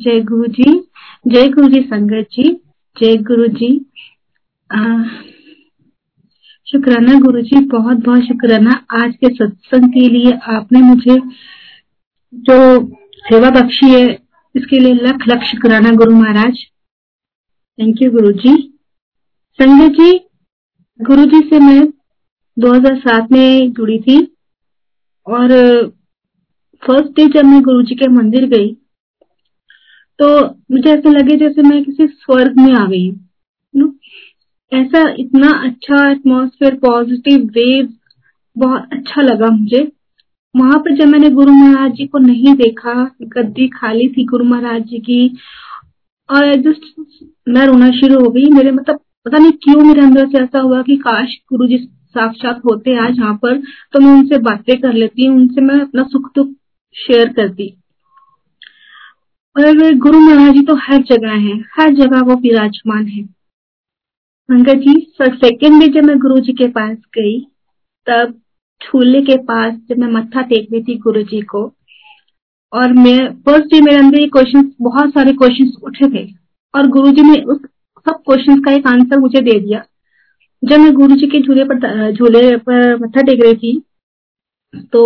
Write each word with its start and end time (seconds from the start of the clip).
जय 0.00 0.20
गुरु 0.20 0.46
जी 0.48 0.64
जय 1.28 1.48
गुरु 1.48 1.68
जी 1.68 1.80
संगत 1.82 2.28
जी, 2.32 2.42
जय 2.96 3.16
गुरु 3.22 3.46
जी 3.56 3.68
शुक्राना 6.66 7.18
गुरु 7.20 7.42
जी 7.42 7.60
बहुत 7.66 7.98
बहुत 8.06 8.22
शुक्राना। 8.22 8.76
आज 8.94 9.14
के 9.16 9.28
सत्संग 9.34 9.88
के 9.92 10.08
लिए 10.08 10.32
आपने 10.54 10.80
मुझे 10.80 11.18
जो 12.32 12.56
सेवा 13.24 13.50
बख्शी 13.50 13.90
है, 13.90 14.06
इसके 14.54 14.78
लिए 14.78 14.94
लख 14.94 15.28
लख 15.28 15.44
शुक्राना 15.44 15.94
गुरु 15.96 16.16
महाराज। 16.16 16.64
थैंक 17.78 18.02
यू 18.02 18.10
गुरु 18.10 18.32
जी 18.40 18.56
संगत 19.58 20.00
जी 20.00 20.10
गुरु 21.00 21.24
जी 21.26 21.40
से 21.50 21.58
मैं 21.60 21.80
2007 22.56 23.32
में 23.32 23.72
जुड़ी 23.72 23.98
थी 24.00 24.20
और 25.26 25.48
फ़र्स्ट 26.82 27.16
डे 27.16 27.26
जब 27.34 27.44
मैं 27.44 27.62
गुरु 27.62 27.82
जी 27.82 27.94
के 27.94 28.08
मंदिर 28.12 28.46
गई 28.48 28.76
तो 30.20 30.28
मुझे 30.72 30.90
ऐसा 30.90 31.10
लगे 31.10 31.36
जैसे 31.38 31.62
मैं 31.62 31.82
किसी 31.84 32.06
स्वर्ग 32.06 32.58
में 32.58 32.72
आ 32.74 32.86
गई 32.86 33.08
हूँ 33.08 33.92
ऐसा 34.72 35.02
इतना 35.18 35.50
अच्छा 35.64 36.10
एटमोसफेयर 36.10 36.74
पॉजिटिव 36.78 37.44
वेव 37.54 37.88
बहुत 38.56 38.92
अच्छा 38.92 39.22
लगा 39.22 39.46
मुझे। 39.50 39.80
वहाँ 40.54 40.78
पर 40.78 40.96
जब 40.96 41.08
मैंने 41.08 41.30
गुरु 41.30 41.52
महाराज 41.52 41.92
जी 41.92 42.06
को 42.06 42.18
नहीं 42.18 42.54
देखा 42.54 42.92
गद्दी 43.34 43.68
खाली 43.68 44.08
थी 44.08 44.24
गुरु 44.24 44.44
महाराज 44.44 44.82
जी 44.82 44.98
की, 44.98 45.36
और 46.28 46.54
जस्ट 46.62 46.82
मैं 47.48 47.66
रोना 47.66 47.90
शुरू 47.90 48.20
हो 48.20 48.30
गई। 48.30 48.48
मेरे 48.50 48.70
मतलब 48.70 49.00
पता 49.26 49.38
नहीं 49.38 49.52
क्यों 49.64 49.82
मेरे 49.84 50.00
अंदर 50.00 50.28
से 50.28 50.42
ऐसा 50.42 50.60
हुआ 50.60 50.82
कि 50.82 50.96
काश 50.98 51.36
गुरु 51.50 51.66
जी 51.66 51.78
साक्षात 51.78 52.60
होते 52.64 52.96
आज 52.98 53.18
यहाँ 53.18 53.34
पर 53.42 53.58
तो 53.92 54.00
मैं 54.00 54.12
उनसे 54.12 54.38
बातें 54.40 54.76
कर 54.80 54.92
लेती, 54.92 55.28
उनसे 55.28 55.60
मैं 55.60 55.80
अपना 55.80 56.02
सुख 56.04 56.30
दुख 56.34 56.54
शेयर 56.96 57.32
करती। 57.32 57.74
और 59.56 59.94
गुरु 59.96 60.18
महाराज 60.20 60.54
जी 60.54 60.62
तो 60.66 60.74
हर 60.78 61.02
जगह 61.04 61.32
है, 61.38 61.56
हर 61.72 61.94
जगह 61.94 62.20
वो 62.22 62.34
विराजमान 62.40 63.06
है। 63.06 63.22
Uncle 64.48 64.78
ji 64.80 64.94
sir 65.12 65.34
second 65.36 65.80
day 65.80 65.86
जब 65.90 66.04
मैं 66.04 66.18
गुरु 66.18 66.38
जी 66.40 66.52
के 66.52 66.68
पास 66.68 66.96
गई, 67.14 67.40
तब 68.06 68.34
झूले 68.80 69.20
के 69.22 69.36
पास 69.44 69.74
जब 69.88 69.98
मैं 69.98 70.08
मत्था 70.12 70.42
टेक 70.42 70.68
रही 70.72 70.82
थी 70.82 70.96
गुरु 70.98 71.22
जी 71.24 71.40
को, 71.44 71.62
और 72.72 72.92
मैं 72.94 73.18
फ़र्स्ट 73.38 73.66
डे 73.66 73.80
मेरे 73.80 73.98
अंदर 73.98 74.20
ये 74.20 74.26
क्वेश्चन 74.28 74.70
बहुत 74.82 75.10
सारे 75.10 75.32
क्वेश्चन 75.34 75.72
उठे 75.82 76.10
थे, 76.10 76.24
और 76.74 76.86
गुरु 76.88 77.10
जी 77.10 77.22
ने 77.22 77.42
उस 77.44 77.58
सब 78.06 78.22
क्वेश्चन 78.26 78.60
का 78.62 78.72
एक 78.72 78.86
आंसर 78.86 79.18
मुझे 79.18 79.40
दे 79.42 79.58
दिया। 79.60 79.84
जब 80.62 80.78
मैं 80.78 80.92
गुरु 80.94 81.16
जी 81.16 81.26
के 81.26 81.40
झूले 81.40 81.64
पर 81.64 82.10
झूले 82.12 82.56
पर 82.58 82.96
मत्था 82.96 83.22
टेक 83.22 83.42
रही 83.44 83.54
थी 83.56 83.78
तो 84.92 85.02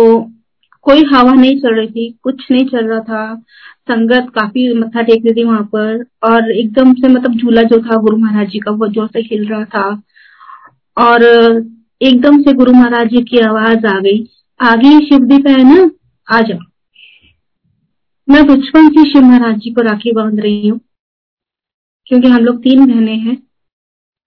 कोई 0.85 1.03
हवा 1.05 1.33
नहीं 1.33 1.59
चल 1.59 1.75
रही 1.75 1.87
थी, 1.87 2.09
कुछ 2.23 2.51
नहीं 2.51 2.65
चल 2.67 2.87
रहा 2.87 2.99
था 3.01 3.43
संगत 3.87 4.29
काफ़ी 4.35 4.73
मत्था 4.73 5.01
टेक 5.01 5.25
रही 5.25 5.33
थी 5.33 5.43
वहाँ 5.43 5.63
पर 5.73 6.03
और 6.23 6.51
एकदम 6.51 6.93
से 6.93 7.07
मतलब 7.09 7.33
झूला 7.33 7.63
जो 7.63 7.77
था 7.81 7.97
गुरु 7.97 8.17
महाराज 8.17 8.47
जी 8.49 8.59
का, 8.59 8.71
वो 8.71 8.87
ज़ोर 8.89 9.07
से 9.07 9.19
हिल 9.21 9.47
रहा 9.47 9.63
था। 9.65 10.01
और 10.97 11.23
एकदम 12.01 12.41
से 12.41 12.53
गुरु 12.53 12.71
महाराज 12.73 13.07
जी 13.09 13.21
की 13.23 13.39
आवाज़ 13.39 13.85
आ 13.87 13.99
गई, 13.99 14.25
आगे 14.59 14.99
शिवदीप 15.01 15.47
है 15.47 15.63
ना? 15.65 15.89
आ 16.27 16.41
जाओ। 16.41 16.59
मैं 18.27 18.45
बचपन 18.47 18.89
से 18.89 19.03
शिव 19.11 19.21
महाराज 19.23 19.57
जी 19.57 19.71
को 19.71 19.81
राखी 19.83 20.11
बाँध 20.13 20.39
रही 20.39 20.67
हूँ, 20.67 20.79
क्योंकि 22.07 22.27
हम 22.27 22.43
लोग 22.43 22.61
तीन 22.63 22.85
बहने 22.85 23.15
हैं 23.17 23.37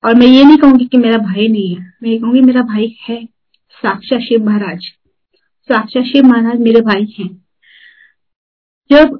और 0.04 0.14
मैं 0.14 0.26
ये 0.26 0.44
नहीं 0.44 0.58
कहूँगी 0.58 0.86
कि 0.86 0.98
मेरा 0.98 1.18
भाई 1.18 1.48
नहीं 1.48 1.74
है, 1.74 1.92
मैं 2.02 2.10
ये 2.10 2.18
कहूँगी 2.18 2.40
मेरा 2.42 2.62
भाई 2.64 2.94
है, 3.08 3.24
साक्षात 3.74 4.20
शिव 4.20 4.44
महाराज। 4.44 4.84
साक्षात 5.70 6.04
शिव 6.04 6.26
महाराज 6.26 6.60
मेरे 6.60 6.80
भाई 6.82 7.14
हैं। 7.18 7.28
जब 8.90 9.18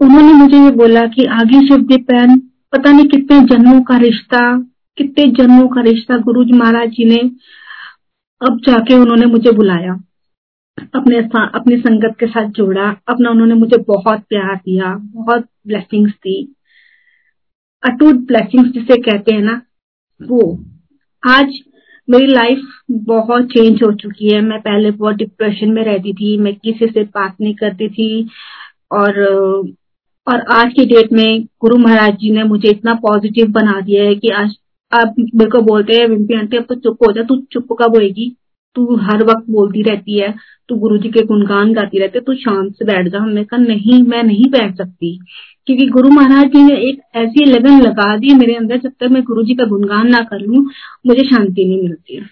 उन्होंने 0.00 0.32
मुझे 0.32 0.58
ये 0.64 0.70
बोला 0.70 1.06
कि 1.06 1.24
आगे 1.24 1.58
शिव 1.58 1.76
शिवदीपन 1.76 2.38
पता 2.72 2.92
नहीं 2.92 3.08
कितने 3.08 3.40
जन्मों 3.40 3.82
का 3.82 3.96
रिश्ता, 3.96 4.58
कितने 4.96 5.26
जन्मों 5.26 5.68
का 5.68 5.80
रिश्ता 5.80 6.16
गुरु 6.16 6.44
जी 6.44 6.52
महाराज 6.52 6.88
जी 6.88 7.04
ने 7.04 7.30
अब 8.46 8.60
जाके 8.66 8.94
उन्होंने 8.94 9.26
मुझे 9.26 9.52
बुलाया। 9.52 10.04
अपने 10.94 11.18
अपनी 11.54 11.76
संगत 11.76 12.16
के 12.20 12.26
साथ 12.26 12.50
जोड़ा, 12.50 12.96
अपना 13.08 13.30
उन्होंने 13.30 13.54
मुझे 13.54 13.76
बहुत 13.76 14.20
प्यार 14.20 14.56
दिया, 14.56 14.94
बहुत 14.94 15.46
ब्लेसिंग्स 15.66 16.12
दी। 16.12 16.54
अटूट 17.86 18.14
ब्लेसिंग्स 18.14 18.70
जिसे 18.70 18.96
कहते 18.96 19.34
हैं 19.34 19.42
ना, 19.42 19.62
वो। 20.22 20.64
आज 21.28 21.58
मेरी 22.10 22.26
लाइफ 22.26 22.62
बहुत 22.90 23.46
चेंज 23.46 23.82
हो 23.82 23.92
चुकी 23.92 24.34
है। 24.34 24.40
मैं 24.40 24.60
पहले 24.60 24.90
बहुत 24.90 25.16
डिप्रेशन 25.16 25.72
में 25.72 25.84
रहती 25.84 26.12
थी, 26.12 26.36
मैं 26.38 26.54
किसी 26.54 26.86
से 26.86 27.02
बात 27.04 27.36
नहीं 27.40 27.54
करती 27.54 27.88
थी 27.88 28.28
और 28.92 29.12
और 30.28 30.40
आज 30.40 30.72
की 30.72 30.84
डेट 30.84 31.12
में 31.12 31.44
गुरु 31.44 31.76
महाराज 31.76 32.12
जी 32.12 32.30
ने 32.30 32.44
मुझे 32.44 32.70
इतना 32.70 32.94
पॉजिटिव 32.94 33.46
बना 33.46 33.80
दिया 33.80 34.04
है 34.04 34.14
कि 34.14 34.28
आज 34.28 34.56
आप 34.92 35.14
मेरे 35.18 35.50
को 35.50 35.60
बोलते 35.60 35.92
हैं, 35.92 36.08
विम्पी 36.08 36.34
आंटी, 36.34 36.56
अब 36.56 36.62
तो 36.62 36.74
चुप 36.74 36.98
हो 37.06 37.12
जा, 37.12 37.22
तू 37.22 37.36
चुप 37.52 37.68
कब 37.82 37.96
होएगी? 37.96 38.36
तू 38.74 38.96
हर 38.96 39.22
वक्त 39.22 39.50
बोलती 39.50 39.82
रहती 39.82 40.18
है, 40.18 40.34
तू 40.68 40.76
गुरु 40.76 40.98
जी 40.98 41.08
के 41.08 41.20
गुणगान 41.20 41.72
गाती 41.72 41.98
रहती 41.98 42.18
है, 42.18 42.24
तू 42.24 42.34
शांत 42.34 42.72
से 42.72 42.84
बैठ 42.84 43.08
जा। 43.08 43.18
हमने 43.18 43.44
कहा, 43.44 43.60
नहीं, 43.60 44.02
मैं 44.02 44.22
नहीं 44.22 44.50
बैठ 44.50 44.76
सकती। 44.76 45.20
क्योंकि 45.66 45.86
गुरु 45.86 46.10
महाराज 46.10 46.46
जी 46.46 46.62
ने 46.62 46.74
एक 46.74 47.00
ऐसी 47.14 47.44
लगन 47.44 47.80
लगा 47.80 48.16
दी 48.16 48.34
मेरे 48.34 48.54
अंदर, 48.54 48.76
जब 48.76 48.90
तक 48.90 49.04
मैं 49.04 49.22
गुरु 49.22 49.42
जी 49.42 49.54
का 49.54 49.64
गुणगान 49.64 50.08
ना 50.08 50.18
कर 50.18 50.40
लू, 50.40 50.68
मुझे 51.06 51.26
शांति 51.28 51.64
नहीं 51.64 51.82
मिलती 51.82 52.22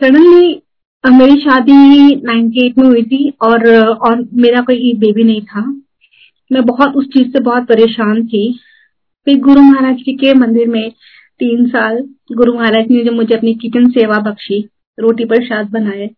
सडनली 0.00 0.62
मेरी 1.10 1.40
शादी 1.40 2.14
98 2.16 2.78
में 2.78 2.86
हुई 2.86 3.02
थी 3.02 3.32
और 3.42 3.86
और 3.86 4.28
मेरा 4.34 4.60
कोई 4.60 4.92
बेबी 4.92 5.24
नहीं 5.24 5.42
था। 5.42 5.80
मैं 6.50 6.64
बहुत 6.64 6.96
उस 6.96 7.06
चीज़ 7.06 7.32
से 7.32 7.40
बहुत 7.40 7.66
परेशान 7.68 8.26
थी। 8.26 8.52
फिर 9.26 9.38
गुरु 9.40 9.60
महाराज 9.62 9.96
जी 9.96 10.12
के 10.16 10.32
मंदिर 10.34 10.68
में 10.68 10.90
तीन 11.40 11.66
साल 11.68 11.98
गुरु 12.32 12.52
महाराज 12.54 12.90
ने 12.90 13.02
जो 13.04 13.12
मुझे 13.12 13.34
अपनी 13.34 13.54
किचन 13.54 13.88
सेवा 13.90 14.18
बख्शी, 14.20 14.60
रोटी 14.98 15.24
प्रसाद 15.24 15.70
बनाए 15.70 16.08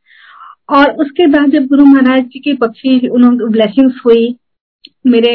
और 0.68 0.90
उसके 0.96 1.26
बाद 1.26 1.50
जब 1.50 1.66
गुरु 1.66 1.84
महाराज 1.84 2.22
जी 2.24 2.38
की 2.40 2.52
बख्शी 2.52 3.08
उन्होंने 3.08 3.48
ब्लेसिंग्स 3.48 4.00
हुई, 4.06 4.34
मेरे 5.06 5.32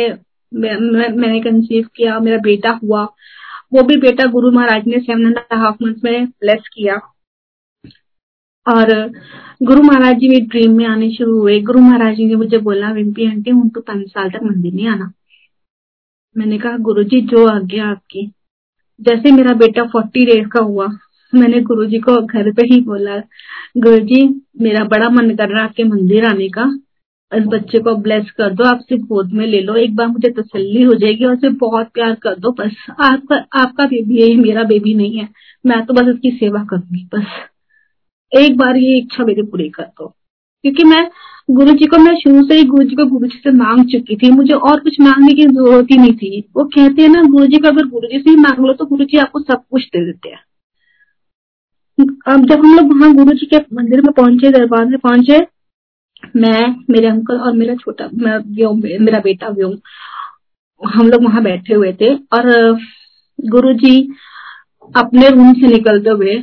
मैंने 0.51 1.39
कंसीव 1.41 1.88
किया, 1.95 2.19
मेरा 2.19 2.38
बेटा 2.38 2.72
हुआ, 2.84 3.03
वो 3.73 3.84
भी 3.84 3.97
बेटा 3.97 4.25
गुरु 4.31 4.51
महाराज 4.51 4.88
ने 4.88 5.00
सेवन 5.00 5.28
एंड 5.28 5.38
हाफ़ 5.53 5.84
मंथ 5.84 5.95
में 6.03 6.25
ब्लेस 6.25 6.67
किया। 6.73 7.00
और 8.68 9.12
गुरु 9.64 9.81
महाराज 9.81 10.16
जी 10.16 10.30
भी 10.30 10.40
ड्रीम 10.42 10.78
में 10.78 10.86
आने 10.86 11.12
शुरू 11.12 11.40
हुए। 11.40 11.62
गुरु 11.62 11.80
महाराज 11.80 12.16
जी 12.16 12.26
ने 12.26 12.36
मुझे 12.36 12.58
बोला, 12.58 12.92
विम्पी 12.92 13.26
आंटी 13.26 13.52
हूँ 13.52 13.70
तो 13.70 13.81
पाँच 13.81 14.08
साल 14.08 14.30
तक 14.30 14.44
मंदिर 14.44 14.74
नहीं 14.74 14.88
आना। 14.88 15.12
मैंने 16.38 16.58
कहा, 16.58 16.78
गुरु 16.78 17.03
जी, 17.03 17.22
जो 17.22 17.48
आज्ञा 17.48 17.88
आपकी। 17.88 18.31
जैसे 19.02 19.31
मेरा 19.31 19.53
बेटा 19.53 19.84
फोर्टी 19.84 20.26
डेज़ 20.26 20.48
का 20.48 20.59
हुआ, 20.59 20.88
मैंने 21.36 21.62
गुरु 21.62 21.86
जी 21.86 21.98
को 21.98 22.22
घर 22.22 22.52
पे 22.53 22.62
ही 22.62 22.81
बोला, 22.81 23.18
गुरु 23.78 24.00
जी, 24.00 24.42
मेरा 24.62 24.84
बड़ा 24.84 25.09
मन 25.09 25.36
कर 25.36 25.50
रहा 25.50 25.64
आपके 25.64 25.84
मंदिर 25.84 26.26
आने 26.26 26.50
का। 26.50 26.80
इस 27.36 27.44
बच्चे 27.46 27.80
को 27.80 27.96
ब्लेस 27.96 28.32
कर 28.32 28.53
दो, 28.53 28.64
आप 28.64 28.80
सिर्फ़ 28.80 29.03
गोद 29.03 29.32
में 29.34 29.47
ले 29.47 29.62
लो। 29.62 29.76
एक 29.76 29.96
बार 29.96 30.08
मुझे 30.08 30.30
तसल्ली 30.30 30.84
हो 30.84 30.94
जाएगी 30.94 31.26
और 31.26 31.34
उसे 31.34 31.50
बहुत 31.50 31.88
प्यार 31.94 32.16
कर 32.16 32.36
दो, 32.36 32.52
बस। 32.52 32.76
आपका 33.00 33.46
आपका 33.53 33.86
बेबी 33.86 34.22
है 34.22 34.38
मेरा 34.38 34.64
बेबी 34.64 34.94
नहीं 34.94 35.18
है। 35.18 35.30
मैं 35.66 35.86
तो 35.86 35.94
बस 35.94 36.14
उसकी 36.14 36.32
सेवा 36.32 36.64
करूँगी, 36.64 37.09
बस। 37.16 37.26
एक 38.35 38.57
बार 38.57 38.78
ये 38.78 38.97
इच्छा 38.97 39.23
मेरी 39.25 39.41
पूरी 39.41 39.69
कर 39.69 39.84
दो। 39.84 40.07
क्योंकि 40.63 40.84
मैं 40.84 41.07
गुरु 41.51 41.72
जी 41.72 41.85
को, 41.85 41.97
मैं 41.97 42.16
शुरू 42.16 42.44
से 42.44 42.56
ही 42.56 42.63
गुरु 42.63 42.84
जी 42.84 42.96
को 42.96 43.06
गुरु 43.06 43.28
जी 43.28 43.38
से 43.38 43.51
मांग 43.51 43.84
चुकी 43.85 44.16
थी। 44.16 44.31
मुझे 44.31 44.53
और 44.53 44.79
कुछ 44.79 45.00
मांगने 45.01 45.34
की 45.34 45.44
ज़रूरत 45.44 45.88
ही 45.91 45.97
नहीं 45.97 46.13
थी। 46.13 46.40
वो 46.57 46.63
कहते 46.66 47.01
हैं 47.01 47.09
ना 47.09 47.22
गुरु 47.23 47.46
जी 47.46 47.57
को 47.57 47.68
अगर 47.68 47.85
गुरु 47.85 48.07
जी 48.07 48.19
से 48.19 48.29
ही 48.29 48.35
मांग 48.35 48.66
लो 48.66 48.73
तो 48.73 48.85
गुरु 48.85 49.06
जी 49.06 49.18
आपको 49.18 49.40
सब 49.40 49.63
कुछ 49.72 49.85
दे 49.85 50.06
देते 50.06 50.29
हैं। 50.29 50.44
अब 52.28 52.46
जब 52.46 52.59
हम 52.59 52.75
लोग 52.75 52.94
वहाँ 52.94 53.13
गुरु 53.13 53.34
जी 53.34 53.46
के 53.46 53.57
मंदिर 53.73 54.01
में 54.01 54.12
पहुँचे, 54.13 54.50
दरबार 54.52 54.85
में 54.85 54.97
पहुँचे, 55.00 55.40
मैं, 56.35 56.75
मेरे 56.90 57.07
अंकल 57.07 57.38
और 57.38 57.53
मेरा 57.53 57.75
छोटा 57.75 58.06
व्योम 58.16 58.81
मेरा 59.02 59.19
बेटा 59.19 59.50
व्योम 59.50 59.75
हम 60.82 61.08
लोग 61.08 61.23
वहाँ 61.23 61.43
बैठे 61.43 61.73
हुए 61.73 61.91
थे। 61.93 62.14
और 62.16 62.79
गुरु 63.40 63.73
जी 63.73 64.02
अपने 64.96 65.29
रूम 65.29 65.53
से 65.53 65.67
निकलते 65.67 66.09
हुए 66.09 66.35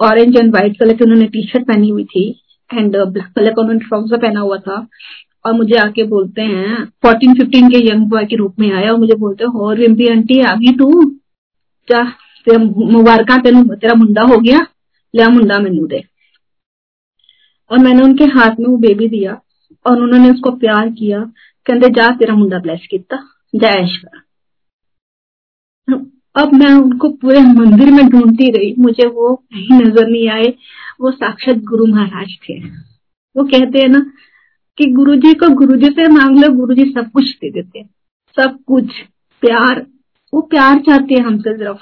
ऑरेंज 0.00 0.36
एंड 0.36 0.50
व्हाइट 0.50 0.78
कलर 0.80 0.96
की 0.96 1.04
उन्होंने 1.04 1.26
टी 1.26 1.42
शर्ट 1.46 1.66
पहनी 1.68 1.88
हुई 1.88 2.04
थी 2.06 2.28
एंड 2.70 2.96
ब्लैक 2.96 3.32
कलर 3.36 3.52
का 3.52 3.62
उन्होंने 3.62 3.80
ट्राउज़र 3.80 4.18
पहना 4.18 4.40
हुआ 4.40 4.56
था। 4.58 4.86
और 5.46 5.52
मुझे 5.52 5.76
आके 5.78 6.02
बोलते 6.04 6.42
हैं 6.42 6.84
फोर्टीन 7.02 7.34
फिफ्टीन 7.34 7.68
के 7.68 7.78
यंग 7.86 8.06
बॉय 8.06 8.24
के 8.24 8.36
रूप 8.36 8.58
में 8.60 8.70
आया 8.72 8.92
और 8.92 8.98
मुझे 8.98 9.14
बोलते 9.14 9.44
हैं, 9.44 9.50
और 9.50 9.76
रिम्पी 9.76 10.06
आंटी 10.08 10.40
आ 10.40 10.54
गई 10.54 10.72
तू? 10.76 10.90
क्या 11.88 12.02
मुबारक 12.46 13.30
तेन, 13.34 13.62
तेरा 13.68 13.94
मुंडा 13.94 14.22
हो 14.24 14.38
गया? 14.38 14.58
लिया 15.14 15.28
मुंडा 15.28 15.58
मेनू 15.58 15.86
दे। 15.86 16.02
और 17.70 17.78
मैंने 17.78 18.02
उनके 18.02 18.24
हाथ 18.26 18.60
में 18.60 18.66
वो 18.66 18.76
बेबी 18.78 19.08
दिया 19.08 19.40
और 19.86 20.02
उन्होंने 20.02 20.30
उसको 20.30 20.50
प्यार 20.52 20.88
किया, 20.90 21.20
कहते, 21.66 21.88
जा, 21.90 22.08
तेरा 22.10 22.34
मुंडा 22.34 22.58
ब्लेस 22.58 22.86
किया 22.90 23.18
जय 23.54 23.86
कर। 23.96 24.20
अब 26.38 26.54
मैं 26.54 26.72
उनको 26.72 27.08
पूरे 27.08 27.40
मंदिर 27.40 27.90
में 27.90 28.08
ढूंढती 28.08 28.50
रही। 28.50 28.74
मुझे 28.78 29.06
वो 29.06 29.34
कहीं 29.34 29.80
नज़र 29.80 30.08
नहीं 30.08 30.28
आए। 30.28 30.54
वो 31.00 31.10
साक्षात 31.10 31.56
गुरु 31.56 31.86
महाराज 31.86 32.38
थे। 32.48 32.58
वो 33.36 33.44
कहते 33.44 33.78
हैं 33.78 33.88
ना 33.88 33.98
कि 34.78 34.90
गुरुजी 34.90 35.34
को 35.34 35.48
गुरुजी 35.48 35.86
से 35.86 36.08
मांग 36.08 36.38
लो, 36.38 36.52
गुरुजी 36.52 36.84
सब 36.84 37.10
कुछ 37.10 37.30
दे 37.30 37.50
देते 37.50 37.82
सब 38.36 38.58
कुछ, 38.66 38.84
प्यार। 39.40 39.86
वो 40.34 40.40
प्यार 40.40 40.78
चाहते 40.78 41.14
हैं 41.14 41.24
हमसे 41.24 41.56
सिर्फ़ 41.58 41.78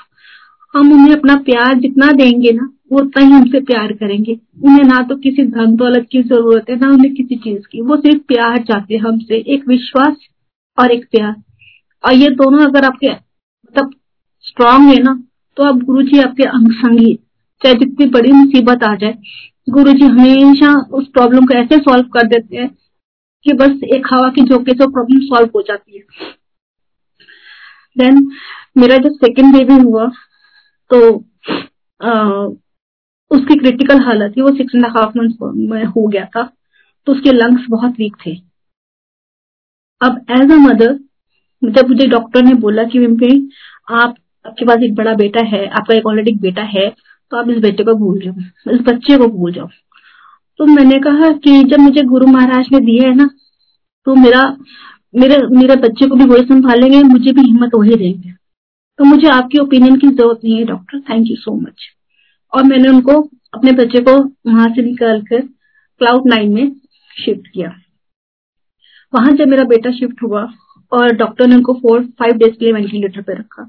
हम 0.74 0.92
उन्हें 0.92 1.16
अपना 1.16 1.34
प्यार 1.34 1.74
जितना 1.74 2.06
देंगे 2.06 2.52
ना, 2.52 2.68
वो 2.92 2.98
उतना 2.98 3.24
ही 3.24 3.32
हमसे 3.32 3.60
प्यार 3.60 3.92
करेंगे। 3.92 4.40
उन्हें 4.64 4.84
ना 4.84 5.02
तो 5.02 5.16
किसी 5.16 5.42
धन 5.42 5.76
दौलत 5.76 6.06
की 6.12 6.22
ज़रूरत 6.22 6.70
है, 6.70 6.76
ना 6.76 6.88
उन्हें 6.88 7.14
किसी 7.14 7.36
चीज़ 7.36 7.62
की। 7.72 7.80
वो 7.80 7.96
सिर्फ़ 7.96 8.18
प्यार 8.18 8.58
चाहते 8.58 8.94
हैं 8.94 9.00
हमसे। 9.00 9.34
एक 9.34 9.68
विश्वास 9.68 10.16
और 10.78 10.90
एक 10.90 11.04
प्यार। 11.04 11.34
और 12.04 12.12
ये 12.12 12.28
दोनों 12.30 12.66
अगर 12.66 12.84
आपके 12.84 13.10
मतलब 13.10 13.94
स्ट्रांग 14.56 14.88
है 14.88 15.02
ना 15.02 15.12
तो 15.56 15.64
आप 15.64 15.82
गुरु 15.84 16.02
जी 16.02 16.18
आपके 16.20 16.42
अंग 16.48 16.70
संगी 16.74 17.14
चाहे 17.62 17.74
जितनी 17.74 18.06
बड़ी 18.10 18.30
मुसीबत 18.32 18.84
आ 18.84 18.94
जाए 18.94 19.18
गुरु 19.68 19.92
जी 19.92 20.06
हमेशा 20.06 20.72
उस 20.98 21.08
प्रॉब्लम 21.08 21.46
को 21.46 21.54
ऐसे 21.54 21.78
सॉल्व 21.80 22.08
कर 22.14 22.26
देते 22.28 22.56
हैं 22.56 22.68
कि 23.46 23.52
बस 23.52 23.84
एक 23.96 24.06
हवा 24.12 24.28
की 24.30 24.44
झोंके 24.44 24.72
से 24.72 24.86
प्रॉब्लम 24.86 25.20
सॉल्व 25.26 25.50
हो 25.56 25.62
जाती 25.62 25.98
है। 25.98 26.32
देन 27.96 28.26
मेरा 28.78 28.96
जब 28.98 29.18
सेकेंड 29.26 29.52
बेबी 29.56 29.80
हुआ 29.82 30.10
तो 30.90 31.00
आ, 32.00 32.12
उसकी 33.30 33.58
क्रिटिकल 33.58 34.04
हालत 34.04 34.36
थी 34.36 34.42
वो 34.42 34.56
सिक्स 34.56 34.74
एंड 34.74 34.86
हाफ़ 34.96 35.18
मंथ 35.18 35.48
में 35.70 35.84
हो 35.84 36.06
गया 36.08 36.24
था 36.36 36.50
तो 37.06 37.12
उसके 37.12 37.32
लंग्स 37.32 37.66
बहुत 37.70 37.98
वीक 38.00 38.16
थे। 38.26 38.38
अब 40.00 40.24
एज 40.32 40.52
अ 40.52 40.56
मदर 40.68 40.98
जब 41.62 41.88
मुझे 41.88 42.06
डॉक्टर 42.08 42.42
ने 42.44 42.54
बोला 42.62 42.84
कि 42.84 42.98
विम्पी 42.98 43.48
आप 43.94 44.16
आपके 44.46 44.64
पास 44.64 44.82
एक 44.82 44.94
बड़ा 44.94 45.14
बेटा 45.16 45.40
है, 45.46 45.66
आपका 45.68 45.94
एक 45.94 46.06
ऑलरेडी 46.06 46.32
बेटा 46.40 46.62
है 46.64 46.88
तो 47.32 47.36
आप 47.36 47.48
इस 47.50 47.58
बेटे 47.58 47.84
को 47.84 47.94
भूल 47.96 48.20
जाओ, 48.20 48.34
इस 48.74 48.80
बच्चे 48.82 49.16
को 49.18 49.26
भूल 49.28 49.52
जाओ। 49.52 49.68
तो 50.60 50.66
मैंने 50.66 50.98
कहा 51.00 51.30
कि 51.38 51.62
जब 51.64 51.80
मुझे 51.80 52.02
गुरु 52.04 52.26
महाराज 52.28 52.68
ने 52.72 52.80
दिए 52.82 53.00
है 53.00 53.14
ना 53.14 53.28
तो 54.06 54.14
मेरा, 54.16 54.42
मेरे 55.14 55.38
मेरे 55.50 55.76
बच्चे 55.78 56.06
को 56.08 56.16
भी 56.16 56.24
वही 56.24 56.42
संभालेंगे, 56.44 57.02
मुझे 57.04 57.32
भी 57.32 57.42
हिम्मत 57.42 57.74
वही 57.74 57.96
देंगे 57.96 58.32
तो 58.98 59.04
मुझे 59.04 59.28
आपकी 59.30 59.58
ओपिनियन 59.58 59.96
की 59.96 60.08
ज़रूरत 60.08 60.40
नहीं 60.44 60.56
है 60.56 60.64
doctor 60.64 61.00
thank 61.10 61.30
you 61.30 61.36
so 61.36 61.54
much 61.56 61.88
और 62.52 62.64
मैंने 62.64 62.88
उनको 62.88 63.20
अपने 63.54 63.72
बच्चे 63.74 64.00
को 64.00 64.16
वहाँ 64.46 64.68
से 64.68 64.82
निकाल 64.82 65.20
कर 65.22 65.40
क्लाउड 66.00 66.28
नाइन 66.28 66.52
में 66.54 66.72
शिफ्ट 67.16 67.46
किया। 67.48 67.68
वहाँ 69.12 69.32
जब 69.32 69.48
मेरा 69.48 69.64
बेटा 69.66 69.90
शिफ्ट 69.92 70.22
हुआ, 70.22 70.48
और 70.92 71.12
डॉक्टर 71.16 71.46
ने 71.46 71.54
उनको 71.56 71.72
फोर 71.74 72.04
फाइव 72.18 72.36
डेज़ 72.36 72.54
के 72.54 72.64
लिए 72.64 72.72
वेंटिलेटर 72.74 73.22
पे 73.22 73.34
रखा 73.34 73.62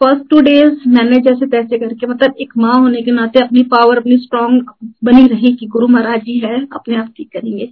फ़र्स्ट 0.00 0.24
टू 0.30 0.40
डेज़ 0.40 0.88
मैंने 0.88 1.18
जैसे 1.20 1.46
तैसे 1.46 1.78
करके 1.78 2.06
मतलब 2.06 2.34
एक 2.40 2.52
माँ 2.56 2.74
होने 2.74 3.02
के 3.02 3.10
नाते 3.10 3.40
अपनी 3.40 3.62
पावर 3.64 3.98
अपनी 3.98 4.16
स्ट्रांग 4.18 4.60
बनी 5.04 5.26
रही 5.26 5.52
कि 5.56 5.66
गुरु 5.66 5.88
महाराज 5.88 6.20
जी 6.20 6.38
है, 6.38 6.60
अपने 6.72 6.96
आप 6.96 7.12
ठीक 7.16 7.28
करेंगे। 7.32 7.68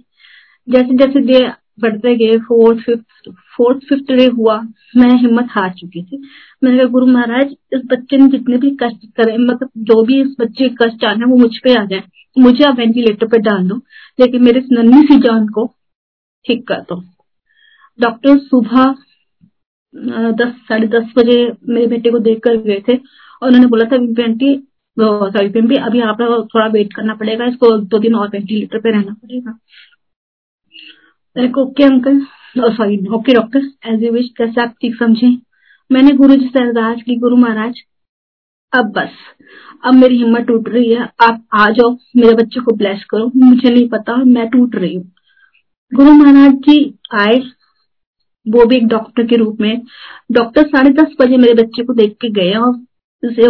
जैसे 0.67 0.97
जैसे 0.97 1.19
डे 1.21 1.39
बढ़ते 1.79 2.15
गए 2.15 2.37
fourth 2.39 2.79
fifth 2.85 3.29
fourth 3.57 3.79
fifth 3.89 4.11
day 4.11 4.25
हुआ, 4.25 4.55
मैं 4.97 5.11
हिम्मत 5.21 5.47
हार 5.51 5.69
चुकी 5.73 6.03
थी। 6.03 6.21
मैंने 6.63 6.77
कहा, 6.77 6.87
गुरु 6.87 7.05
महाराज, 7.05 7.55
इस 7.73 7.81
बच्चे 7.85 8.17
ने 8.17 8.27
जितने 8.27 8.57
भी 8.57 8.69
कष्ट 8.83 9.05
करे 9.17 9.37
मतलब 9.37 9.69
जो 9.77 10.03
भी 10.03 10.21
इस 10.21 10.35
बच्चे 10.39 10.69
कष्ट 10.81 11.05
आने 11.05 11.25
वो 11.25 11.37
मुझ 11.37 11.57
पे 11.57 11.75
आ 11.75 11.85
जाए। 11.85 12.03
मुझे 12.37 12.63
आप 12.65 12.77
वेंटिलेटर 12.79 13.27
पे 13.27 13.37
डाल 13.39 13.67
दो, 13.67 13.75
लेकिन 14.19 14.43
मेरे 14.43 14.61
नन्ही 14.71 15.01
सी 15.03 15.19
जान 15.19 15.47
को 15.47 15.65
ठीक 16.45 16.67
कर 16.67 16.79
दो। 16.89 17.03
डॉक्टर 17.99 18.37
सुबह 18.37 18.95
दस, 19.93 20.53
साढ़े 20.67 20.87
दस 20.89 21.11
बजे 21.17 21.35
मेरे 21.69 21.87
बेटे 21.87 22.11
को 22.11 22.19
देख 22.21 22.39
कर 22.43 22.57
गए 22.59 22.83
थे 22.87 22.95
और 22.95 23.47
उन्होंने 23.47 23.67
बोला 23.67 23.85
था 23.85 23.95
आंटी 24.23 24.55
सॉरी 24.97 25.49
पिम्पी 25.49 25.75
अभी 25.77 25.99
आप 26.01 26.21
थोड़ा 26.21 26.65
वेट 26.67 26.93
करना 26.93 27.13
पड़ेगा, 27.15 27.45
इसको 27.45 27.77
दो 27.77 27.99
दिन 27.99 28.15
और 28.15 28.27
वेंटिलेटर 28.29 28.79
पे 28.79 28.91
रहना 28.91 29.13
पड़ेगा। 29.13 29.51
Okay 31.61 31.83
uncle 31.83 32.19
sorry 32.57 32.97
okay 33.15 33.33
doctor 33.33 33.69
as 33.87 34.03
you 34.03 34.11
wish 34.13 34.29
कैसे 34.37 34.61
आप 34.61 34.75
ठीक 34.81 34.95
समझे? 34.95 35.27
मैंने, 35.89 36.11
गुरु 36.13 36.35
जी 36.35 36.47
से 36.47 36.59
अरदास 36.59 37.01
की 37.05 37.15
गुरु 37.17 37.35
महाराज, 37.37 37.81
अब 38.73 38.91
बस, 38.91 39.09
अब 39.85 39.93
मेरी 39.93 40.17
हिम्मत 40.17 40.45
टूट 40.47 40.69
रही 40.69 40.89
है, 40.91 41.07
आप 41.21 41.43
आ 41.53 41.69
जाओ, 41.71 41.91
मेरे 42.17 42.33
बच्चे 42.35 42.61
को 42.61 42.75
ब्लेस 42.75 43.03
करो, 43.09 43.31
मुझे 43.35 43.69
नहीं 43.69 43.87
पता, 43.89 44.15
मैं 44.17 44.47
टूट 44.49 44.75
रही 44.75 44.95
हूँ। 44.95 45.11
गुरु 45.91 46.11
महाराज 46.13 46.53
जी 46.67 46.77
आए 47.13 47.41
वो 48.45 48.65
भी 48.65 48.75
एक 48.75 48.87
डॉक्टर 48.87 49.25
के 49.27 49.35
रूप 49.35 49.61
में। 49.61 49.81
डॉक्टर 50.31 50.67
साढ़े 50.67 50.89
दस 50.93 51.15
बजे 51.21 51.37
मेरे 51.37 51.53
बच्चे 51.53 51.83
को 51.83 51.93
देख 51.93 52.15
के 52.21 52.29
गए 52.31 52.53
और 52.53 52.71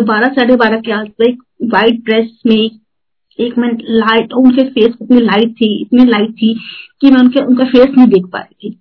बारह, 0.01 0.27
साढ़े 0.27 0.55
बारह 0.55 0.79
के 0.79 0.91
आसपास 0.91 1.27
एक 1.27 1.43
व्हाइट 1.63 2.03
ड्रेस 2.05 2.41
में 2.45 2.69
एक 3.39 3.57
मिनट 3.57 3.81
लाइट 3.83 4.33
उनके 4.33 4.63
फेस 4.63 4.93
इतनी 5.01 5.19
लाइट 5.19 5.51
थी, 5.51 5.81
इतनी 5.81 6.05
लाइट 6.05 6.31
थी 6.31 6.53
कि 7.01 7.11
मैं 7.11 7.19
उनके, 7.21 7.39
उनका 7.39 7.65
फेस 7.65 7.95
नहीं 7.97 8.07
देख 8.07 8.25
पा 8.25 8.39
रही 8.39 8.69
थी। 8.69 8.79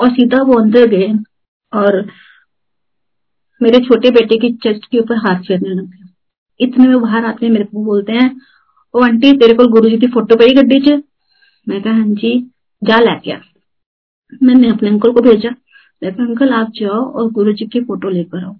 और 0.00 0.10
सीधा 0.10 0.42
वो 0.42 0.54
अंदर 0.54 0.86
गए 0.86 1.12
और 1.72 2.06
मेरे 3.62 3.78
छोटे 3.78 4.10
बेटे 4.10 4.36
के 4.38 4.50
चेस्ट 4.52 4.86
के 4.86 4.98
ऊपर 4.98 5.16
हाथ 5.16 5.42
फेरने 5.42 5.68
लग 5.68 5.78
लगे 5.78 6.08
इतने 6.60 6.88
में 6.88 7.00
बाहर 7.00 7.24
आते 7.24 7.46
हैं, 7.46 7.52
मेरे 7.52 7.64
को 7.64 7.84
बोलते 7.84 8.12
हैं, 8.12 8.40
ओ 8.94 9.00
आंटी, 9.00 9.32
तेरे 9.32 9.54
को 9.54 9.66
गुरु 9.66 9.90
जी 9.90 9.98
की 9.98 10.06
फ़ोटो 10.06 10.36
पड़ी 10.36 10.54
गड्डी 10.54 10.80
च? 10.80 11.02
मैं 11.68 11.82
कहा 11.82 11.92
हाँ 11.92 12.06
जी 12.06 12.34
लैके 12.82 13.32
आ। 13.32 13.38
मैंने 14.42 14.68
अपने 14.70 14.88
अंकल 14.88 15.12
को 15.12 15.20
भेजा। 15.22 15.50
मैं 16.02 16.10
अंकल, 16.10 16.52
आप 16.52 16.72
जाओ 16.74 17.04
और 17.12 17.30
गुरु 17.32 17.52
जी 17.52 17.66
की 17.66 17.80
फ़ोटो 17.80 18.08
लेकर 18.10 18.44
आओ। 18.44 18.54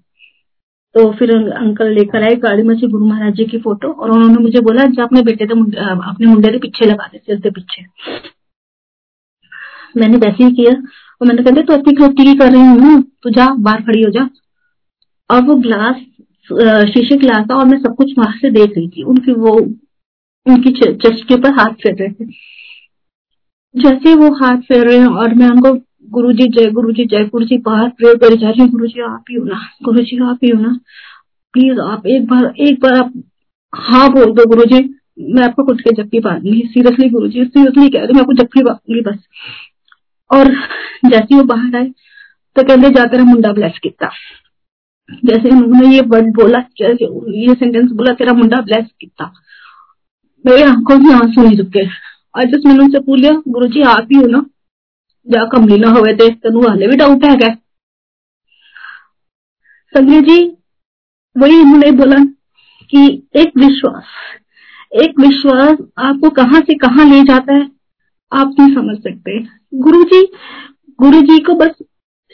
तो 0.95 1.11
फिर 1.19 1.31
अंकल 1.35 1.93
लेकर 1.95 2.23
आए 2.23 2.35
गाड़ी 2.39 2.63
में 2.63 2.75
से 2.79 2.87
गुरु 2.89 3.07
महाराज 3.07 3.35
जी 3.35 3.45
की 3.47 3.59
फ़ोटो 3.61 3.89
और 3.89 4.11
उन्होंने 4.11 4.39
मुझे 4.39 4.61
बोला, 4.61 4.85
जो 4.85 5.03
अपने 5.03 5.23
बेटे 5.23 5.47
के 5.47 5.53
अपने 5.53 6.27
मुंडे 6.27 6.49
के 6.49 6.59
पीछे 6.59 6.87
लगा 6.87 7.07
दे, 7.13 7.19
सिर 7.19 7.41
के 7.41 7.51
पीछे। 7.51 7.85
मैंने 9.97 10.17
वैसे 10.19 10.45
ही 10.45 10.51
किया 10.53 10.73
और 10.73 11.27
मैंने 11.29 11.43
कहते 11.43 11.63
तो 11.63 11.73
अपनी 11.75 11.95
खरोटी 11.95 12.35
कर 12.39 12.51
रही 12.53 12.61
हूँ 12.61 12.79
ना 12.81 13.03
तो 13.23 13.31
जा, 13.31 13.47
बाहर 13.55 13.83
खड़ी 13.83 14.03
हो 14.03 14.11
जा। 14.11 14.29
और 15.31 15.43
वो 15.45 15.55
ग्लास, 15.57 15.97
शीशे 16.89 17.17
ग्लास 17.19 17.47
था 17.51 17.57
और 17.57 17.65
मैं 17.67 17.79
सब 17.81 17.95
कुछ 17.97 18.13
वहाँ 18.19 18.37
से 18.39 18.51
देख 18.51 18.77
रही 18.77 18.89
थी। 18.89 19.03
उनकी 19.05 19.33
वो, 19.35 19.53
उनकी 20.47 20.71
चेस्ट 20.73 21.27
के 21.29 21.35
ऊपर 21.35 21.51
हाथ 21.53 21.73
फेर 21.83 21.95
रहे 21.95 22.09
थे। 22.11 22.25
जैसे 23.75 24.15
वो 24.15 24.31
हाथ 24.37 24.57
फेर 24.69 24.87
रहे 24.87 24.99
हैं, 24.99 25.07
और 25.07 25.35
मैं 25.35 25.49
उनको 25.49 25.73
गुरु 26.11 26.33
जी 26.33 26.47
जय 26.51 26.71
गुरु 26.73 26.93
जी 26.93 27.05
जय 27.07 27.25
गुरु 27.27 27.45
जी 27.47 27.59
बाहर 27.61 27.89
प्रे 27.91 28.15
करे 28.19 28.37
जा 28.37 28.49
रही 28.49 28.61
हूँ 28.61 28.71
गुरु 28.71 28.87
जी 28.89 29.01
आप 29.03 29.25
ही 29.31 29.37
हो 29.37 29.45
ना 29.45 29.61
गुरु 29.85 30.03
जी 30.03 30.19
आप 30.25 30.39
ही 30.45 30.51
हो 30.51 30.61
ना। 30.61 30.73
प्लीज़ 31.55 31.81
आप 31.83 32.07
एक 32.09 32.27
बार 32.27 32.53
एक 32.61 32.81
बार 32.83 32.95
आप 32.95 33.13
हाँ 33.73 34.09
बोल 34.13 34.33
दो 34.35 34.47
गुरु 34.49 34.65
जी 34.67 34.79
मैं 35.31 35.43
आपको 35.45 35.65
खुद 35.67 35.81
के 35.81 35.93
जप्पी 35.95 36.21
बांधूँगी 36.21 36.63
सीरियसली 36.69 37.09
गुरु 37.11 37.29
जी 37.29 37.45
सीरियसली 37.47 37.89
कह 37.89 38.01
रही 38.01 38.15
मैं 38.15 38.21
आपको 38.21 38.33
जप्पी 38.35 38.63
बांधूँगी 38.63 39.01
बस। 39.03 39.19
और 40.31 40.53
जैसे 41.07 41.35
वो 41.35 41.43
बाहर 41.45 41.77
आए 41.77 41.89
तो 42.57 42.63
कहते 42.63 42.91
जाकर 42.91 43.23
मुंडा 43.25 43.53
ब्लेस 43.53 43.79
किया। 43.83 44.11
जैसे 45.27 45.51
उन्होंने 45.51 45.95
ये 45.95 46.01
वर्ड 46.09 46.35
बोला, 46.35 46.59
जैसे 46.79 47.05
ये 47.41 47.55
सेंटेंस 47.55 47.91
बोला 47.93 48.13
तेरा 48.15 48.33
मुंडा 48.33 48.61
ब्लेस 48.63 48.87
किया। 49.01 49.33
मेरे 50.45 50.63
आँखों 50.65 50.99
में 50.99 51.13
आँसू 51.15 51.43
नहीं 51.43 51.57
रुके 51.59 51.85
असिस 52.35 52.67
मैंने 52.67 52.85
उनसे 52.85 53.01
पूछ 53.01 53.21
गुरु 53.49 53.67
जी 53.67 53.83
आप 53.83 54.09
ही 54.13 54.19
हो 54.19 54.27
ना 54.27 54.47
जा 55.29 55.45
कमली 55.45 55.79
ना 55.79 55.89
हुए 55.89 56.13
तेन 56.15 56.69
हाले 56.69 56.87
भी 56.89 56.97
डाउट 56.97 57.25
है 57.25 57.37
क्या? 57.37 57.57
जी 60.21 60.57
वही 61.39 61.61
उन्होंने 61.61 61.91
बोला 61.91 62.17
कि 62.91 63.29
एक 63.37 63.53
विश्वास 63.59 64.05
एक 65.03 65.21
विश्वास 65.21 65.79
आपको 65.99 66.31
कहाँ 66.31 66.61
से 66.61 66.75
कहाँ 66.75 67.05
ले 67.05 67.23
जाता 67.23 67.55
है, 67.55 67.71
आप 68.33 68.55
नहीं 68.61 68.75
समझ 68.75 68.97
सकते। 68.97 69.43
गुरु 69.75 70.05
जी 70.05 70.33
गुरु 71.01 71.21
जी 71.21 71.39
को 71.39 71.55
बस 71.55 71.71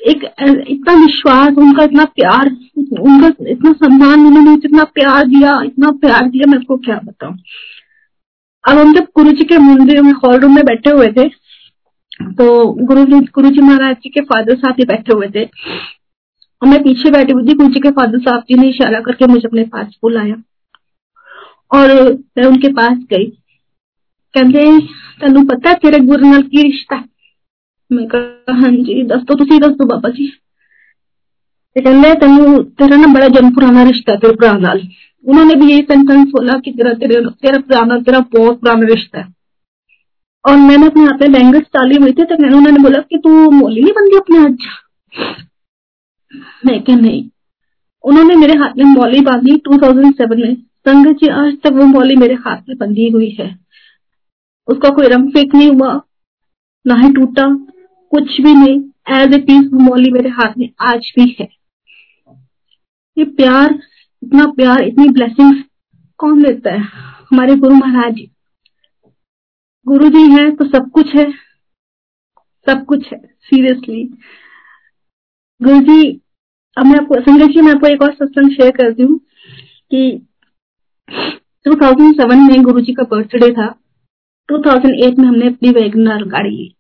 एक, 0.07 0.25
इतना 0.69 0.93
विश्वास, 0.95 1.53
उनका 1.59 1.83
इतना 1.83 2.05
प्यार, 2.05 2.47
उनका 3.01 3.45
इतना 3.49 3.73
सम्मान 3.73 4.27
उन्होंने 4.27 4.55
इतना 4.55 4.85
प्यार 4.85 5.27
दिया, 5.27 5.63
इतना 5.63 5.91
प्यार 5.91 6.29
दिया, 6.29 6.51
मैं 6.51 6.59
आपको 6.59 6.77
क्या 6.77 7.01
बताऊ? 7.05 7.33
अब 8.67 8.79
हम 8.79 8.95
जब 8.95 9.07
गुरु 9.17 9.33
जी 9.33 9.45
के 9.45 9.59
मंदिर 9.59 10.01
में 10.03 10.13
हॉल 10.13 10.39
रूम 10.41 10.55
में 10.55 10.65
बैठे 10.65 10.91
हुए 10.91 11.09
थे 11.13 11.29
तो 12.33 12.47
गुरु 12.87 13.05
जी 13.05 13.21
गुरु 13.35 13.51
जी 13.51 13.61
महाराज 13.61 13.97
जी 13.97 14.09
के 14.09 14.21
फादर 14.21 14.57
साहब 14.57 14.75
ही 14.79 14.85
बैठे 14.85 15.15
हुए 15.15 15.29
थे। 15.37 15.45
और 16.63 16.69
मैं 16.69 16.83
पीछे 16.83 17.11
बैठी 17.11 17.33
हुई 17.33 17.49
थी 17.49 17.55
गुरु 17.55 17.69
जी 17.69 17.81
के 17.81 17.91
फादर 17.91 18.19
साहब 18.19 18.41
जी 18.41 18.55
ने 18.55 18.69
इशारा 18.69 19.01
करके 19.01 19.27
मुझे 19.27 19.49
अपने 19.49 19.65
पास 19.65 19.97
बुलाया। 20.03 20.35
और 21.75 22.13
मैं 22.39 22.45
उनके 22.45 22.69
पास 22.73 22.97
गई। 23.11 23.27
कहते, 24.35 24.81
तेन, 25.21 25.47
पता 25.47 25.73
तेरे 25.75 25.99
गुरु 25.99 26.31
नाल 26.31 26.43
की 26.43 26.63
रिश्ता 26.63 27.05
मैं 27.93 28.07
कहा 28.07 28.55
हाँ 28.55 28.71
जी, 28.71 29.03
दस 29.03 29.23
तो 29.29 29.35
तुम 29.35 29.59
दस 29.59 29.77
दो 29.77 29.85
बाबा 29.85 30.09
जी। 30.09 30.27
कहते 31.77 32.15
तेन, 32.15 32.63
तेरा 32.63 32.97
ना 32.97 33.07
बड़ा 33.07 33.29
जन 33.29 33.51
पुराना 33.55 33.83
रिश्ता 33.83 34.15
तेरे 34.17 34.35
भरा 34.35 34.73
उन्होंने 35.27 35.55
भी 35.55 35.71
यही 35.71 35.83
सेंटेंस 35.83 36.29
बोला 36.29 36.59
कि 36.59 36.71
तेरा, 36.71 36.93
तेरे, 36.93 37.15
तेरा 37.15 37.59
पुराना 37.59 37.99
तेरा 37.99 38.21
बहुत 38.21 38.61
पुराना 38.61 38.87
रिश्ता 38.87 39.21
है। 39.21 39.35
और 40.49 40.57
मैंने 40.57 40.87
अपने 40.87 41.03
हाथ 41.03 41.23
में 41.23 41.33
बैंगल्स 41.33 41.65
डाली 41.65 41.97
हुई 41.97 42.13
थी 42.13 42.25
तो 42.25 42.43
मैंने, 42.43 42.57
उन्होंने 42.57 42.83
बोला 42.83 43.01
कि 43.01 43.19
तू 43.19 43.51
मोली 43.51 43.81
नहीं 43.81 43.93
बनती 43.93 44.17
अपने 44.17 44.39
हाथ 44.39 44.77
मैं 46.67 46.83
क्या 46.83 46.97
नहीं। 46.97 47.31
उन्होंने 48.05 48.35
मेरे 48.35 48.59
हाथ 48.59 48.71
में 48.79 48.85
मौली 48.85 49.21
बांधी 49.21 49.57
2007 49.57 50.37
में। 50.37 50.57
संगत 50.57 51.17
जी, 51.17 51.27
आज 51.29 51.57
तक 51.65 51.73
वो 51.73 51.85
मौली 51.85 52.17
मेरे 52.17 52.35
हाथ 52.35 52.57
में 52.69 52.79
बंधी 52.79 53.09
हुई 53.09 53.31
है। 53.41 53.59
उसका 54.69 54.89
कोई 54.89 55.09
रंग 55.09 55.31
फेक 55.31 55.55
नहीं 55.55 55.71
हुआ, 55.71 56.01
ना 56.87 56.95
ही 56.95 57.13
टूटा, 57.13 57.49
कुछ 58.11 58.41
भी 58.41 58.55
नहीं। 58.55 58.81
एज 59.17 59.35
ए 59.35 59.39
पीस 59.39 59.71
मौली 59.73 60.11
मेरे 60.11 60.29
हाथ 60.29 60.59
में 60.59 60.71
आज 60.81 61.13
भी 61.19 61.37
है। 61.41 61.49
ये 63.19 63.25
प्यार 63.25 63.79
इतना 64.27 64.47
प्यार, 64.53 64.83
इतनी 64.83 65.09
ब्लेसिंग्स 65.11 65.65
कौन 66.21 66.43
देता 66.43 66.73
है? 66.73 66.81
हमारे 67.31 67.55
गुरु 67.57 67.75
महाराज 67.77 68.15
जी 68.15 68.31
गुरु 69.87 70.09
जी 70.11 70.23
है 70.33 70.51
तो 70.57 70.65
सब 70.67 70.91
कुछ 70.91 71.15
है, 71.17 71.31
सब 72.67 72.85
कुछ 72.85 73.13
है 73.13 73.19
सीरियसली 73.19 74.03
गुरु 75.61 75.81
जी 75.83 76.21
अब 76.77 76.87
मैं 76.87 76.99
आपको 76.99 77.21
संजय 77.21 77.47
जी, 77.47 77.61
मैं 77.61 77.73
आपको 77.73 77.87
एक 77.87 78.03
और 78.03 78.13
सत्संग 78.15 78.51
शेयर 78.51 78.71
करती 78.77 79.03
हूँ 79.03 79.19
कि 79.91 80.01
2007 81.67 82.35
में 82.41 82.63
गुरु 82.65 82.81
जी 82.81 82.93
का 82.95 83.03
बर्थडे 83.11 83.51
था 83.53 83.69
2008 84.49 85.19
में 85.19 85.27
हमने 85.27 85.47
अपनी 85.47 85.71
वैगनर 85.73 86.25
गाड़ी 86.29 86.51
ली। 86.51 86.75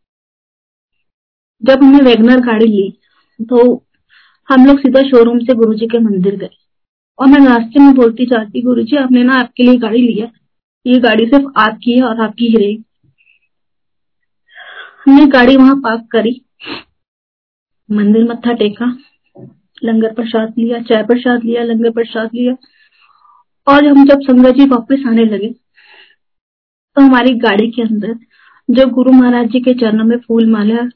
जब 1.62 1.82
हमने 1.82 2.04
वैगनर 2.04 2.40
गाड़ी 2.46 2.66
ली 2.66 2.90
तो 3.40 3.64
हम 4.48 4.66
लोग 4.66 4.78
सीधा 4.78 5.08
शोरूम 5.08 5.38
से 5.38 5.54
गुरु 5.54 5.74
जी 5.74 5.86
के 5.86 5.98
मंदिर 6.00 6.36
गए। 6.36 6.56
और 7.18 7.26
मैं 7.28 7.38
रास्ते 7.46 7.80
में 7.80 7.94
बोलती 7.94 8.26
जाती 8.26 8.62
गुरु 8.62 8.82
जी 8.82 8.96
आपने 8.96 9.22
ना 9.24 9.34
आपके 9.34 9.62
लिए 9.62 9.76
गाड़ी 9.78 10.00
लिया 10.00 10.26
ये 10.86 10.98
गाड़ी 11.00 11.26
सिर्फ़ 11.26 11.46
आपकी 11.58 11.92
है 11.92 12.02
और 12.02 12.20
आपकी 12.20 12.46
ही 12.46 12.56
रहेगी। 12.56 12.84
हमने 15.06 15.26
गाड़ी 15.26 15.56
वहाँ 15.56 15.76
पार्क 15.76 16.06
करी। 16.12 16.40
मंदिर 17.88 18.24
मत्था 18.24 18.52
टेका, 18.52 18.86
लंगर 19.84 20.12
प्रसाद 20.14 20.54
लिया, 20.58 20.80
चाय 20.80 21.02
प्रसाद 21.04 21.44
लिया, 21.44 21.62
लंगर 21.62 21.90
प्रसाद 21.90 22.30
लिया। 22.34 22.56
और 23.66 23.86
हम 23.86 24.06
जब 24.08 24.20
संगत 24.22 24.54
जी 24.54 24.66
वापस 24.68 25.04
आने 25.08 25.24
लगे 25.24 25.48
तो 26.96 27.02
हमारी 27.02 27.34
गाड़ी 27.38 27.70
के 27.70 27.82
अंदर 27.82 28.14
जो 28.68 28.86
गुरु 28.86 29.12
महाराज 29.12 29.48
जी 29.50 29.60
के 29.60 29.74
चरणों 29.74 30.04
में 30.04 30.16
फूल 30.18 30.50
माला 30.50 30.88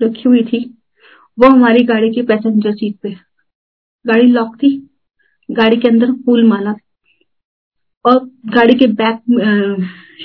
रखी 0.00 0.22
हुई 0.26 0.42
थी, 0.44 0.58
वो 1.38 1.48
हमारी 1.48 1.84
गाड़ी 1.84 2.10
की 2.14 2.22
पैसेंजर 2.22 2.72
सीट 2.72 2.96
पे, 3.02 3.10
गाड़ी 4.04 4.26
लॉक 4.28 4.56
थी। 4.56 4.87
गाड़ी 5.48 5.76
के 5.76 5.88
अंदर 5.88 6.12
फूल 6.24 6.44
माला। 6.46 6.74
और 8.04 8.18
गाड़ी 8.54 8.74
के 8.74 8.86
बैक 9.00 9.18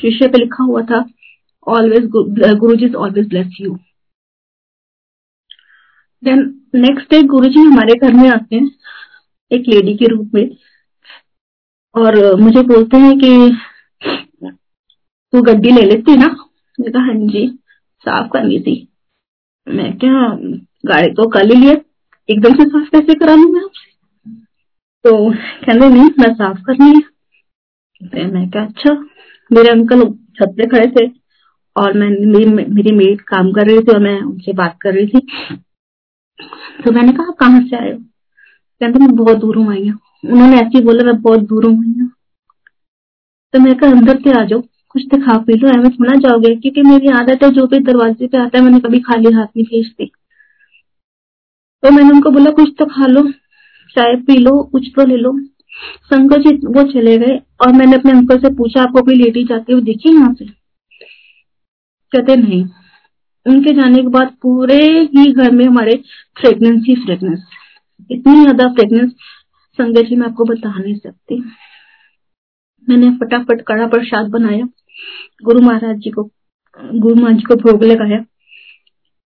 शीशे 0.01 0.27
पे 0.27 0.37
लिखा 0.37 0.63
हुआ 0.63 0.81
था 0.81 1.05
ऑलवेज 1.67 2.05
गुरु 2.59 2.75
जी 2.75 2.93
always 2.93 3.27
bless 3.29 3.57
you 3.61 3.77
then 6.23 6.39
next 6.75 7.09
day 7.09 7.21
गुरु 7.23 7.49
जी 7.49 7.59
हमारे 7.59 7.95
घर 7.95 8.13
में 8.13 8.29
आते 8.29 8.55
हैं, 8.55 8.69
एक 9.51 9.63
लेडी 9.67 9.95
के 9.97 10.05
रूप 10.05 10.31
में। 10.35 10.49
और 11.95 12.35
मुझे 12.41 12.61
बोलते 12.61 12.97
हैं 12.97 13.17
कि, 13.19 13.57
तू 15.33 15.41
गड्डी 15.41 15.71
ले 15.71 15.81
लेती 15.81 16.15
ना? 16.17 16.27
मैं 16.79 16.91
कहा 16.91 17.03
हाँ 17.03 17.15
जी, 17.15 17.47
साफ़ 18.05 18.29
करनी 18.31 18.59
थी। 18.59 18.75
मैं 19.67 19.97
क्या, 19.97 20.11
गाड़ी 20.85 21.13
तो 21.13 21.29
कर 21.29 21.45
ही 21.45 21.59
लिया 21.61 21.73
एकदम 22.29 22.53
से 22.53 22.69
साफ़ 22.69 22.89
कैसे 22.89 23.13
करा 23.15 23.35
लू 23.35 23.51
मैं 23.53 23.63
आपसे? 23.63 23.92
तो 25.05 25.11
कहते, 25.31 25.87
नहीं, 25.89 26.09
मैं 26.19 26.33
साफ़ 26.33 26.61
करनी 26.61 26.89
है। 26.89 28.25
मैं 28.27 28.49
क्या 28.51 28.63
अच्छा? 28.65 28.93
मेरे 29.51 29.69
अंकल 29.69 30.03
छत 30.37 30.53
पे 30.57 30.67
खड़े 30.67 30.87
थे 30.91 31.05
और 31.75 31.97
मैं, 31.97 32.09
मेरी 32.27 32.45
मेरी 32.45 32.91
मेड 32.95 33.21
काम 33.21 33.51
कर 33.53 33.67
रही 33.67 33.79
थी 33.79 33.91
और 33.91 33.99
मैं 33.99 34.19
उनसे 34.21 34.53
बात 34.53 34.77
कर 34.81 34.93
रही 34.93 35.07
थी। 35.07 35.19
तो 36.85 36.91
मैंने 36.91 37.11
कहा, 37.11 37.27
आप 37.27 37.35
कहाँ 37.39 37.61
से 37.61 37.75
आए 37.77 37.91
हो? 37.91 37.97
कहते, 37.99 38.99
मैं 38.99 39.15
बहुत 39.15 39.37
दूरों 39.37 39.69
आई 39.71 39.87
हूँ 39.87 39.99
उन्होंने 40.25 40.55
ऐसे 40.57 40.77
ही 40.77 40.83
बोला, 40.85 41.03
मैं 41.03 41.21
बहुत 41.21 41.39
दूरों 41.47 41.73
आई 41.73 41.99
हूँ 42.01 42.11
तो 43.53 43.59
मैं 43.59 43.75
कहा, 43.77 43.91
अंदर 43.91 44.19
से 44.21 44.31
आ 44.39 44.43
जाओ, 44.45 44.61
कुछ 44.89 45.03
तो 45.11 45.17
खा 45.17 45.37
पी 45.37 45.53
लो, 45.53 45.69
ऐसे 45.69 45.89
थोड़ा 45.89 46.15
जाओगे? 46.19 46.55
क्योंकि 46.55 46.81
मेरी 46.81 47.07
आदत 47.19 47.43
है, 47.43 47.49
जो 47.49 47.65
भी 47.67 47.79
दरवाजे 47.81 48.27
पे 48.27 48.37
आता 48.37 48.57
है, 48.57 48.63
मैंने 48.63 48.79
कभी 48.79 48.99
खाली 49.01 49.31
हाथ 49.33 49.47
नहीं 49.47 49.65
भेजती 49.65 50.11
तो 51.83 51.91
मैंने 51.91 52.09
उनको 52.09 52.31
बोला, 52.31 52.51
कुछ 52.51 52.69
तो 52.79 52.85
खा 52.85 53.07
लो। 53.07 53.21
चाय 53.95 54.15
पी 54.17 54.37
लो, 54.37 54.61
कुछ 54.63 54.87
तो 54.95 55.05
ले 55.05 55.17
लो। 55.17 55.37
शंकर 56.05 56.41
जी, 56.41 56.55
वो 56.67 56.83
चले 56.91 57.17
गए 57.17 57.37
और 57.61 57.73
मैंने 57.73 57.95
अपने 57.95 58.11
अंकल 58.11 58.37
से 58.37 58.53
पूछा, 58.55 58.81
आपको 58.81 59.01
कोई 59.01 59.15
लेडी 59.15 59.43
जाते 59.43 59.73
हुए 59.73 59.81
देखी 59.81 60.09
यहाँ 60.09 60.33
से? 60.33 60.45
कहते, 62.11 62.35
नहीं। 62.35 62.63
उनके 63.45 63.73
जाने 63.75 64.01
के 64.01 64.07
बाद 64.07 64.35
पूरे 64.41 64.75
ही 65.15 65.31
घर 65.31 65.51
में 65.51 65.65
हमारे 65.65 65.95
फ्रेगनेंस 66.37 66.83
ही 66.87 66.95
फ्रेगनेंस 66.95 67.43
इतनी 68.09 68.41
ज़्यादा 68.41 68.67
फ्रेगनेंस 68.73 69.11
संजय 69.79 70.03
जी, 70.03 70.15
मैं 70.15 70.27
आपको 70.27 70.45
बता 70.45 70.77
नहीं 70.77 70.95
सकती। 70.95 71.39
मैंने 72.87 73.09
फटाफट 73.17 73.61
कड़ा 73.61 73.87
प्रसाद 73.87 74.29
बनाया। 74.29 74.67
गुरु 75.43 75.61
महाराज 75.61 75.97
जी 75.97 76.09
को, 76.09 76.23
गुरु 76.79 77.15
महाराज 77.15 77.37
जी 77.37 77.43
को 77.43 77.55
भोग 77.55 77.83
लगाया। 77.83 78.23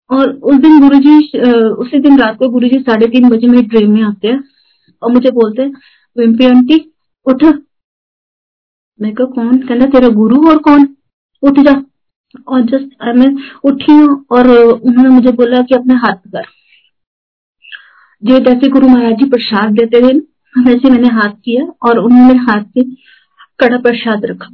और 0.10 0.30
उस 0.32 0.56
दिन 0.58 0.80
गुरु 0.80 1.00
जी 1.00 1.18
उसी 1.74 2.00
दिन 2.00 2.20
रात 2.20 2.38
को 2.38 2.50
गुरु 2.50 2.68
जी 2.68 2.80
साढ़े 2.80 3.08
तीन 3.08 3.30
बजे 3.30 3.48
मेरे 3.48 3.68
ड्रीम 3.68 3.92
में 3.94 4.02
आते 4.04 4.28
हैं 4.28 4.44
और 5.02 5.12
मुझे 5.12 5.32
बोलते 5.32 5.62
हैं, 5.62 5.72
विम्पी 6.18 6.46
आंटी, 6.46 6.80
उठ। 7.26 7.44
मैं 9.00 9.14
कहा, 9.14 9.26
कौन? 9.26 9.58
कहना, 9.58 9.86
तेरा 9.86 10.08
गुरु 10.10 10.48
और 10.50 10.58
कौन? 10.58 10.88
उठ 11.44 11.60
जा। 11.60 11.82
और 12.48 12.62
जस्ट 12.62 13.04
मैं 13.18 13.28
उठी 13.64 13.92
हूँ 13.92 14.26
और 14.32 14.48
उन्होंने 14.48 15.10
मुझे 15.10 15.32
बोला 15.32 15.62
कि 15.62 15.76
अपने 15.76 15.94
हाथ 15.96 16.16
कर। 16.34 16.46
जो 18.24 18.40
जैसे 18.40 18.70
गुरु 18.70 18.88
महाराज 18.88 19.14
जी 19.14 19.30
प्रसाद 19.30 19.72
देते 19.74 20.02
थे 20.02 20.18
वैसे 20.56 20.90
मैंने 20.90 21.10
हाथ 21.10 21.34
किया 21.46 21.64
और 21.88 22.00
उन्होंने 22.00 22.40
हाथ 22.40 22.64
से 22.64 22.84
कड़ा 23.60 23.78
प्रसाद 23.78 24.26
रखा। 24.26 24.50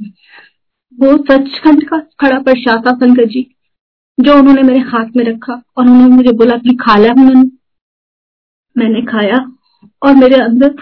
वो 0.98 1.16
सचखंड 1.24 1.88
का 1.88 1.98
खड़ा 2.20 2.38
प्रसाद 2.38 2.86
था 2.86 2.92
शंकर 2.96 3.24
जी। 3.24 3.55
जो 4.20 4.34
उन्होंने 4.34 4.62
मेरे 4.62 4.80
हाथ 4.80 5.16
में 5.16 5.24
रखा 5.24 5.62
और 5.76 5.86
उन्होंने 5.86 6.16
मुझे 6.16 6.32
बोला 6.32 6.56
कि 6.56 6.74
खा 6.74 6.96
लिया 6.96 7.12
उन्होंने। 7.12 7.50
मैंने 8.76 9.02
खाया 9.02 9.36
और 10.02 10.14
मेरे 10.14 10.36
अंदर 10.36 10.74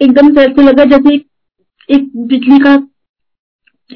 एकदम 0.00 0.34
से 0.34 0.40
ऐसे 0.40 0.62
लगा 0.62 0.84
जैसे 0.84 1.14
एक 1.14 1.26
एक 1.90 2.10
बिजली 2.16 2.58
का 2.58 2.74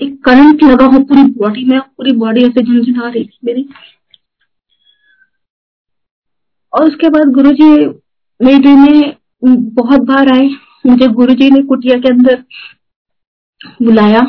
एक 0.03 0.25
करंट 0.25 0.63
लगा 0.63 0.87
हो 0.87 0.99
पूरी 1.01 1.23
बॉडी 1.23 1.65
में, 1.65 1.81
पूरी 1.81 2.13
बॉडी 2.13 2.41
ऐसे 2.41 2.63
झंझना 2.63 3.09
रही 3.09 3.25
थी 3.25 3.39
मेरी। 3.45 3.69
और 6.73 6.89
उसके 6.89 7.09
बाद 7.09 7.33
गुरु 7.33 7.53
जी 7.53 7.71
मेरी 8.41 8.75
में 8.77 9.17
बहुत 9.75 10.01
बार 10.01 10.33
आए। 10.33 10.49
मुझे 10.87 11.07
गुरु 11.09 11.35
जी 11.35 11.51
ने 11.51 11.63
कुटिया 11.63 11.99
के 12.01 12.09
अंदर 12.09 12.45
बुलाया 13.83 14.21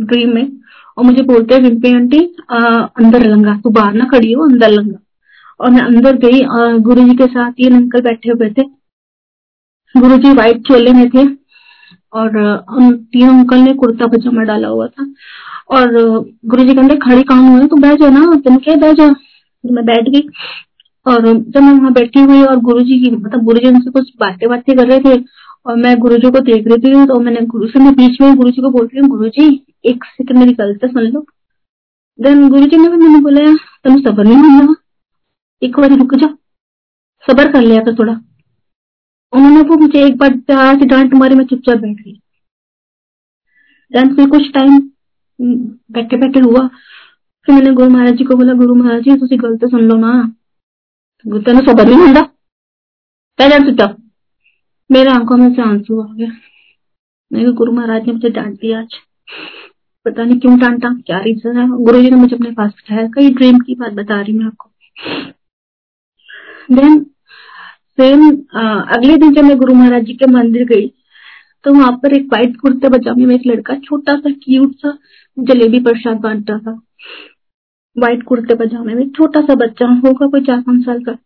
ड्रीम 0.00 0.34
में। 0.34 0.63
और 0.96 1.04
मुझे 1.04 1.22
बोलते 1.24 1.58
रिम्पी 1.60 1.92
आंटी 1.94 2.18
अंदर 2.50 3.26
लंगा, 3.26 3.54
तू 3.56 3.70
बाहर 3.70 3.94
ना 3.94 4.04
खड़ी 4.08 4.32
हो, 4.32 4.44
अंदर 4.44 4.70
लंगा. 4.70 4.98
और 5.60 5.70
मैं 5.70 5.82
अंदर 5.82 6.16
गई 6.18 6.40
गुरु 6.82 7.04
जी 7.04 7.14
के 7.16 7.26
साथ 7.28 7.52
तीन 7.52 7.74
अंकल 7.76 8.00
बैठे 8.02 8.30
हुए 8.30 8.50
थे। 8.50 8.62
गुरु 9.94 10.16
जी 10.18 10.30
व्हाइट 10.32 10.66
चोले 10.68 10.92
में 10.92 11.08
थे, 11.10 11.24
और 12.12 12.36
उन 12.38 12.92
तीनों 12.92 13.34
अंकल 13.34 13.58
ने 13.58 13.72
कुर्ता 13.74 14.06
पजामा 14.08 14.42
डाला 14.44 14.68
हुआ 14.68 14.86
था। 14.88 15.06
और 15.70 15.92
गुरु 16.46 16.64
जी 16.64 16.74
कहते, 16.74 16.96
खड़ी 16.98 17.22
काम 17.24 17.46
हुए 17.48 17.66
तो 17.66 17.76
बैठ 17.78 17.98
जाओ 18.00 18.10
ना 18.10 18.40
तुम 18.44 18.56
क्या 18.58 18.74
बैठ 18.76 18.96
जाओ 18.96 19.14
मैं 19.64 19.84
बैठ 19.86 20.08
गई, 20.08 20.22
और 21.06 21.22
जब 21.26 21.60
मैं 21.62 21.72
वहाँ 21.72 21.92
बैठी 21.92 22.20
हुई, 22.22 22.42
और 22.42 22.56
गुरु 22.60 22.80
जी 22.82 22.98
की 23.00 23.10
मतलब 23.12 23.44
गुरु 23.44 23.58
जी 23.58 23.68
उनसे 23.68 23.90
कुछ 23.90 24.10
बातें 24.20 24.48
बातें 24.48 24.76
कर 24.76 24.86
रहे 24.86 25.00
थे 25.00 25.16
और 25.66 25.76
मैं 25.76 25.96
गुरु 25.98 26.16
जी 26.18 26.30
को 26.30 26.40
देख 26.42 26.66
रही 26.68 26.78
थी 26.78 27.06
तो 27.06 27.18
मैंने 27.20 27.40
गुरु 27.46 27.66
से 27.68 27.78
मैं 27.80 27.92
बीच 27.96 28.20
में 28.20 28.34
गुरु 28.36 28.50
जी 28.50 28.62
को 28.62 28.70
बोलती 28.70 28.98
हूँ 28.98 29.08
गुरु 29.08 29.28
जी 29.30 29.46
एक 29.86 30.04
सेकंड 30.06 30.38
मेरी 30.38 30.52
गलती 30.54 30.88
सुन 30.88 31.02
लो। 31.04 31.20
देन 32.18 32.48
गुरु 32.48 32.66
जी 32.66 32.76
ने 32.76 32.88
भी 32.88 32.96
मैंने 32.96 33.20
बोला 33.22 33.44
तुम 33.84 34.00
सबर 34.02 34.24
नहीं 34.24 34.36
मिलना 34.38 34.74
एक 35.62 35.78
बार 35.80 35.96
रुक 35.98 36.14
जाओ 36.14 36.34
सबर 37.24 37.52
कर 37.52 37.62
लिया 37.62 37.80
था 37.82 37.94
थोड़ा। 37.98 38.12
उन्होंने 39.32 39.60
वो 39.68 39.76
मुझे 39.78 40.04
एक 40.06 40.16
बार 40.18 40.36
प्यार 40.38 40.78
से 40.78 40.86
डांट 40.86 41.14
मारी, 41.14 41.34
मैं 41.34 41.44
चुपचाप 41.46 41.78
बैठ 41.78 41.96
गई। 41.96 42.12
देन 43.92 44.14
फिर 44.16 44.28
कुछ 44.30 44.52
टाइम 44.54 44.78
बैठे 45.92 46.16
बैठे 46.16 46.40
हुआ। 46.40 46.66
फिर 47.48 47.54
मैंने 47.54 47.72
गुरु 47.72 47.90
महाराज 47.90 48.14
जी 48.16 48.24
को 48.24 48.36
बोला, 48.36 48.52
गुरु 48.54 48.74
महाराज 48.74 49.02
जी 49.02 49.16
तुम 49.16 49.38
गलत 49.38 49.70
सुन 49.70 49.88
लो 49.88 49.96
ना। 49.98 50.12
तेन 51.24 51.60
सबर 51.66 51.86
नहीं 51.86 51.98
होंगे 51.98 52.22
पहले 53.38 53.58
सुटा 53.66 53.86
मेरे 54.90 55.10
आँखों 55.10 55.36
में 55.36 55.48
से 55.54 55.62
आँसू 55.62 56.00
आ 56.02 56.06
गया 56.14 56.30
मैं 57.30 57.52
गुरु 57.54 57.72
महाराज 57.72 58.06
ने 58.06 58.12
मुझे 58.12 58.30
डांट 58.30 58.52
दिया 58.54 58.78
आज। 58.78 58.94
पता 60.06 60.24
नहीं 60.24 60.38
क्यों 60.40 60.58
डांटा, 60.58 60.88
क्या 61.06 61.18
रीजन 61.20 61.56
है? 61.58 61.66
गुरु 61.68 62.00
जी 62.02 62.10
ने 62.10 62.16
मुझे 62.16 62.34
अपने 62.36 62.50
पास 62.52 62.70
बिठाया। 62.70 63.06
कई 63.14 63.30
ड्रीम 63.34 63.58
की 63.60 63.74
बात 63.74 63.92
बता 63.92 64.20
रही 64.20 64.32
मैं 64.32 64.46
आपको। 64.46 64.70
देन 66.70 66.98
सेम 67.98 68.28
अगले 68.94 69.16
दिन 69.16 69.34
जब 69.34 69.44
मैं 69.44 69.56
गुरु 69.58 69.74
महाराज 69.74 70.04
जी 70.04 70.14
के 70.14 70.26
मंदिर 70.32 70.64
गई 70.66 70.86
तो 71.64 71.72
वहाँ 71.74 71.92
पर 72.02 72.16
एक 72.16 72.24
व्हाइट 72.24 72.56
कुर्ते 72.56 72.88
पजामे 72.90 73.26
में 73.26 73.34
एक 73.34 73.46
लड़का 73.46 73.74
छोटा 73.80 74.16
सा 74.16 74.30
क्यूट 74.42 74.74
सा, 74.76 74.96
जलेबी 75.36 75.80
प्रसाद 75.80 76.16
बांटता 76.20 76.58
था। 76.58 76.72
व्हाइट 77.96 78.22
कुर्ते 78.22 78.54
पजामे 78.56 78.94
में 78.94 79.08
छोटा 79.10 79.40
सा 79.40 79.54
बच्चा 79.56 79.86
होगा, 79.86 80.26
कोई 80.26 80.40
चार 80.42 80.60
पाँच 80.60 80.84
साल 80.84 81.02
का। 81.04 81.16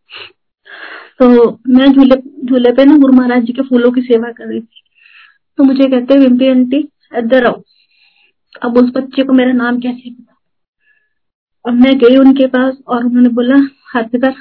तो 1.22 1.58
मैं 1.68 1.92
झूले 1.92 2.46
झूले 2.46 2.72
पे 2.72 2.84
ना 2.84 2.96
गुरु 2.96 3.12
महाराज 3.12 3.42
जी 3.42 3.52
के 3.52 3.62
फूलों 3.62 3.92
की 3.92 4.02
सेवा 4.02 4.32
कर 4.32 4.48
रही 4.48 4.60
थी। 4.60 4.82
तो 5.56 5.64
मुझे 5.64 5.90
कहते 5.90 6.14
हैं, 6.14 6.20
विम्पी 6.20 6.48
आंटी, 6.48 6.88
इधर 7.16 7.46
आओ। 7.46 7.62
अब 8.62 8.76
उस 8.76 8.90
बच्चे 8.90 9.22
को 9.22 9.32
मेरा 9.32 9.52
नाम 9.52 9.80
कैसे 9.80 10.10
पता? 10.10 10.34
और 11.66 11.72
मैं 11.72 11.98
गई 11.98 12.16
उनके 12.16 12.46
पास 12.46 12.76
और 12.86 13.04
उन्होंने 13.04 13.28
बोला, 13.28 13.56
हाथ 13.84 14.02
कर। 14.02 14.34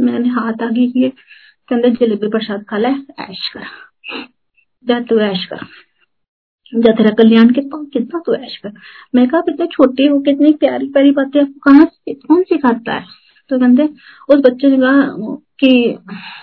मैंने 0.00 0.28
हाथ 0.28 0.62
आगे 0.62 0.86
किए 0.86 1.08
कहते 1.68 1.90
जलेबी 1.90 2.28
प्रसाद 2.28 2.64
खा 2.68 2.78
ला, 2.78 2.88
ऐश 3.20 3.50
कर। 3.56 3.62
जा 4.84 5.00
तू 5.00 5.18
ऐश 5.18 5.46
कर। 5.46 5.58
जा 6.74 6.92
तेरा 6.92 7.10
कल्याण 7.10 7.50
कितना 7.50 7.84
कितना 7.92 8.22
तू 8.26 8.34
ऐश 8.34 8.56
कर। 8.56 8.72
मैं 9.14 9.28
कहा 9.28 9.42
इतने 9.48 9.66
छोटे 9.66 10.06
हो, 10.06 10.20
कितनी 10.20 10.52
प्यारी 10.52 10.88
प्यारी 10.88 11.10
बातें 11.10 11.40
आपको 11.40 11.60
कहाँ 11.60 11.90
कौन 12.08 12.42
सिखाता 12.42 12.92
है? 12.92 13.27
तो 13.50 13.58
कहते 13.58 13.94
उस 14.28 14.36
बच्चे 14.36 14.68
ने 14.68 14.76
कहा 14.76 15.02
कि 15.60 15.98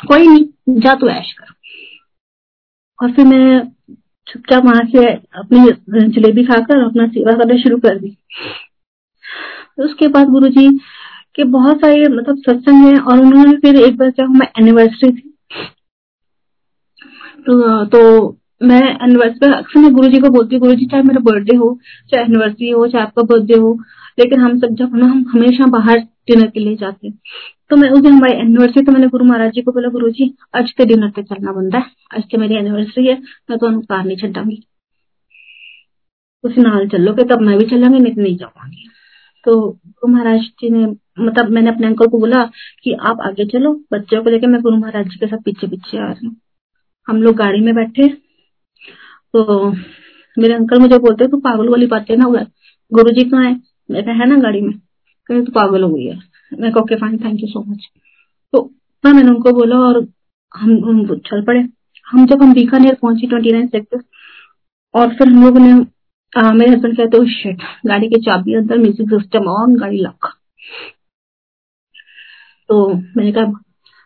कोई 0.07 0.27
नहीं 0.27 0.45
जा 0.79 0.95
तू 0.95 1.07
ऐश 1.07 1.33
कर। 1.33 1.45
और 3.03 3.11
फिर 3.11 3.25
मैं 3.25 3.71
चुपचाप 4.27 4.63
वहाँ 4.63 4.85
से 4.85 5.13
अपनी 5.13 5.59
जलेबी 6.09 6.43
खाकर 6.43 6.83
अपना 6.83 7.07
सेवा 7.07 7.31
करना 7.31 7.57
शुरू 7.57 7.77
कर 7.77 7.99
दी। 7.99 8.17
उसके 9.79 10.07
बाद 10.07 10.27
गुरु 10.27 10.47
जी 10.47 10.79
के 11.35 11.43
बहुत 11.43 11.77
सारे 11.77 12.07
मतलब 12.07 12.37
सत्संग 12.37 12.85
है 12.85 12.99
और 12.99 13.19
उन्होंने 13.19 13.57
फिर 13.57 13.75
एक 13.75 13.97
बार 13.97 14.11
क्या 14.11 14.25
मैं 14.25 14.47
एनिवर्सरी 14.59 15.11
थी। 15.11 15.33
तो, 17.45 17.85
तो 17.85 18.31
मैं 18.61 18.81
एनिवर्सरी 19.03 19.51
अक्सर 19.53 19.79
मैं 19.79 19.91
गुरु 19.93 20.07
जी 20.09 20.19
को 20.19 20.29
बोलती 20.29 20.55
हूँ 20.55 20.61
गुरु 20.61 20.75
जी 20.75 20.85
चाहे 20.85 21.03
मेरा 21.03 21.19
बर्थडे 21.21 21.55
हो, 21.55 21.77
चाहे 22.09 22.23
एनिवर्सरी 22.25 22.69
हो, 22.69 22.87
चाहे 22.87 23.03
आपका 23.03 23.23
बर्थडे 23.23 23.57
हो, 23.59 23.73
लेकिन 24.19 24.39
हम 24.41 24.59
सब 24.59 24.75
जब 24.75 24.95
ना 24.95 25.05
हम 25.05 25.25
हमेशा 25.33 25.65
बाहर 25.71 25.99
डिनर 25.99 26.47
के 26.47 26.59
लिए 26.59 26.75
जाते 26.75 27.11
तो 27.71 27.75
मैं 27.75 27.89
उस 27.89 28.01
दिन 28.01 28.13
हमारी 28.13 28.33
एनिवर्सरी 28.33 28.83
तो 28.85 28.91
मैंने 28.91 29.07
गुरु 29.07 29.25
महाराज 29.25 29.51
जी 29.51 29.61
को 29.61 29.71
बोला 29.71 29.89
गुरु 29.89 30.09
जी 30.11 30.33
आज 30.55 30.71
के 30.71 30.85
डिनर 30.85 31.09
पे 31.09 31.23
चलना 31.23 31.51
बनता 31.51 31.77
है, 31.77 31.85
आज 32.15 32.23
के 32.31 32.37
मेरी 32.37 32.55
एनिवर्सरी 32.55 33.05
है, 33.07 33.15
मैं 33.49 33.57
तो 33.59 33.67
अनुसार 33.67 34.03
नहीं 34.05 34.17
छागी 34.17 34.63
उस 36.43 36.57
नाल 36.57 36.87
चलोगे, 36.87 37.23
तब 37.23 37.41
मैं 37.41 37.57
भी 37.57 37.65
चलांगी, 37.65 37.99
नहीं 37.99 38.13
तो 38.15 38.21
नहीं 38.21 38.35
जाऊँगी। 38.37 38.89
तो 39.45 39.59
गुरु 39.69 40.11
महाराज 40.13 40.39
जी 40.61 40.69
ने 40.69 40.85
मतलब 41.19 41.49
मैंने 41.49 41.69
अपने 41.69 41.87
अंकल 41.87 42.07
को 42.07 42.17
बोला 42.19 42.43
कि 42.83 42.93
आप 43.01 43.21
आगे 43.21 43.45
चलो, 43.45 43.73
बच्चों 43.93 44.23
को 44.23 44.29
लेकर 44.29 44.47
मैं 44.47 44.61
गुरु 44.61 44.77
महाराज 44.77 45.05
जी 45.05 45.17
के 45.19 45.27
साथ 45.27 45.37
पीछे 45.45 45.67
पीछे 45.67 45.97
आ 45.97 46.11
रही 46.11 46.27
हूँ। 46.27 46.35
हम 47.07 47.21
लोग 47.21 47.35
गाड़ी 47.35 47.61
में 47.61 47.73
बैठे 47.75 48.07
तो 49.35 49.69
मेरे 50.37 50.53
अंकल 50.53 50.79
मुझे 50.79 50.97
बोलते 50.97 51.27
तू 51.27 51.37
पागल 51.39 51.69
वाली 51.69 51.87
बातें 51.87 52.15
ना 52.17 52.25
हुआ 52.25 52.41
गुरु 52.91 53.11
जी 53.11 53.23
कहाँ 53.29 53.43
है? 53.45 53.55
मैं 53.91 54.01
है 54.19 54.27
ना 54.29 54.35
गाड़ी 54.41 54.61
में। 54.61 54.73
कहीं 55.29 55.43
तो 55.45 55.51
पागल 55.51 55.83
हो 55.83 55.89
गई 55.93 56.05
है। 56.05 56.19
मैं 56.51 56.71
okay 56.81 56.95
fine 56.95 57.17
thank 57.17 57.41
you 57.41 57.47
so 57.47 57.63
much 57.71 57.89
तो 58.53 58.61
ना 59.03 59.13
मैंने 59.13 59.29
उनको 59.29 59.51
बोला 59.53 59.77
और 59.87 60.07
हम 60.55 61.05
चल 61.27 61.41
पड़े। 61.45 61.59
हम 62.07 62.25
जब 62.27 62.41
हम 62.43 62.53
बीकानेर 62.53 62.97
पहुँचे 63.01 63.27
ट्वेंटी 63.27 63.51
नाइन 63.51 63.67
सेक्टर 63.67 64.03
और 64.93 65.15
फिर 65.15 65.27
हम 65.27 65.43
लोगों 65.45 65.59
ने 65.59 65.71
आ, 66.33 66.51
मेरे 66.53 66.71
हस्बैंड 66.71 66.97
कहते 66.97 67.25
शिट 67.33 67.61
गाड़ी 67.87 68.07
की 68.09 68.21
चाबी 68.21 68.55
अंदर 68.55 68.77
म्यूज़िक 68.77 69.09
सिस्टम 69.09 69.47
ऑन 69.49 69.75
गाड़ी 69.77 69.97
लॉक 69.97 70.27
तो 72.69 72.87
मैंने 72.93 73.31
कहा 73.31 73.45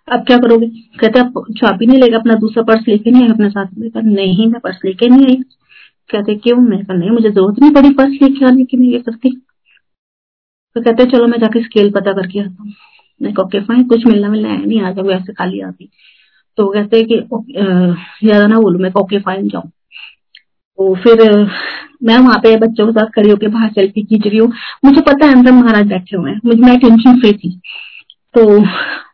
अब 0.10 0.24
क्या 0.28 0.38
करोगे? 0.38 0.68
कहते 1.00 1.20
आप 1.20 1.34
चाबी 1.58 1.86
नहीं 1.86 2.00
लेगा 2.02 2.18
अपना 2.18 2.34
दूसरा 2.40 2.64
पर्स 2.64 2.88
लेके, 2.88 3.12
नहीं 3.12 3.24
आए 3.24 3.30
अपने 3.30 3.50
साथ 3.50 3.68
में। 3.78 3.90
कहा 3.90 4.02
नहीं, 4.04 4.48
मैं 4.48 4.60
पर्स 4.62 4.80
लेके 4.86 5.08
नहीं 5.10 5.26
आई। 5.28 5.36
कहते, 6.10 6.36
क्यों? 6.38 6.58
मैं 6.60 6.84
कहा, 6.86 6.98
नहीं, 6.98 7.10
मुझे 7.10 7.30
ज़रूरत 7.30 7.60
नहीं 7.62 7.72
पड़ी 7.74 7.90
पर्स 7.94 8.22
लेके 8.22 8.46
आने 8.46 8.64
की, 8.66 8.78
मैं 8.78 8.88
ये 8.88 9.00
करती। 9.00 9.30
तो 10.76 10.82
कहते, 10.82 11.06
चलो, 11.12 11.28
मैं 11.28 11.40
जाके 11.40 11.64
स्केल 11.64 11.92
पता 11.92 12.14
करके 12.14 12.40
आता 12.40 12.64
हूँ। 12.64 12.74
मैं 13.22 13.34
ओके 13.42 13.60
फाइन 13.62 13.84
कुछ 13.88 14.06
मिलना 14.08 14.30
मिलना 14.30 14.50
है 14.50 14.66
नहीं, 14.66 14.82
आ 14.82 14.92
जाओ, 14.92 15.10
ऐसे 15.12 15.34
खाली 15.34 15.60
आती 15.62 15.90
तो 16.58 16.68
कहते 16.74 17.02
कि 17.04 17.16
ज़्यादा 18.26 18.48
ना 18.48 18.60
बोलू। 18.60 18.80
मैं 18.80 18.92
ओके 19.00 19.20
फाइन 19.20 19.48
जाऊँ 19.50 19.70
तो 20.80 20.94
फिर 21.04 21.22
मैं 22.04 22.18
वहाँ 22.18 22.38
पे 22.44 22.56
बच्चों 22.58 22.86
के 22.88 22.92
साथ 22.94 23.08
खड़ी 23.16 23.30
होकर 23.30 23.48
बाहर 23.50 23.70
सेल्फी 23.72 24.04
खींच 24.04 24.28
रही 24.28 24.38
हूँ। 24.38 24.52
मुझे 24.86 25.02
पता 25.02 25.26
है 25.26 25.34
अंदर 25.34 25.52
महाराज 25.52 25.88
बैठे 25.88 26.18
हुए 26.18 26.32
हैं। 26.32 26.40
मुझे, 26.46 26.62
मैं 26.62 26.78
टेंशन 26.80 27.20
फ्री 27.20 27.32
थी। 27.34 27.50
तो 28.40 28.60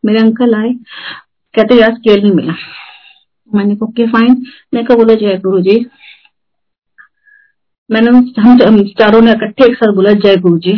मेरे 0.05 0.20
अंकल 0.20 0.53
आए, 0.55 0.72
कहते 1.55 1.75
यार 1.75 1.94
स्केल 1.94 2.22
नहीं 2.24 2.32
मिला। 2.32 2.53
मैंने 3.51 3.76
कहा 3.76 3.86
ओके 3.86 4.08
फाइन 4.08 4.43
मैं 4.73 4.84
कहा, 4.86 4.97
बोला 4.97 5.13
जय 5.13 5.38
गुरु 5.38 5.62
जी। 5.62 5.86
मैंने 7.89 8.12
हम 8.41 8.84
चारों 8.99 9.21
ने 9.21 9.32
इकट्ठे 9.32 9.65
एक 9.65 9.76
साथ 9.76 9.93
बोला 9.93 10.12
जय 10.13 10.36
गुरु 10.38 10.58
जी। 10.60 10.78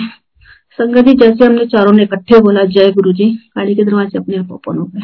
संगत 0.79 1.05
जी, 1.05 1.13
जैसे 1.13 1.45
हमने 1.45 1.65
चारों 1.65 1.91
ने 1.91 2.03
इकट्ठे 2.03 2.39
बोला 2.41 2.63
जय 2.65 2.91
गुरु 2.91 3.13
जी 3.13 3.29
गाड़ी 3.57 3.75
के 3.75 3.83
दरवाजे 3.83 4.17
अपने 4.17 4.37
आप 4.37 4.51
ओपन 4.51 4.77
हो 4.77 4.85
गए। 4.85 5.01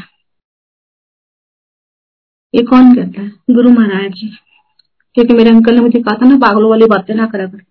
ये 2.54 2.64
कौन 2.64 2.94
कहता 2.96 3.22
है? 3.22 3.30
गुरु 3.52 3.70
महाराज 3.70 4.12
जी। 4.12 4.28
क्योंकि 5.16 5.34
मेरे 5.34 5.50
अंकल 5.50 5.76
ने 5.76 5.82
मुझे 5.82 6.00
कहा 6.00 6.18
था 6.22 6.30
ना, 6.30 6.36
पागलों 6.36 6.70
वाली 6.70 6.86
बातें 6.86 7.14
ना 7.16 7.26
करा 7.26 7.46
कर। 7.46 7.62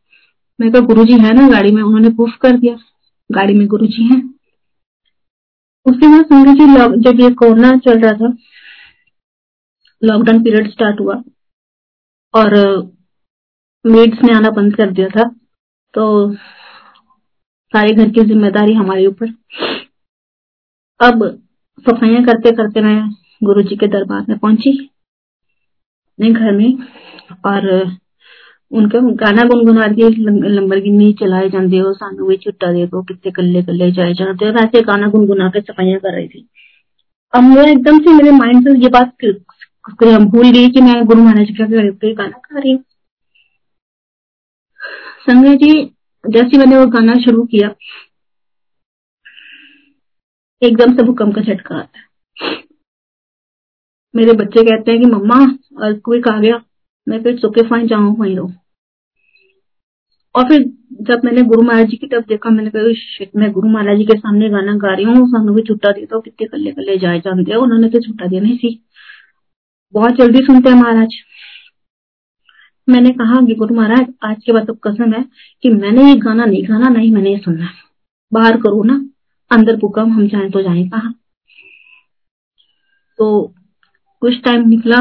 मैं 0.61 0.71
कहा, 0.73 0.81
गुरु 0.81 1.05
जी 1.05 1.13
है 1.13 1.33
ना 1.35 1.49
गाड़ी 1.49 1.71
में? 1.71 1.83
उन्होंने 1.83 2.09
प्रूफ 2.09 2.37
कर 2.41 2.57
दिया। 2.57 2.77
गाड़ी 3.33 3.55
में 3.55 3.67
गुरु 3.67 3.87
जी 3.87 4.03
है। 4.05 4.42
उसके 5.87 6.09
बाद 6.09 6.25
संगत 6.27 6.59
जी 6.59 6.67
जब 7.03 7.21
ये 7.21 7.31
कोरोना 7.35 7.77
चल 7.79 8.01
रहा 8.01 8.13
था 8.15 8.35
लॉकडाउन 10.03 10.43
पीरियड 10.43 10.71
स्टार्ट 10.71 11.01
हुआ, 11.01 11.15
और 12.35 12.55
मेड्स 13.85 14.23
ने 14.25 14.33
आना 14.35 14.51
बंद 14.53 14.77
कर 14.77 14.91
दिया 14.93 15.09
था 15.09 15.29
तो 15.95 16.05
सारे 17.73 17.93
घर 17.95 18.09
की 18.11 18.25
ज़िम्मेदारी 18.27 18.73
हमारे 18.75 19.07
ऊपर। 19.07 19.33
अब 21.01 21.23
सफाइयाँ 21.87 22.23
करते 22.25 22.51
करते 22.57 22.81
मैं 22.81 22.99
गुरु 23.41 23.63
जी 23.63 23.77
के 23.77 23.87
दरबार 23.89 24.25
में 24.29 24.39
पहुँची, 24.39 24.71
अपने 26.19 26.31
घर 26.31 26.53
में, 26.53 26.79
और 27.47 27.69
उनका 28.73 28.99
गाना 29.21 29.43
गुनगुना 29.45 29.87
के 29.89 30.81
गिन्नी 30.81 31.13
चलाए 31.15 31.49
जाते 31.51 31.79
हो 31.79 31.93
सानू 31.95 32.27
भी 32.27 32.37
छुट्टा 32.37 32.73
दे 32.73 32.87
दो, 32.87 33.03
कितने 33.03 33.33
कल्ले 33.33 33.63
कल्ले 33.63 33.91
जाए 33.93 34.13
जाते 34.15 34.45
हो। 34.45 34.53
वैसे 34.53 34.83
गाना 34.83 35.09
गुनगुना 35.09 35.49
के 35.51 35.61
सफाइयाँ 35.63 36.01
कर 36.01 36.15
रही 36.15 36.29
थी। 36.29 36.49
अब 37.33 37.43
मैं 37.45 37.67
एकदम 37.67 37.99
से 37.99 38.13
मेरे 38.15 38.31
माइंड 38.33 38.69
से 38.69 38.79
ये 38.83 38.89
बात 38.91 39.15
भूल 40.27 40.51
गई 40.51 40.69
कि 40.71 40.81
मैं 40.81 41.05
गुरु 41.07 41.23
महाराज 41.23 41.51
के 41.53 42.15
गाना 42.15 42.39
गा 42.39 42.59
रही 42.59 42.73
हूँ। 42.73 42.83
संजय 45.23 45.57
जी, 45.57 45.73
जैसे 46.25 46.59
मैंने 46.59 46.79
वो 46.79 46.87
गाना 46.89 47.15
शुरू 47.21 47.45
किया, 47.47 47.69
एकदम 50.63 50.97
से 50.97 51.03
भूकंप 51.03 51.35
का 51.35 51.41
झटका 51.43 51.77
आता 51.77 51.99
है। 51.99 52.05
मेरे 54.15 54.33
बच्चे 54.35 54.63
कहते 54.63 54.91
हैं 54.91 55.01
कि 55.01 55.07
मम्मा 55.07 55.37
अर्थ 55.87 56.29
आ 56.29 56.39
गया, 56.39 56.61
मैं 57.07 57.23
फिर 57.23 57.39
सुखे 57.39 57.63
फाइन 57.69 57.87
जाऊँ, 57.87 58.17
वहीं 58.19 58.37
रहूँ। 58.37 58.53
और 60.35 60.45
फिर 60.49 60.63
जब 61.03 61.21
मैंने 61.25 61.43
गुरु 61.43 61.63
महाराज 61.63 61.87
जी 61.87 61.97
की 61.97 62.07
तरफ़ 62.07 62.27
देखा, 62.29 62.51
मैंने 62.51 62.71
कहा 62.71 62.93
शिट 62.93 63.31
मैं 63.37 63.51
गुरु 63.53 63.69
महाराज 63.69 63.99
जी 63.99 64.05
के 64.05 64.19
सामने 64.19 64.49
गाना 64.51 64.77
गा 64.77 64.95
रही 64.95 65.05
हूँ 65.05 65.27
सामने 65.29 65.53
भी 65.53 65.63
छुट्टा 65.63 65.91
देता 65.93 66.17
हूँ 66.17 66.23
कितने 66.23 66.47
कल्ले 66.47 66.71
कल्ले 66.73 66.97
जाए 66.99 67.21
जानते 67.21 67.55
उन्होंने 67.55 67.89
तो 67.89 68.01
छुट्टा 68.01 68.27
देना 68.27 68.49
ही 68.49 68.57
थी। 68.59 68.85
बहुत 69.95 70.13
जल्दी 70.13 70.39
सुनते 70.39 70.71
हैं 70.71 70.77
महाराज। 70.77 71.15
मैंने 72.89 73.11
कहा 73.11 73.47
कि, 73.47 73.55
गुरु 73.55 73.75
महाराज, 73.75 74.07
आज 74.25 74.37
के 74.47 74.53
बाद 74.53 74.67
तो 74.67 74.75
कसम 74.75 75.13
है 75.13 75.25
कि 75.63 75.69
मैंने 75.69 76.09
ये 76.09 76.17
गाना 76.17 76.45
नहीं 76.45 76.63
गाना 76.65 76.89
नहीं 76.89 77.11
मैंने 77.13 77.31
ये 77.31 77.39
सुनना 77.39 77.65
है। 77.65 77.75
बाहर 78.33 78.57
करो 78.57 78.83
ना, 78.83 78.95
अंदर 79.51 79.77
भूकम 79.77 80.13
हम 80.13 80.27
जाए 80.29 80.51
तो 80.51 80.63
जाए 80.63 80.85
कहा? 80.85 81.13
तो 83.19 83.55
कुछ 84.21 84.43
टाइम 84.45 84.69
निकला, 84.69 84.99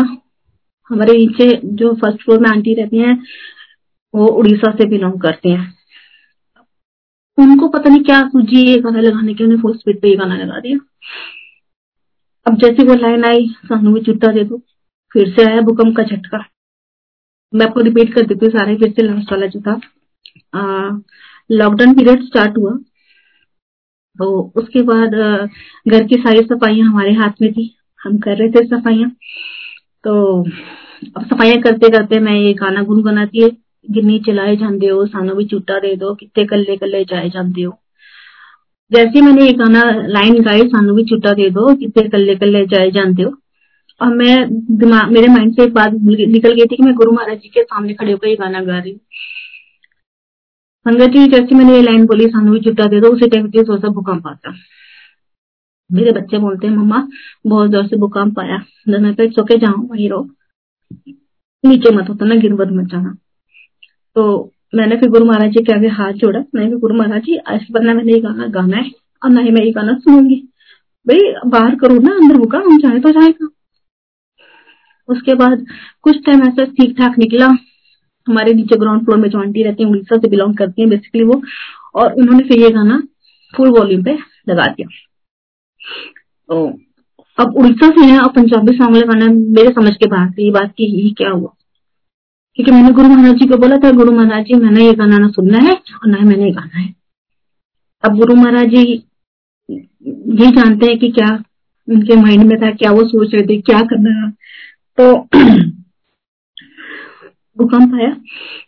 हमारे 0.89 1.17
नीचे 1.17 1.62
जो 1.65 1.94
फ़र्स्ट 1.96 2.24
फ्लोर 2.24 2.39
में 2.39 2.50
आंटी 2.50 2.74
रहती 2.74 2.98
हैं 2.98 3.15
वो 4.13 4.28
उड़ीसा 4.28 4.71
से 4.71 4.86
बिलोंग 4.89 5.19
करती 5.21 5.52
हैं। 5.52 5.74
उनको 7.38 7.67
पता 7.67 7.89
नहीं 7.89 8.04
क्या 8.04 8.21
सूझी 8.30 8.65
ये 8.67 8.78
गाना 8.80 9.02
लगाने 9.02 9.34
के 9.34 9.43
उन्हें 9.43 9.60
फुल 9.62 9.78
स्पीड 9.78 10.02
पे 10.02 10.10
ये 10.10 10.15
गाना 10.15 10.36
लगा 10.38 10.60
दिया। 10.60 10.78
अब 12.45 12.58
जैसे 12.58 12.84
वो 12.84 12.93
लाइन 12.95 13.26
आई, 13.26 13.47
सानू 13.65 13.93
भी 13.93 14.02
चुट्टा 14.02 14.32
दे 14.32 14.43
दो, 14.43 14.58
फिर 15.12 15.30
से 15.36 15.45
आया 15.45 15.62
भूकंप 15.62 15.95
का 15.97 16.04
झटका। 16.04 16.43
मैं 17.54 17.65
आपको 17.65 17.80
रिपीट 17.80 18.13
कर 18.13 18.26
देती 18.26 18.45
हूँ 18.45 18.52
सारे, 18.54 18.76
फिर 18.78 18.91
से 18.91 19.04
लास्ट 19.04 19.32
वाला 19.32 19.47
जो 19.47 19.62
था 19.62 19.80
लॉकडाउन 21.52 21.93
पीरियड 21.95 22.24
स्टार्ट 22.24 22.58
हुआ। 22.58 22.71
तो 24.19 24.52
उसके 24.56 24.82
बाद 24.84 25.15
घर 25.88 26.04
की 26.08 26.15
सारी 26.17 26.41
सफाइयाँ 26.43 26.88
हमारे 26.88 27.13
हाथ 27.13 27.41
में 27.41 27.52
थी। 27.54 27.74
हम 28.00 28.17
कर 28.19 28.38
रहे 28.38 28.50
थे 28.50 28.65
सफाइयाँ। 28.67 29.10
तो 30.04 30.13
अब 31.17 31.26
सफाइयाँ 31.26 31.62
करते 31.62 31.89
करते 31.89 32.19
मैं 32.19 32.36
ये 32.36 32.54
गाना 32.54 32.84
गुनगुनाती 32.84 33.43
गिन्नी 33.89 34.20
चलाए 34.20 34.56
जाते 34.56 34.88
हो 34.88 35.06
सानू 35.06 35.36
भी 35.36 35.46
झूठा 35.46 35.80
दे 35.80 35.96
दो 35.96 36.13
कितने 36.15 36.46
कल्ले 36.46 36.78
कल्ले 36.78 37.04
जाए 37.06 37.30
जाते 37.30 37.62
हो 37.62 37.78
जैसे 38.94 39.22
मैंने 39.22 39.46
ये 39.46 39.54
गाना 39.54 39.82
लाइन 40.08 40.41
गाई 40.44 40.62
सानू 40.62 40.94
भी 40.94 41.04
छुट्टा 41.04 41.34
दे 41.34 41.50
दो 41.50 41.76
कितने 41.76 42.10
कल्ले 42.10 42.36
कल्ले 42.36 42.65
जाए 42.65 42.91
जानते 42.91 43.24
हो 43.24 43.38
और 44.02 44.15
मैं 44.15 44.48
दिमाग 44.78 45.12
मेरे 45.12 45.28
माइंड 45.28 45.56
से 45.56 45.63
एक 45.63 45.74
बात 45.74 45.94
निकल 45.94 46.54
गई 46.54 46.65
थी 46.65 46.76
कि 46.76 46.84
मैं 46.84 46.96
गुरु 46.96 47.12
महाराज 47.12 47.38
जी 47.38 47.50
के 47.50 47.63
सामने 47.63 47.94
खड़े 47.94 48.12
होकर 48.12 48.28
ये 48.28 48.36
गाना 48.36 48.62
गा 48.62 48.80
रही 48.80 49.00
संगत 50.86 51.10
जी 51.10 51.28
जैसे 51.28 51.56
मैंने 51.56 51.76
ये 51.76 51.82
लाइन 51.82 52.06
बोली 52.06 52.28
सानू 52.28 52.52
भी 52.52 52.60
चुट्टा 52.60 52.86
दे 52.86 53.02
दो 53.02 53.08
उसी 53.08 53.28
टाइम 53.28 53.50
पे 53.52 53.63
थोड़ा 53.63 53.89
भूकंप 53.89 54.28
आता 54.28 54.54
मेरे 55.91 56.12
बच्चे 56.12 56.38
बोलते 56.38 56.67
हैं 56.67 56.76
मम्मा 56.76 57.08
बहुत 57.48 57.72
ज़ोर 57.72 57.88
से 57.88 57.98
भूकंप 57.98 58.39
आया 58.39 58.63
मैं 58.88 59.30
सोके 59.30 59.58
जाऊँ 59.58 59.88
वही 59.88 60.08
रहो 60.08 60.30
नीचे 61.65 61.96
मत 61.96 62.10
होता 62.10 62.26
ना 62.26 62.36
गिर 62.36 62.54
मत 62.54 63.17
तो 64.15 64.52
मैंने 64.76 64.95
फिर 64.97 65.10
गुरु 65.10 65.26
महाराज 65.26 65.52
जी 65.52 65.63
के 65.63 65.74
आगे 65.74 65.88
हाथ 65.89 66.13
जोड़ा। 66.13 66.39
मैंने 66.56 66.78
गुरु 66.78 66.95
महाराज 66.97 67.21
जी 67.21 67.38
आज 67.47 67.65
बदला 67.71 67.93
मैंने 67.93 68.13
ये 68.13 68.19
गाना 68.21 68.47
गाना 68.50 68.78
है 68.78 68.91
और 69.21 69.30
ना 69.30 69.41
ही 69.41 69.52
मैं 69.52 69.63
ये 69.65 69.71
गाना 69.71 69.93
सुनूँगी। 69.95 70.36
भाई, 71.08 71.19
बाहर 71.45 71.76
करो 71.76 72.00
ना, 72.00 72.12
अंदर 72.13 72.36
होगा, 72.36 72.60
हम 72.60 72.78
चाहे 72.80 73.00
तो 73.00 73.10
जाएगा। 73.12 73.47
उसके 75.10 75.34
बाद 75.36 75.65
कुछ 76.04 76.17
टाइम 76.26 76.41
ऐसा 76.43 76.65
ठीक 76.71 76.97
ठाक 76.97 77.17
निकला। 77.19 77.47
हमारे 78.28 78.54
नीचे 78.54 78.78
ग्राउंड 78.80 79.06
फ्लोर 79.06 79.17
में 79.17 79.30
जो 79.30 79.39
आंटी 79.39 79.63
रहती 79.63 79.84
है 79.84 79.89
उड़ीसा 79.89 80.17
से 80.17 80.30
बिलोंग 80.30 80.56
करती 80.58 80.82
है 80.82 80.88
बेसिकली 80.89 81.24
वो। 81.24 81.41
और 81.95 82.13
उन्होंने 82.13 82.43
फिर 82.50 82.60
ये 82.60 82.69
गाना 82.69 83.02
फुल 83.54 83.69
वॉल्यूम 83.69 84.04
पे 84.04 84.17
लगा 84.50 84.65
दिया। 84.65 84.88
तो 86.50 86.65
अब 87.38 87.58
उड़ीसा 87.58 87.89
से 87.89 88.06
है, 88.06 88.19
और 88.19 88.30
पंजाबी 88.32 88.78
सॉन्ग 88.78 88.97
लगाना 88.97 89.26
मेरे 89.28 89.74
समझ 89.74 89.95
के 89.95 90.08
बाहर 90.08 90.39
ये 90.39 90.52
बात 90.52 90.71
की 90.71 90.91
ये 91.02 91.10
क्या 91.17 91.30
हुआ। 91.30 91.54
क्योंकि 92.56 92.72
मैंने 92.72 92.92
गुरु 92.92 93.08
महाराज 93.08 93.36
जी 93.36 93.48
को 93.48 93.58
बोला 93.58 93.78
था, 93.78 93.92
गुरु 93.92 94.12
महाराज 94.12 94.46
जी, 94.46 94.54
मैंने 94.54 94.86
ये 94.86 94.94
गाना 94.94 95.18
ना 95.18 95.28
सुनना 95.28 95.58
है 95.58 95.74
और 95.74 96.08
ना 96.08 96.18
ही 96.18 96.24
मैंने 96.24 96.46
ये 96.46 96.52
गाना 96.52 96.80
है। 96.80 96.96
अब 98.06 98.18
गुरु 98.18 98.36
महाराज 98.36 98.68
जी 98.68 99.04
ये 100.36 100.52
जानते 100.52 100.86
हैं 100.86 101.00
कि 101.00 101.12
क्या 101.12 101.44
उनके 101.90 102.16
माइंड 102.16 102.44
में 102.44 102.58
था, 102.62 102.72
क्या 102.72 102.92
वो 102.92 103.04
सोच 103.04 103.34
रहे 103.34 103.44
थे, 103.44 103.62
क्या 103.62 103.82
करना 103.82 104.30
तो 104.98 105.18
भूकंप 107.58 107.96
आया। 107.96 108.18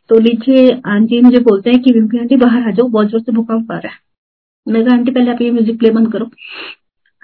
तो 0.09 0.19
नीचे 0.19 0.81
आंटी 0.85 1.21
मुझे 1.21 1.39
बोलते 1.39 1.69
हैं 1.69 1.81
कि, 1.81 1.91
विम्पी 1.91 2.19
आंटी, 2.19 2.35
बाहर 2.35 2.67
आ 2.67 2.71
जाओ, 2.71 2.87
बहुत 2.87 3.07
ज़ोर 3.07 3.21
से 3.21 3.31
भूकंप 3.31 3.71
आ 3.71 3.77
रहा 3.77 3.93
है। 3.93 3.99
मैं 4.73 4.85
कहा, 4.85 4.95
आंटी, 4.95 5.11
पहले 5.11 5.31
आप 5.31 5.41
ये 5.41 5.51
म्यूज़िक 5.51 5.79
प्ले 5.79 5.89
बंद 5.89 6.11
करो। 6.11 6.25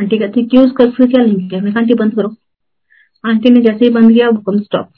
आंटी 0.02 0.18
कहती 0.18 0.46
क्यों? 0.46 0.66
उसका 0.66 0.86
क्या 0.86 1.24
लिंक 1.24 1.54
है? 1.54 1.62
मैं 1.62 1.74
आंटी, 1.78 1.94
बंद 1.94 2.16
करो। 2.16 2.36
आंटी 3.26 3.50
ने 3.50 3.62
जैसे 3.62 3.86
ही 3.86 3.92
बंद 3.92 4.14
किया, 4.14 4.32
भूकंप 4.32 4.64
स्टॉप 4.64 4.90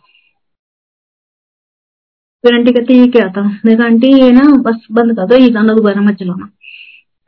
फिर 2.44 2.56
आंटी 2.56 2.72
कहती 2.72 2.98
ये 3.00 3.08
क्या 3.08 3.28
था 3.32 3.42
मैं 3.66 3.78
कहा 3.78 3.88
आंटी 3.88 4.08
ये 4.14 4.32
ना 4.32 4.44
बस 4.62 4.86
बंद 4.92 5.16
कर 5.16 5.26
दो 5.28 5.36
ये 5.36 5.50
गाना 5.50 5.74
दोबारा 5.74 6.02
मत 6.02 6.16
चलाना 6.16 6.50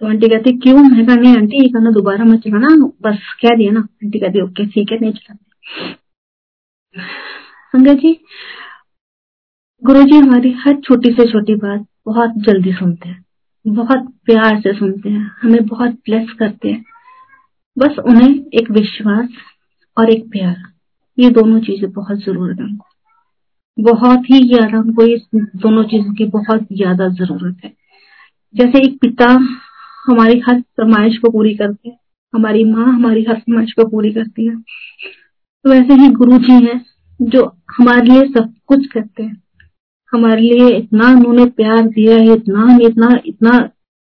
तो 0.02 0.08
आंटी 0.08 0.28
कहती 0.28 0.52
क्यों 0.60 0.76
मैं 0.76 1.06
कहा 1.06 1.16
नहीं 1.16 1.36
आंटी 1.36 1.58
ये 1.58 1.68
गाना 1.70 1.92
दोबारा 1.92 2.26
मत 2.26 2.40
चलाना 2.40 2.76
बस 3.02 3.34
कह 3.42 3.56
दिया 3.58 3.72
ना 3.72 3.80
आंटी 3.80 4.20
कहती 4.20 4.42
ओके 4.42 4.66
ठीक 4.66 4.92
है 4.92 5.00
नहीं 5.00 5.14
चलाते 5.14 5.92
संगत 7.74 8.00
जी 8.00 8.14
गुरु 9.82 10.04
जी 10.04 10.18
हमारी 10.18 10.52
हर 10.60 10.80
छोटी 10.80 11.12
से 11.12 11.26
छोटी 11.32 11.56
बात 11.58 11.86
बहुत 12.06 12.34
जल्दी 12.46 12.74
सुनते 12.74 13.10
हैं 13.10 13.74
बहुत 13.76 14.08
प्यार 14.26 14.60
से 14.62 14.74
सुनते 14.74 15.10
हैं 15.10 15.32
हमें 15.42 15.66
बहुत 15.66 15.92
ब्लेस 16.06 16.34
करते 16.40 16.70
हैं 16.70 16.84
बस 17.78 18.00
उन्हें 18.06 18.30
एक 18.54 18.72
विश्वास 18.72 19.30
और 19.98 20.10
एक 20.10 20.30
प्यार 20.32 20.56
ये 21.18 21.30
दोनों 21.30 21.60
चीज़ें 21.60 21.92
बहुत 21.92 22.20
ज़रूरत 22.20 22.60
है 22.60 22.66
उनको 22.66 22.93
बहुत 23.78 24.30
ही 24.30 24.40
ज़्यादा 24.48 24.78
हमको 24.78 25.04
इस 25.06 25.22
दोनों 25.36 25.84
चीज़ों 25.84 26.14
की 26.14 26.26
बहुत 26.26 26.68
ज़्यादा 26.74 27.08
ज़रूरत 27.10 27.58
है। 27.66 27.74
जैसे 28.56 28.80
एक 28.80 28.98
पिता 29.02 29.28
हमारी 30.06 30.40
हर 30.40 30.60
फरमाइश 30.78 31.18
को 31.18 31.32
पूरी 31.32 31.54
करते 31.56 31.90
हैं, 31.90 31.98
हमारी 32.34 32.64
माँ 32.64 32.86
हमारी 32.86 33.24
हर 33.24 33.36
फरमाइश 33.36 33.74
को 33.74 33.88
पूरी 33.90 34.12
करती 34.14 34.46
है। 34.48 34.56
तो 34.56 35.70
वैसे 35.70 35.94
ही 35.94 36.08
गुरु 36.12 36.38
जी 36.40 36.66
है 36.66 36.80
जो 37.20 37.46
हमारे 37.78 38.06
लिए 38.06 38.26
सब 38.28 38.54
कुछ 38.68 38.86
करते 38.88 39.24
हैं। 39.24 39.42
हमारे 40.14 40.42
लिए 40.42 40.70
इतना 40.70 41.08
उन्होंने 41.10 41.46
प्यार 41.52 41.82
दिया 41.84 42.16
है, 42.16 42.34
इतना 42.34 42.78
इतना 42.82 43.10
इतना 43.26 43.60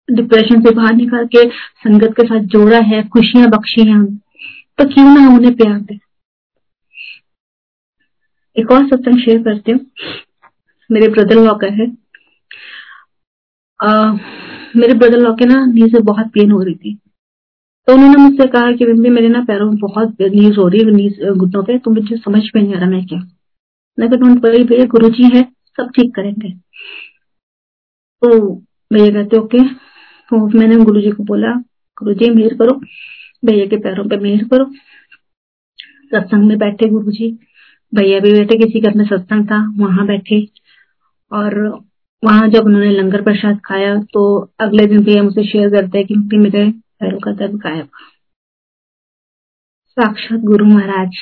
डिप्रेशन 0.09 0.61
से 0.61 0.73
बाहर 0.75 0.95
निकाल 0.95 1.25
के 1.25 1.47
संगत 1.49 2.13
के 2.17 2.27
साथ 2.27 2.45
जोड़ा 2.47 2.79
है, 2.79 3.03
खुशियाँ 3.07 3.49
बख्शी 3.49 3.89
हैं 3.89 4.05
तो 4.79 4.85
क्यों 4.85 5.05
ना 5.05 5.27
उन्हें 5.29 5.55
प्यार 5.55 5.79
दे? 5.79 5.99
एक 8.59 8.71
और 8.71 8.87
सत्संग 8.87 9.19
शेयर 9.19 9.43
करती 9.43 9.71
हूँ। 9.71 9.79
मेरे 10.89 11.07
ब्रदर 11.07 11.43
लॉ 11.45 11.53
का 11.55 11.67
है। 11.73 11.87
आ, 13.79 14.11
मेरे 14.75 14.93
ब्रदर 14.93 15.17
लॉ 15.17 15.33
के 15.33 15.45
ना 15.45 15.65
नी 15.65 15.89
से 15.89 15.99
बहुत 16.03 16.27
पेन 16.27 16.51
हो 16.51 16.61
रही 16.63 16.75
थी। 16.75 16.95
तो 17.87 17.93
उन्होंने 17.93 18.23
मुझसे 18.23 18.47
कहा 18.47 18.71
कि 18.71 18.85
बिम्बी 18.85 19.09
मेरे 19.09 19.27
ना 19.29 19.41
पैरों 19.43 19.65
में 19.65 19.77
बहुत 19.79 20.21
नीज 20.21 20.57
हो 20.57 20.67
रही 20.67 20.79
है 20.79 20.91
नीज 20.91 21.21
घुटनों 21.23 21.63
पे। 21.63 21.77
तो 21.77 21.91
मुझे 21.91 22.17
समझ 22.17 22.41
में 22.55 22.61
नहीं 22.61 22.75
आ 22.75 22.79
रहा 22.79 22.89
मैं 22.89 23.05
क्या? 23.07 23.19
मैं 23.97 24.09
डोंट 24.09 24.43
वरी 24.45 24.63
भैया 24.63 24.85
गुरु 24.85 25.09
जी 25.09 25.29
है 25.37 25.43
सब 25.77 25.91
ठीक 25.95 26.13
करेंगे। 26.15 26.51
तो 28.21 28.29
भैया 28.91 29.11
कहते 29.11 29.37
ओके। 29.37 29.63
तो 30.31 30.47
मैंने 30.59 30.75
गुरु 30.75 31.01
जी 31.01 31.11
को 31.11 31.23
बोला 31.23 31.51
गुरु 31.97 32.13
जी 32.13 32.29
मेहर 32.29 32.53
करो। 32.53 32.79
भैया 33.45 33.65
के 33.65 33.77
पैरों 33.77 34.07
पे 34.09 34.17
मेहर 34.17 34.43
करो। 34.43 34.65
सत्संग 36.13 36.47
में 36.47 36.57
बैठे 36.57 36.89
गुरु 36.89 37.11
जी 37.11 37.29
भैया 37.93 38.19
भी 38.19 38.31
बैठे 38.33 38.57
किसी 38.57 38.79
घर 38.81 38.97
में 38.97 39.05
सत्संग 39.05 39.45
था, 39.47 39.57
वहाँ 39.77 40.05
बैठे। 40.07 40.41
और 41.31 41.57
वहाँ 42.23 42.47
जब 42.49 42.65
उन्होंने 42.65 42.89
लंगर 42.91 43.21
प्रसाद 43.23 43.59
खाया 43.65 43.95
तो 44.13 44.23
अगले 44.59 44.85
दिन 44.87 45.03
भैया 45.03 45.23
मुझसे 45.23 45.43
शेयर 45.43 45.69
करते 45.71 45.97
हैं 45.97 46.07
कि 46.07 46.37
मेरे 46.37 46.69
पैरों 46.71 47.19
का 47.19 47.31
दर्द 47.35 47.55
गायब। 47.57 47.89
साक्षात 49.97 50.39
गुरु 50.41 50.65
महाराज, 50.65 51.17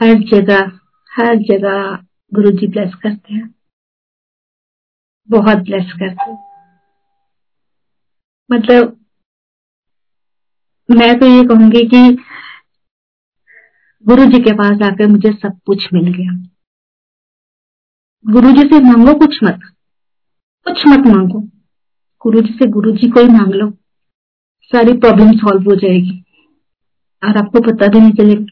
हर 0.00 0.14
जगह 0.30 0.70
हर 1.10 1.36
जगह 1.48 1.94
गुरु 2.32 2.50
जी 2.50 2.66
ब्लेस 2.66 2.94
करते 2.94 3.34
हैं। 3.34 3.54
बहुत 5.28 5.58
ब्लेस 5.58 5.92
करते 5.92 6.30
हैं। 6.30 6.38
मतलब 8.50 8.96
मैं 10.88 11.18
तो 11.20 11.26
ये 11.26 11.44
कहूँगी 11.44 11.84
कि 11.86 12.00
गुरु 14.08 14.24
जी 14.24 14.38
के 14.38 14.52
पास 14.52 14.82
आकर 14.82 15.06
मुझे 15.06 15.32
सब 15.32 15.58
कुछ 15.66 15.88
मिल 15.94 16.12
गया। 16.12 16.48
गुरु 18.26 18.52
जी 18.52 18.62
से 18.62 18.80
मांगो 18.80 19.18
कुछ 19.18 19.38
मत। 19.44 19.60
कुछ 20.64 20.86
मत 20.86 21.06
मांगो। 21.06 21.40
गुरु 22.22 22.40
जी 22.40 22.52
से 22.52 22.66
गुरु 22.66 22.90
जी 22.90 23.10
को 23.10 23.20
ही 23.20 23.28
मांग 23.28 23.52
लो। 23.54 23.70
सारी 24.62 24.92
प्रॉब्लम 24.92 25.32
सॉल्व 25.32 25.70
हो 25.70 25.76
जाएगी। 25.76 26.24
और 27.24 27.36
आपको 27.36 27.60
पता 27.60 27.86
भी 27.86 28.00
नहीं 28.00 28.12
चलेगा 28.12 28.44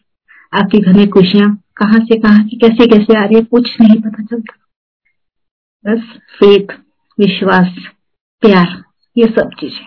आपके 0.63 0.79
घर 0.79 0.93
में 0.93 1.11
खुशियाँ 1.11 1.63
कहाँ 1.77 2.05
से, 2.05 2.21
कहाँ 2.21 2.45
की 2.45 2.57
कैसे 2.57 2.87
कैसे 2.87 3.19
आ 3.19 3.25
रही 3.25 3.35
है, 3.35 3.45
कुछ 3.45 3.81
नहीं 3.81 4.01
पता 4.01 4.23
चलता। 4.23 4.57
बस 5.87 6.03
फेथ 6.11 6.67
विश्वास, 7.21 7.75
प्यार, 8.41 8.85
ये 9.19 9.27
सब 9.27 9.51
चीज़ें। 9.61 9.87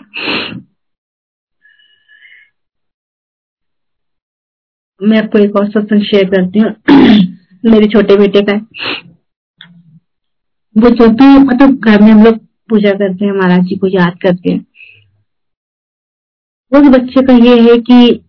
मैं 5.05 5.17
आपको 5.17 5.39
एक 5.39 5.55
और 5.55 5.69
सत्संग 5.69 6.01
शेयर 6.01 6.25
करती 6.25 6.59
हूँ। 6.59 6.69
मेरे 7.71 7.87
छोटे 7.87 8.15
बेटे 8.15 8.41
का 8.41 8.65
वो 10.77 10.89
जब 10.89 11.07
भी 11.07 11.37
मतलब 11.37 11.79
घर 11.79 12.01
में 12.01 12.11
हम 12.11 12.23
लोग 12.23 12.37
पूजा 12.37 12.91
करते 12.91 13.25
हैं, 13.25 13.31
महाराज 13.31 13.63
जी 13.63 13.75
को 13.75 13.87
याद 13.87 14.13
करते 14.21 14.51
हैं। 14.51 14.65
उस 16.71 16.87
बच्चे 16.87 17.21
का 17.21 17.33
ये 17.33 17.61
है 17.61 17.77
कि 17.77 18.23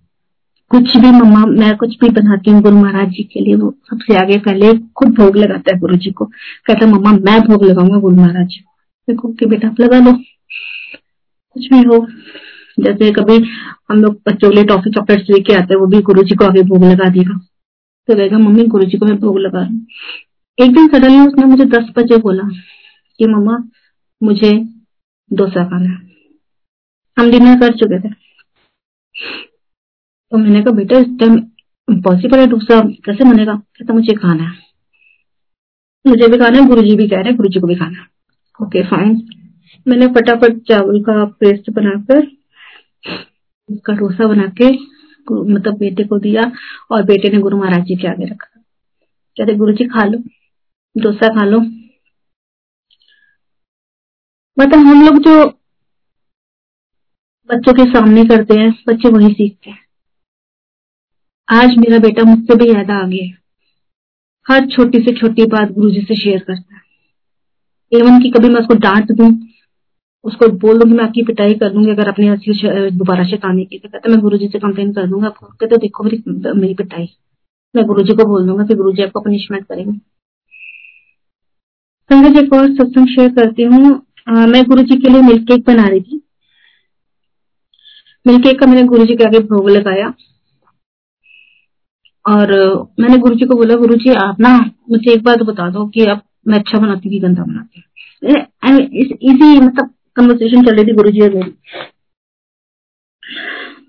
कुछ 0.70 0.96
भी 0.96 1.10
मम्मा, 1.10 1.46
मैं 1.46 1.76
कुछ 1.76 1.98
भी 1.98 2.08
बनाती 2.08 2.50
हूँ 2.50 2.62
गुरु 2.62 2.76
महाराज 2.76 3.08
जी 3.08 3.22
के 3.22 3.40
लिए, 3.40 3.54
वो 3.54 3.74
सबसे 3.84 4.16
आगे 4.16 4.38
पहले 4.38 4.72
खुद 4.74 5.08
भोग 5.08 5.36
लगाता 5.36 5.74
है 5.74 5.80
गुरु 5.80 5.96
जी 5.96 6.10
को। 6.10 6.24
कहता 6.66 6.86
है, 6.86 6.92
मम्मा, 6.92 7.12
मैं 7.12 7.40
भोग 7.40 7.64
लगाऊँगा 7.64 7.98
गुरु 7.98 8.16
महाराज 8.16 8.46
जी 8.46 8.64
कि 9.10 9.46
बेटा 9.46 9.68
आप 9.68 9.80
लगा 9.80 9.98
लो। 9.98 10.12
कुछ 11.52 11.68
भी 11.72 11.82
हो 11.82 12.06
जैसे 12.80 13.12
कभी 13.12 13.44
हम 13.90 14.02
लोग 14.02 14.14
बच्चों 14.14 14.50
के 14.50 14.56
लिए 14.56 14.64
टॉफी 14.64 14.90
चॉकलेट 14.90 15.20
लेके 15.20 15.52
आते 15.52 15.74
हैं, 15.74 15.80
वो 15.80 15.86
भी 15.86 16.02
गुरु 16.02 16.22
जी 16.22 16.34
को 16.34 16.44
आगे 16.44 16.62
भोग 16.62 16.84
लगा 16.84 17.08
देगा। 17.08 17.38
तो 18.08 18.14
कहेगा, 18.14 18.38
मम्मी 18.38 18.66
गुरु 18.66 18.84
जी 18.84 18.98
को 18.98 19.06
मैं 19.06 19.18
भोग 19.18 19.38
लगा 19.38 19.60
रहा 19.60 19.68
एक 20.64 20.74
दिन 20.74 20.88
सडनली 20.88 21.18
उसने 21.18 21.46
मुझे 21.46 21.64
दस 21.64 21.84
बजे 21.96 22.16
बोला 22.16 22.42
कि, 23.18 23.26
मम्मा, 23.26 23.68
मुझे 24.22 24.68
डोसा 25.32 25.64
खाना 25.64 25.90
है। 25.90 26.10
हम 27.18 27.30
डिनर 27.30 27.60
कर 27.60 27.72
चुके 27.72 28.00
थे। 28.00 28.12
तो 30.30 30.38
मैंने 30.38 30.60
कहा, 30.62 30.70
बेटा, 30.70 30.98
इस 30.98 31.06
टाइम 31.08 31.38
इम्पॉसिबल 31.90 32.38
है 32.38 32.46
डोसा, 32.46 32.80
कैसे 32.80 33.24
बनेगा? 33.24 33.54
कहता, 33.54 33.94
मुझे 33.94 34.12
खाना 34.12 34.44
है। 34.44 34.66
मुझे 36.06 36.28
भी 36.28 36.38
खाना 36.38 36.58
है 36.58 36.66
गुरु 36.66 36.82
जी 36.82 36.96
भी 36.96 37.08
कह 37.08 37.16
रहे 37.16 37.24
हैं 37.24 37.36
गुरु 37.36 37.48
जी 37.48 37.60
को 37.60 37.66
भी 37.66 37.74
खाना 37.74 37.98
है। 37.98 38.06
ओके 38.66 38.82
फाइन 38.82 39.22
मैंने 39.88 40.06
फटाफट 40.06 40.58
चावल 40.58 41.00
का 41.00 41.24
पेस्ट 41.24 41.70
बनाकर 41.70 42.26
उसका 43.68 43.92
डोसा 43.92 44.26
बना 44.26 44.46
के 44.60 44.70
मतलब 45.26 45.76
बेटे 45.78 46.04
को 46.04 46.18
दिया 46.18 46.42
और 46.90 47.02
बेटे 47.02 47.28
ने 47.28 47.38
गुरु 47.38 47.58
महाराज 47.58 47.84
जी 47.84 47.96
के 47.96 48.08
आगे 48.08 48.24
रखा। 48.24 48.60
कहते, 49.36 49.54
गुरु 49.54 49.72
जी, 49.72 49.84
खा 49.84 50.04
लो, 50.04 50.18
डोसा 50.96 51.28
खा 51.34 51.44
लो। 51.44 51.60
मतलब 54.56 54.86
हम 54.86 55.04
लोग 55.06 55.18
जो 55.22 55.44
बच्चों 57.50 57.72
के 57.74 57.84
सामने 57.84 58.24
करते 58.24 58.54
हैं, 58.54 58.70
बच्चे 58.88 59.08
वही 59.08 59.32
सीखते 59.34 59.70
हैं। 59.70 59.84
आज 61.48 61.76
मेरा 61.78 61.98
बेटा 61.98 62.22
मुझसे 62.22 62.54
भी 62.56 62.70
ज़्यादा 62.70 62.94
आगे 62.94 63.22
है। 63.22 63.36
हर 64.46 64.66
छोटी 64.66 64.98
से 64.98 65.12
छोटी 65.16 65.44
बात 65.46 65.70
गुरु 65.72 65.90
जी 65.90 66.00
से 66.00 66.16
शेयर 66.16 66.38
करता 66.38 66.74
है। 66.76 66.82
एवं 67.92 68.20
की 68.22 68.30
कभी 68.30 68.48
मैं 68.48 68.60
उसको 68.60 68.74
डांट 68.78 69.12
दू 69.12 69.30
उसको 70.26 70.48
बोल 70.58 70.78
दूँगी, 70.78 70.94
मैं 70.94 71.04
आपकी 71.04 71.22
पिटाई 71.24 71.54
कर 71.54 71.70
दूँगी, 71.72 71.90
अगर 71.90 72.08
अपने 72.08 72.36
दोबारा 72.92 73.24
शैतानी 73.26 73.64
की 73.64 73.78
तो 73.78 73.88
कहते 73.88 74.10
मैं 74.10 74.20
गुरु 74.20 74.38
जी 74.38 74.48
से 74.48 74.58
कंप्लेन 74.58 74.92
कर 74.92 75.06
दूँगा 75.06 75.26
आपको 75.26 75.46
कहते 75.46 75.66
तो 75.66 75.76
देखो 75.78 76.04
मेरी 76.04 76.22
मेरी 76.52 76.74
पिटाई। 76.74 77.08
मैं 77.74 77.84
गुरु 77.86 78.02
जी 78.02 78.14
को 78.14 78.24
बोल 78.24 78.46
दूँगा, 78.46 78.64
फिर 78.64 78.76
गुरु 78.76 78.92
जी 78.92 79.02
आपको 79.02 79.20
पनिशमेंट 79.20 79.64
करेंगे। 79.64 79.98
संगत 82.10 82.38
एक 82.38 82.52
और 82.54 82.68
सत्संग 82.74 83.06
शेयर 83.08 83.32
करती 83.34 83.62
हूँ। 83.64 83.90
मैं 84.48 84.64
गुरु 84.64 84.82
जी 84.82 84.96
के 84.96 85.08
लिए 85.08 85.22
मिल्क 85.22 85.42
केक 85.48 85.64
बना 85.66 85.86
रही 85.88 86.00
थी। 86.00 86.20
मिल्क 88.26 88.42
केक 88.44 88.58
का 88.60 88.66
मैंने 88.66 88.82
गुरु 88.84 89.04
जी 89.06 89.16
के 89.16 89.24
आगे 89.24 89.38
भोग 89.48 89.68
लगाया। 89.70 90.12
और 92.24 92.52
मैंने 93.00 93.18
गुरु 93.18 93.34
जी 93.34 93.46
को 93.46 93.56
बोला 93.56 93.74
गुरु 93.76 93.94
जी 93.96 94.14
आप 94.20 94.40
ना 94.40 94.56
मुझे 94.90 95.12
एक 95.12 95.22
बात 95.24 95.42
बता 95.44 95.68
दो 95.70 95.86
कि 95.88 96.06
आप 96.06 96.22
मैं 96.48 96.58
अच्छा 96.58 96.78
बनाती 96.78 97.08
हूँ 97.08 97.20
गंदा 97.22 97.42
बनाती 97.42 97.80
हूँ। 97.80 97.84
इसी 99.24 99.60
मतलब 99.60 99.92
कन्वर्सेशन 100.16 100.64
चल 100.66 100.76
रही 100.76 100.84
थी 100.84 100.92
गुरु 100.94 101.10
जी 101.10 101.20
और 101.20 101.34
मेरी। 101.34 101.50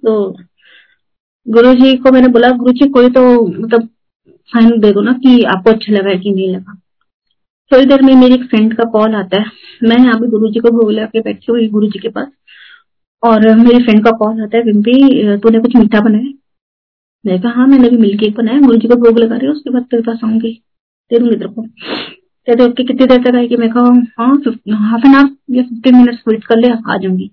तो 0.03 0.15
गुरु 1.47 1.73
जी 1.75 1.95
को 1.97 2.11
मैंने 2.11 2.27
बोला 2.29 2.49
गुरु 2.57 2.71
जी 2.71 2.87
कोई 2.89 3.09
तो 3.09 3.21
मतलब 3.45 3.87
साइन 4.49 4.79
दे 4.79 4.91
दो 4.93 5.01
ना 5.01 5.13
कि 5.23 5.41
आपको 5.45 5.71
अच्छा 5.71 5.93
लगा 5.93 6.09
है 6.09 6.17
कि 6.17 6.31
नहीं 6.31 6.49
लगा। 6.49 6.73
थोड़ी 7.71 7.85
देर 7.85 8.01
में 8.01 8.13
मेरी 8.15 8.33
एक 8.35 8.43
फ्रेंड 8.49 8.75
का 8.77 8.83
कॉल 8.91 9.15
आता 9.15 9.39
है। 9.39 9.51
मैं 9.83 9.97
यहाँ 9.97 10.19
पे 10.19 10.27
गुरु 10.29 10.49
जी 10.49 10.59
को 10.59 10.71
बोला 10.73 11.05
के 11.05 11.19
बैठी 11.21 11.51
हुई 11.51 11.67
गुरु 11.69 11.87
जी 11.87 11.99
के 11.99 12.09
पास 12.09 12.27
और 13.23 13.47
मेरी 13.57 13.83
फ्रेंड 13.85 14.03
का 14.05 14.11
कॉल 14.17 14.41
आता 14.43 14.57
है, 14.57 14.63
विम्पी, 14.63 15.37
तूने 15.39 15.59
कुछ 15.59 15.75
मीठा 15.75 15.99
बनाया? 16.01 16.31
मैं 17.25 17.39
कहा 17.41 17.51
हाँ 17.51 17.67
मैंने 17.67 17.89
भी 17.89 17.97
मिल्क 17.97 18.19
केक 18.19 18.35
बनाया। 18.35 18.59
गुरु 18.61 18.77
जी 18.77 18.87
को 18.87 18.95
भोग 18.97 19.19
लगा 19.19 19.35
रही 19.35 19.47
हूँ, 19.47 19.55
उसके 19.55 19.69
बाद 19.69 19.83
तेरे 19.83 20.03
पास 20.03 20.19
आऊँगी। 20.23 20.51
दे 21.11 21.19
दूँगी 21.19 21.35
तेरे 21.35 21.51
को। 21.51 21.67
कहते 22.47 22.63
ओके 22.63 22.83
कितनी 22.83 23.05
देर 23.07 23.21
तक 23.23 23.35
आएगी? 23.35 23.55
मैं 23.57 23.69
कहा 23.71 23.83
हाँ 24.19 24.35
हाफ़ 24.91 25.07
एन 25.07 25.15
आवर 25.15 25.29
या 25.55 25.63
फिफ्टीन 25.63 25.95
मिनट 25.95 26.19
वेट 26.27 26.43
कर 26.45 26.57
ले, 26.57 26.69
आ 26.69 26.97
जाऊँगी। 26.97 27.29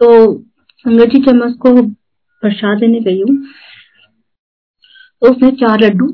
तो 0.00 0.08
संगत 0.84 1.08
जी, 1.08 1.18
जब 1.20 1.34
मैं 1.34 1.46
उसको 1.46 1.72
प्रसाद 2.42 2.78
देने 2.78 3.00
गई 3.00 3.20
हूँ 3.20 3.36
तो 5.22 5.30
उसने 5.30 5.50
चार 5.60 5.80
लड्डू 5.80 6.06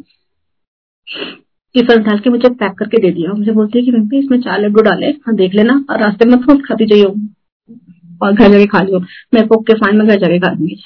टिफन 1.75 2.03
डाल 2.03 2.19
के 2.19 2.31
मुझे 2.31 2.49
पैक 2.51 2.73
करके 2.79 2.99
दे 3.03 3.11
दिया। 3.13 3.33
मुझे 3.35 3.53
बोलती 3.53 3.79
है 3.79 3.85
कि 3.85 3.93
मम्मी 3.93 4.19
इसमें 4.19 4.41
चार 4.41 4.61
लड्डू 4.61 4.83
डाले 4.83 5.07
हाँ 5.27 5.35
देख 5.37 5.55
लेना, 5.55 5.75
और 5.91 6.03
रास्ते 6.03 6.25
में 6.25 6.37
फ्रूट 6.39 6.67
खाती 6.67 6.87
जाइए 6.87 7.05
और 8.23 8.33
घर 8.33 8.51
जाके 8.51 8.67
खा 8.67 8.83
लियो। 8.83 9.01
मैं 9.35 9.47
को 9.49 9.57
ओके 9.57 9.75
फाइन 9.75 9.97
में 9.99 10.07
घर 10.09 10.19
जाके 10.21 10.39
खा 10.39 10.51
लूँगी। 10.53 10.83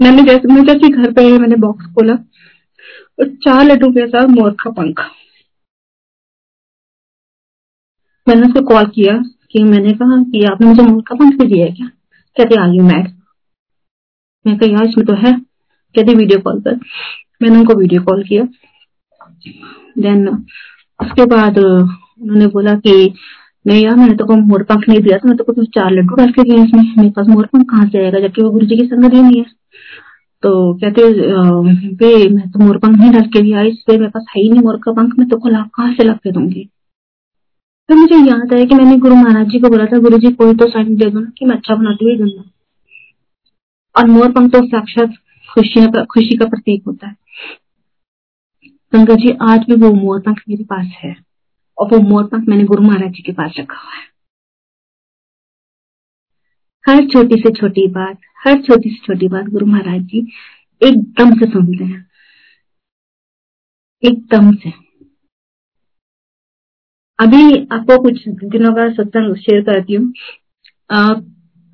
मैंने 0.00 0.22
जैसे 0.22 0.52
मैं 0.52 0.64
जैसे 0.66 0.88
घर 0.90 1.12
पे 1.12 1.26
मैंने 1.38 1.56
बॉक्स 1.58 1.86
खोला। 1.94 2.14
और 3.18 3.28
चार 3.44 3.64
लड्डू 3.64 3.90
के 3.90 4.06
साथ 4.08 4.28
मोर 4.28 4.50
का 4.62 4.70
पंख। 4.70 5.00
मैंने 8.26 8.46
उसको 8.46 8.60
कॉल 8.66 8.86
किया 8.86 9.16
कि 9.52 9.62
मैंने 9.64 9.92
कहा 9.92 10.22
कि 10.22 10.44
आपने 10.44 10.66
मुझे 10.66 10.82
मोर 10.82 11.02
का 11.02 11.14
पंख 11.14 11.40
भी 11.40 11.46
दिया 11.46 11.66
है 11.66 11.72
क्या? 11.72 11.86
कहते 12.36 12.60
आ 12.60 12.66
यू 12.66 12.82
मैड 12.84 13.10
मैं 14.44 14.56
कहा 14.58 14.70
यार 14.70 14.86
इसमें 14.88 15.06
तो 15.06 15.14
है। 15.16 15.32
कहते 15.94 16.14
वीडियो 16.14 16.40
कॉल 16.40 16.60
कर 16.60 16.74
मैंने 17.42 17.56
उनको 17.56 17.74
वीडियो 17.74 18.02
कॉल 18.02 18.22
किया। 18.24 18.44
देन 19.98 20.28
उसके 21.00 21.24
बाद 21.26 21.58
उन्होंने 21.58 22.46
बोला 22.46 22.74
कि, 22.76 23.12
नहीं 23.66 23.84
यार, 23.84 23.96
मैंने 23.96 24.14
तो 24.16 24.26
को 24.26 24.36
मोर 24.36 24.62
पंख 24.62 24.88
नहीं 24.88 25.00
दिया 25.00 25.18
था 25.18 25.28
मैं 25.28 25.36
तो 25.36 25.44
कुछ 25.44 25.68
चार 25.68 25.90
लड्डू 25.90 26.14
डाल 26.14 26.30
के 26.32 26.42
दिया 26.42 26.64
इसमें। 26.64 26.82
मेरे 26.98 27.10
पास 27.10 27.26
मोर 27.28 27.46
पंख 27.46 27.66
कहाँ 27.70 27.88
से 27.88 28.04
आएगा, 28.04 28.20
जबकि 28.20 28.42
वो 28.42 28.50
गुरु 28.50 28.66
जी 28.66 28.76
की 28.76 28.86
संगत 28.86 29.14
ही 29.14 29.22
नहीं 29.22 29.42
है। 29.42 29.50
तो 30.42 30.50
कहते 30.74 31.02
बे 31.96 32.28
मैं 32.28 32.50
तो 32.50 32.58
मोर 32.58 32.78
पंख 32.78 32.98
नहीं 32.98 33.10
डाल 33.12 33.26
के 33.26 33.40
दिया 33.42 33.62
इसलिए 33.62 33.98
मेरे 33.98 34.10
पास 34.10 34.24
है 34.28 34.42
ही 34.42 34.48
नहीं 34.48 34.62
मोर 34.62 34.76
का 34.84 34.92
पंख, 34.92 35.14
मैं 35.18 35.28
तो 35.28 35.48
लाभ 35.48 35.68
कहाँ 35.76 35.92
से 35.94 36.04
ला 36.04 36.12
के 36.14 36.32
दूँगी? 36.32 36.68
तो 37.88 37.94
मुझे 37.96 38.16
याद 38.18 38.52
आया 38.54 38.64
कि 38.64 38.74
मैंने 38.74 38.96
गुरु 38.98 39.14
महाराज 39.14 39.46
जी 39.48 39.58
को 39.60 39.68
बोला 39.68 39.86
था, 39.86 39.98
गुरु 39.98 40.18
जी 40.18 40.30
कोई 40.32 40.54
तो 40.54 40.68
साइन 40.70 40.96
दे 40.96 41.10
दो 41.10 41.20
ना, 41.20 41.30
कि 41.38 41.44
मैं 41.44 41.56
अच्छा 41.56 41.74
बनाती 41.74 42.04
हुई 42.04 42.16
गंदा 42.18 42.42
और 43.94 44.06
मोर 44.08 44.30
पंख 44.32 44.52
तो 44.52 44.66
साक्षात 44.66 45.14
खुशियाँ 45.48 45.90
का 45.92 46.04
खुशी 46.12 46.36
का 46.36 46.46
प्रतीक 46.46 46.82
होता 46.86 47.06
है। 47.06 47.16
गंगा 48.92 49.14
जी, 49.14 49.36
आज 49.42 49.64
भी 49.68 49.76
वो 49.76 49.92
मोर 49.94 50.20
पंख 50.20 50.42
मेरे 50.48 50.64
पास 50.64 50.86
है, 51.02 51.14
और 51.78 51.88
वो 51.88 51.98
मोर 52.08 52.24
पंख 52.26 52.48
मैंने 52.48 52.64
गुरु 52.64 52.82
महाराज 52.82 53.12
जी 53.12 53.22
के 53.22 53.32
पास 53.32 53.54
रखा 53.58 53.76
हुआ 53.76 53.94
है। 53.94 54.10
हर 56.84 57.06
छोटी 57.08 57.36
से 57.40 57.50
छोटी 57.50 57.86
बात, 57.88 58.18
हर 58.46 58.60
छोटी 58.62 58.90
से 58.90 58.96
छोटी 59.06 59.28
बात 59.28 59.48
गुरु 59.48 59.66
महाराज 59.66 60.00
जी 60.02 60.26
एकदम 60.82 61.34
से 61.34 61.46
सुनते 61.46 61.84
हैं। 61.84 62.06
एकदम 64.02 64.52
से। 64.54 64.72
अभी 67.18 67.42
आपको 67.72 68.02
कुछ 68.02 68.28
दिनों 68.28 68.72
का 68.74 68.88
सत्संग 68.92 69.34
शेयर 69.36 69.62
करती 69.62 69.94
हूँ। 69.94 70.12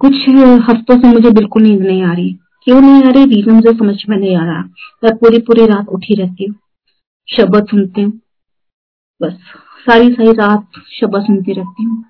कुछ 0.01 0.29
हफ्तों 0.69 0.99
से 1.01 1.09
मुझे 1.09 1.31
बिल्कुल 1.31 1.63
नींद 1.63 1.81
नहीं 1.83 2.03
आ 2.03 2.13
रही। 2.13 2.33
क्यों 2.65 2.81
नहीं 2.81 3.03
आ 3.05 3.11
रही? 3.11 3.25
रीजन 3.25 3.53
मुझे 3.53 3.73
समझ 3.73 3.97
में 4.09 4.17
नहीं 4.17 4.37
आ 4.37 4.45
रहा। 4.45 4.63
मैं 5.05 5.15
पूरी 5.17 5.39
पूरी 5.39 5.67
रात 5.67 5.89
उठी 5.89 6.15
रहती 6.15 6.45
हूँ। 6.45 6.55
शब्द 7.29 7.67
सुनती 7.71 8.03
हूँ। 8.03 8.13
बस, 9.21 9.39
सारी 9.87 10.13
सारी 10.13 10.33
रात 10.35 10.81
शब्द 10.91 11.23
सुनती 11.23 11.53
रहती 11.53 11.85
हूँ। 11.85 12.05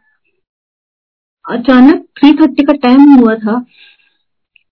अचानक 1.48 2.04
थ्री 2.18 2.32
थर्टी 2.34 2.62
का 2.64 2.72
टाइम 2.78 3.12
हुआ 3.12 3.34
था। 3.36 3.64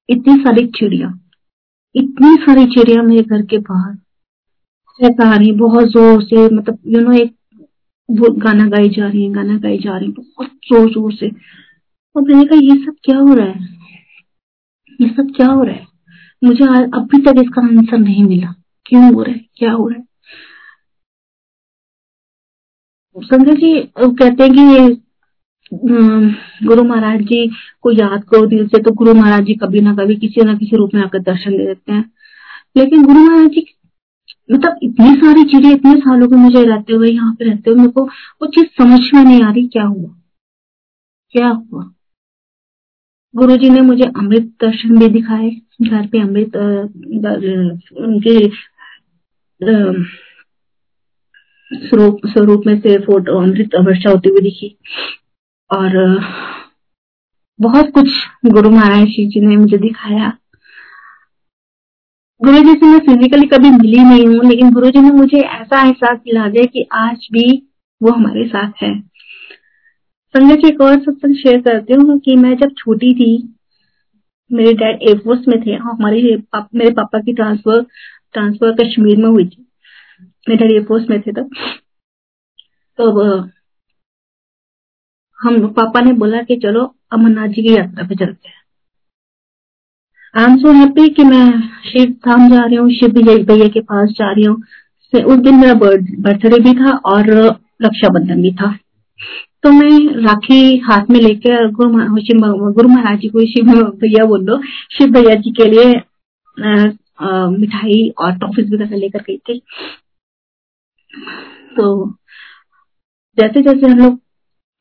इतनी 0.09 0.35
सारी 0.37 0.67
चिड़िया, 0.69 1.09
इतनी 1.95 2.35
सारी 2.45 2.65
चिड़िया 2.75 3.03
मेरे 3.03 3.23
घर 3.23 3.43
के 3.47 3.59
बाहर। 3.61 3.95
रही 5.35 5.53
बहुत 5.55 5.89
ज़ोर 5.89 6.23
से 6.25 6.45
मतलब 6.57 6.79
यू 6.87 7.01
नो 7.01 7.13
एक 7.15 7.35
वो 8.09 8.31
गाना 8.41 8.67
गाई 8.69 8.89
जा 8.89 9.07
रही 9.09 9.23
है, 9.25 9.33
गाना 9.33 9.57
गाई 9.59 9.79
जा 9.79 9.97
रही 9.97 10.07
है, 10.09 10.13
बहुत 10.15 10.51
ज़ोर 10.69 10.91
ज़ोर 10.93 11.13
से। 11.15 11.31
और 12.17 12.23
मैंने 12.23 12.45
कहा, 12.45 12.59
ये 12.59 12.77
सब 12.85 12.97
क्या 13.05 13.17
हो 13.19 13.35
रहा 13.35 13.47
है? 13.47 13.69
ये 15.01 15.09
सब 15.09 15.33
क्या 15.37 15.47
हो 15.49 15.63
रहा 15.63 15.75
है? 15.75 15.87
मुझे 16.43 16.65
अभी 16.95 17.23
तक 17.23 17.41
इसका 17.41 17.63
आंसर 17.63 17.99
नहीं 17.99 18.25
मिला। 18.25 18.55
क्यों 18.87 19.15
हो 19.15 19.23
रहा 19.23 19.35
है? 19.35 19.41
क्या 19.57 19.73
हो 19.73 19.89
रहा 19.89 19.99
है? 19.99 20.05
संजय 23.17 23.55
जी 23.57 23.73
कहते 23.99 24.43
हैं 24.43 24.53
कि 24.53 25.03
गुरु 25.73 26.83
महाराज 26.85 27.21
जी 27.23 27.47
को 27.83 27.91
याद 27.93 28.25
करो 28.25 28.47
दिल 28.47 28.67
से 28.69 28.83
तो 28.83 28.91
गुरु 28.95 29.15
महाराज 29.15 29.45
जी 29.45 29.55
कभी 29.63 29.81
ना 29.81 29.95
कभी 29.95 30.17
किसी 30.17 30.45
ना 30.45 30.55
किसी 30.57 30.77
रूप 30.77 30.91
में 30.95 31.03
आकर 31.03 31.23
दर्शन 31.23 31.57
दे 31.57 31.67
देते 31.67 31.93
हैं। 31.93 32.05
लेकिन 32.77 33.05
गुरु 33.07 33.21
महाराज 33.21 33.49
जी 33.51 33.67
मतलब 34.51 34.79
इतनी 34.83 35.15
सारी 35.17 35.43
चीज़ें, 35.45 35.71
इतने 35.71 35.95
सालों 35.97 36.29
के 36.29 36.37
मुझे 36.37 36.63
रहते 36.65 36.93
हुए, 36.93 37.09
यहाँ 37.11 37.33
पे 37.35 37.45
रहते 37.45 37.71
हुए 37.71 37.79
मेरे 37.79 37.91
को 37.93 38.05
वो 38.05 38.47
चीज़ 38.49 38.67
समझ 38.79 39.01
में 39.15 39.23
नहीं 39.23 39.43
आ 39.43 39.51
रही, 39.53 39.67
क्या 39.69 39.85
हुआ? 39.85 40.09
क्या 41.35 41.49
हुआ? 41.49 41.83
गुरु 43.35 43.57
जी 43.57 43.71
ने 43.71 43.81
मुझे 43.83 44.05
अमृत 44.07 44.43
दर्शन 44.63 44.99
भी 44.99 45.09
दिखाए, 45.11 45.51
घर 45.83 46.07
पे 46.07 46.21
अमृत 46.21 46.57
उनके 47.99 48.39
स्वरूप 51.89 52.63
में 52.67 52.79
से 52.81 52.99
फ़ोटो, 53.01 53.39
अमृत 53.41 53.75
वर्षा 53.87 54.11
होती 54.11 54.29
हुई 54.29 54.41
दिखी। 54.41 54.77
और 55.71 56.21
बहुत 57.61 57.91
कुछ 57.95 58.09
गुरु 58.47 58.71
महाराज 58.71 59.07
श्री 59.07 59.27
जी 59.27 59.41
ने 59.41 59.57
मुझे 59.57 59.79
दिखाया। 59.79 60.33
गुरु 62.41 62.59
जी 62.59 62.73
से 62.73 62.87
मैं 62.87 62.99
फिजिकली 62.99 63.47
कभी 63.47 63.71
मिली 63.71 63.99
नहीं 63.99 64.27
हूँ 64.27 64.45
लेकिन 64.45 64.71
गुरु 64.71 64.91
जी 64.91 65.01
ने 65.01 65.11
मुझे 65.11 65.41
ऐसा 65.41 65.83
एहसास 65.83 66.19
दिला 66.19 66.49
दिया 66.49 66.65
कि 66.65 66.87
आज 66.93 67.29
भी 67.33 67.69
वो 68.03 68.13
हमारे 68.13 68.47
साथ 68.49 68.83
है। 68.83 68.95
जी 70.35 70.69
एक 70.69 70.81
और 70.81 70.99
सत्संग 71.01 71.37
शेयर 71.37 71.61
करती 71.61 71.95
हूँ 71.95 72.19
कि 72.19 72.37
मैं 72.37 72.57
जब 72.57 72.75
छोटी 72.79 73.15
थी 73.15 73.57
मेरे 74.53 74.73
डैड 74.73 75.03
एयरफोर्स 75.03 75.49
में 75.49 75.61
थे। 75.63 75.77
और 75.77 75.83
हमारे 75.83 76.37
पाप, 76.37 76.69
मेरे 76.75 76.91
पापा 76.91 77.19
की 77.19 77.33
ट्रांसफ़र 77.33 77.87
ट्रांसफ़र 78.33 78.73
कश्मीर 78.73 79.17
में 79.17 79.29
हुई 79.29 79.45
थी। 79.45 79.67
मेरे 80.49 80.57
डैड 80.57 80.73
एयरफोर्स 80.73 81.11
में 81.11 81.21
थे 81.23 81.33
तब। 81.33 81.51
तो 82.99 83.41
हम 85.41 85.67
पापा 85.71 86.01
ने 86.01 86.13
बोला 86.15 86.43
कि 86.43 86.57
चलो, 86.57 86.85
अमरनाथ 87.13 87.49
जी 87.49 87.63
की 87.63 87.75
यात्रा 87.77 88.07
पे 88.09 88.15
चलते 88.17 88.49
हैं। 88.49 88.55
आई 90.35 90.45
एम 90.45 90.57
सो 90.59 90.73
हैप्पी 90.73 91.09
कि 91.15 91.25
मैं 91.25 91.47
शिव 91.85 92.11
धाम 92.27 92.49
जा 92.51 92.65
रही 92.65 92.77
हूँ, 92.77 92.91
शिव 92.93 93.11
विजय 93.11 93.43
भैया 93.45 93.69
के 93.69 93.81
पास 93.83 94.09
जा 94.11 94.31
रही 94.33 94.45
हूँ। 94.45 94.57
उस 95.13 95.39
दिन 95.41 95.55
मेरा 95.57 95.75
बर्थडे 95.75 96.59
भी 96.61 96.73
था 96.75 96.97
और 97.07 97.31
रक्षाबंधन 97.83 98.43
भी 98.43 98.51
था। 98.55 98.73
तो 99.63 99.71
मैं 99.73 100.23
राखी 100.23 100.77
हाथ 100.81 101.11
में 101.11 101.19
लेकर 101.21 101.71
गुरु 101.73 102.73
गुरु 102.73 102.89
महाराज 102.89 103.19
जी 103.21 103.29
को, 103.29 103.47
शिव 103.47 103.73
भैया 104.01 104.25
बोल 104.25 104.45
दो 104.47 104.61
शिव 104.97 105.13
भैया 105.13 105.35
जी 105.37 105.51
के 105.53 105.65
लिए 105.71 105.95
मिठाई 107.59 108.09
और 108.19 108.37
टॉफिस 108.39 108.67
वगैरह 108.67 108.97
लेकर 108.97 109.21
गई 109.21 109.37
थी। 109.39 109.59
तो 111.77 112.07
जैसे 113.39 113.63
जैसे 113.63 113.87
हम 113.87 113.99
लोग 113.99 114.19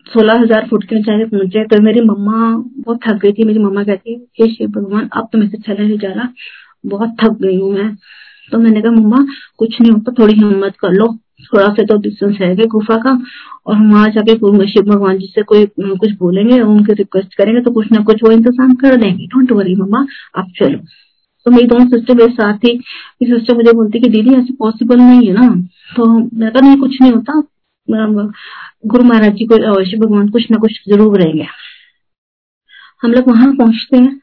सोलह 0.07 0.41
हज़ार 0.41 0.67
फुट 0.69 0.83
के 0.83 0.95
ऊंचाई 0.95 1.25
पहुँचे। 1.25 1.63
तो 1.65 1.81
मेरी 1.81 2.01
मम्मा 2.01 2.49
बहुत 2.85 2.99
थक 3.07 3.19
गई 3.21 3.31
थी। 3.31 3.43
मेरी 3.43 3.59
मम्मा 3.59 3.83
कहती, 3.83 4.13
हे 4.41 4.47
शिव 4.53 4.69
भगवान, 4.71 5.09
अब 5.13 5.29
तो 5.33 5.37
मैं 5.37 5.47
से 5.49 5.57
चला 5.57 5.83
नहीं 5.83 5.97
जा 5.99 6.11
रहा। 6.11 6.27
बहुत 6.85 7.15
थक 7.23 7.37
गई 7.41 7.59
हूँ 7.59 7.71
मैं। 7.73 7.95
तो 8.51 8.59
मैंने 8.59 8.81
कहा, 8.81 8.91
मम्मा, 8.91 9.25
कुछ 9.57 9.81
नहीं 9.81 9.91
होता, 9.91 10.11
थोड़ी 10.19 10.33
हिम्मत 10.33 10.75
कर 10.79 10.91
लो। 10.91 11.07
थोड़ा 11.45 11.67
सा 11.67 11.83
तो 11.83 11.97
डिस्टेंस 11.97 12.37
है 12.41 12.65
गुफा 12.65 12.95
का, 12.97 13.11
और 13.67 13.75
हम 13.75 13.91
वहाँ 13.93 14.09
जाके 14.09 14.67
शिव 14.67 14.83
भगवान 14.83 15.17
जी 15.17 15.27
से 15.27 15.41
कोई 15.43 15.65
कुछ 15.79 16.11
बोलेंगे, 16.19 16.59
उनके 16.61 16.93
रिक्वेस्ट 16.93 17.33
करेंगे 17.33 17.61
तो 17.61 17.71
कुछ 17.71 17.91
ना 17.91 18.03
कुछ 18.03 18.23
वो 18.23 18.31
इंतज़ाम 18.31 18.73
कर 18.75 18.95
देंगे। 18.95 19.25
डोंट 19.25 19.51
वरी 19.51 19.75
मम्मा, 19.75 20.05
आप 20.37 20.51
चलो। 20.59 20.77
तो 21.45 21.51
मेरी 21.51 21.67
दोनों 21.67 21.85
सिस्टर 21.87 22.15
मेरे 22.15 22.31
साथ 22.33 22.57
थी 22.57 22.77
सिस्टर 23.23 23.55
मुझे 23.55 23.71
बोलती 23.71 23.99
कि, 23.99 24.09
दीदी, 24.09 24.35
ऐसे 24.35 24.53
पॉसिबल 24.53 24.99
नहीं 24.99 25.27
है 25.27 25.33
ना। 25.33 25.49
तो 25.95 26.05
मैं 26.13 26.51
कहा, 26.51 26.67
नहीं, 26.67 26.77
कुछ 26.77 27.01
नहीं 27.01 27.11
होता। 27.11 27.41
गुरु 27.87 29.03
महाराज 29.03 29.33
जी 29.33 29.45
को 29.45 29.83
शिव 29.85 29.99
भगवान 29.99 30.29
कुछ 30.29 30.49
ना 30.51 30.57
कुछ 30.59 30.81
ज़रूर 30.89 31.17
रहेंगे 31.19 31.47
हम 33.03 33.11
लोग 33.11 33.27
वहाँ 33.29 33.51
पहुँचते 33.55 33.97
हैं। 33.97 34.19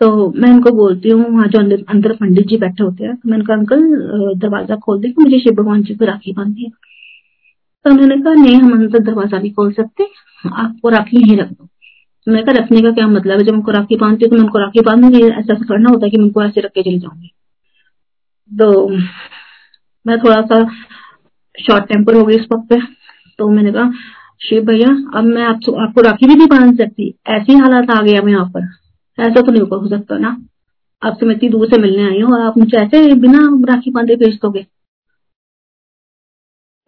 तो 0.00 0.08
मैं 0.32 0.50
उनको 0.50 0.70
बोलती 0.72 1.08
हूँ, 1.10 1.24
वहाँ 1.26 1.46
जो 1.48 1.58
अंदर 1.58 1.84
अंदर 1.90 2.12
पंडित 2.16 2.46
जी 2.48 2.56
बैठे 2.56 2.82
होते 2.82 3.04
हैं 3.04 3.14
तो 3.16 3.30
मैंने 3.30 3.44
कहा 3.44 3.56
अंकल 3.56 3.80
दरवाज़ा 4.40 4.76
खोल 4.76 5.00
दे 5.00 5.12
मुझे 5.18 5.38
शिव 5.40 5.54
भगवान 5.54 5.82
जी 5.82 5.94
को 5.94 6.04
राखी 6.04 6.32
बांधी 6.32 6.64
है। 6.64 6.70
तो 7.84 7.90
उन्होंने 7.90 8.16
कहा, 8.16 8.34
नहीं, 8.34 8.54
हम 8.56 8.72
अंदर 8.72 8.98
दरवाज़ा 9.00 9.38
नहीं 9.38 9.52
खोल 9.54 9.72
सकते 9.72 10.04
आपको 10.44 10.88
राखी 10.88 11.16
यहीं 11.18 11.36
रख 11.38 11.48
दो। 11.48 11.68
मैंने 12.26 12.42
कहा, 12.42 12.54
रखने 12.54 12.80
का 12.82 12.90
क्या 12.92 13.06
मतलब 13.08 13.38
है? 13.38 13.44
जब 13.44 13.52
उनको 13.52 13.72
राखी 13.72 13.96
बांधती 13.96 14.24
हूँ 14.24 14.30
तो 14.30 14.36
मैं 14.36 14.42
उनको 14.44 14.58
राखी 14.58 14.80
बांधूँगी, 14.82 15.22
ऐसा 15.22 15.54
करना 15.54 15.90
होता 15.90 16.06
है 16.06 16.10
कि 16.10 16.16
मैं 16.16 16.24
उनको 16.24 16.42
ऐसे 16.44 16.60
रख 16.60 16.70
के 16.72 16.82
चली 16.82 16.98
जाऊँगी। 16.98 17.30
तो 18.50 18.88
मैं 20.06 20.18
थोड़ा 20.18 20.40
सा 20.42 20.62
शॉर्ट 21.66 21.84
टेम्पर 21.84 22.14
हो 22.14 22.24
गई 22.24 22.34
इस 22.34 22.46
वक्त 22.52 22.68
पे। 22.70 22.80
तो 23.38 23.48
मैंने 23.48 23.72
कहा 23.72 23.90
शिव 24.42 24.64
भैया 24.64 24.88
अब 25.14 25.24
मैं 25.24 25.42
आप, 25.42 25.60
आपको 25.80 26.00
राखी 26.00 26.26
भी 26.26 26.34
नहीं 26.34 26.46
बाँध 26.46 26.76
सकती। 26.78 27.14
ऐसी 27.26 27.54
हालात 27.54 27.90
आ 27.90 28.02
गया 28.02 28.28
यहाँ 28.28 28.44
पर। 28.56 28.62
ऐसा 29.18 29.40
तो 29.40 29.52
नहीं 29.52 29.62
हो 29.62 29.88
सकता 29.88 30.18
ना। 30.18 30.36
आपसे 31.02 31.26
मैं 31.26 31.34
इतनी 31.36 31.48
दूर 31.48 31.66
से 31.66 31.80
मिलने 31.80 32.04
आई 32.04 32.20
हूँ 32.20 32.32
और 32.32 32.40
आप 32.40 32.58
मुझे 32.58 32.76
ऐसे 32.76 33.14
बिना 33.14 33.38
राखी 33.72 33.90
बांधे 33.90 34.16
भेज 34.16 34.38
दोगे। 34.42 34.66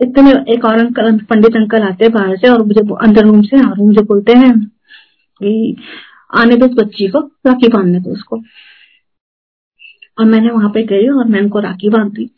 इतने 0.00 0.52
एक 0.52 0.64
और 0.64 0.78
अंकल 0.78 1.18
पंडित 1.18 1.56
अंकल 1.56 1.82
आते 1.82 2.04
हैं 2.04 2.12
बाहर 2.12 2.36
से 2.36 2.48
और 2.48 2.62
मुझे 2.62 2.80
अंदर 2.80 3.22
रूम 3.22 3.42
से 3.42 3.68
और 3.70 3.78
मुझे 3.78 4.02
बोलते 4.02 4.32
हैं 4.32 4.66
कि 5.40 5.76
आने 6.36 6.56
दो 6.56 6.66
बच्ची 6.66 7.08
को 7.08 7.20
राखी 7.46 7.68
बांधने 7.68 8.00
दो 8.00 8.10
उसको। 8.10 8.36
और 10.18 10.24
मैंने 10.24 10.50
वहाँ 10.50 10.70
पे 10.70 10.82
गई 10.82 11.08
और 11.08 11.24
मैं 11.24 11.40
उनको 11.40 11.60
राखी 11.60 11.88
बाँध 11.88 12.12
दी। 12.12 12.30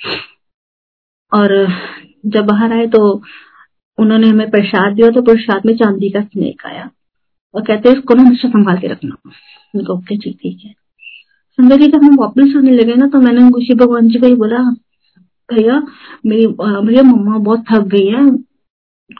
और 1.33 1.66
जब 2.24 2.46
बाहर 2.46 2.72
आए 2.72 2.87
तो 2.87 3.00
उन्होंने 3.98 4.28
हमें 4.28 4.50
प्रसाद 4.50 4.94
दिया 4.94 5.11
तो 5.11 5.22
प्रसाद 5.22 5.66
में 5.66 5.74
चांदी 5.76 6.11
का 6.11 6.20
स्नेक 6.20 6.66
आया। 6.66 6.88
और 7.54 7.62
कहते 7.62 7.88
हैं, 7.88 7.96
इसको 7.96 8.14
हमेशा 8.14 8.48
संभाल 8.48 8.78
के 8.78 8.88
रखना। 8.88 9.92
ओके 9.94 10.16
जी 10.16 10.30
ठीक 10.32 10.64
है। 10.64 10.72
संजय 11.58 11.76
जी, 11.78 11.87
जब 11.87 12.04
हम 12.04 12.16
वापस 12.16 12.54
आने 12.56 12.72
लगे 12.72 12.94
ना 12.94 13.06
तो 13.08 13.20
मैंने 13.20 13.64
शिव 13.64 13.76
भगवान 13.76 14.08
जी 14.08 14.18
को 14.18 14.26
ही 14.26 14.35
बोला, 14.35 14.58
भैया, 15.48 15.78
मेरी 16.26 16.46
भैया, 16.46 17.02
मम्मा 17.02 17.38
बहुत 17.38 17.64
थक 17.72 17.87
गई 17.88 18.06
है। 18.06 18.26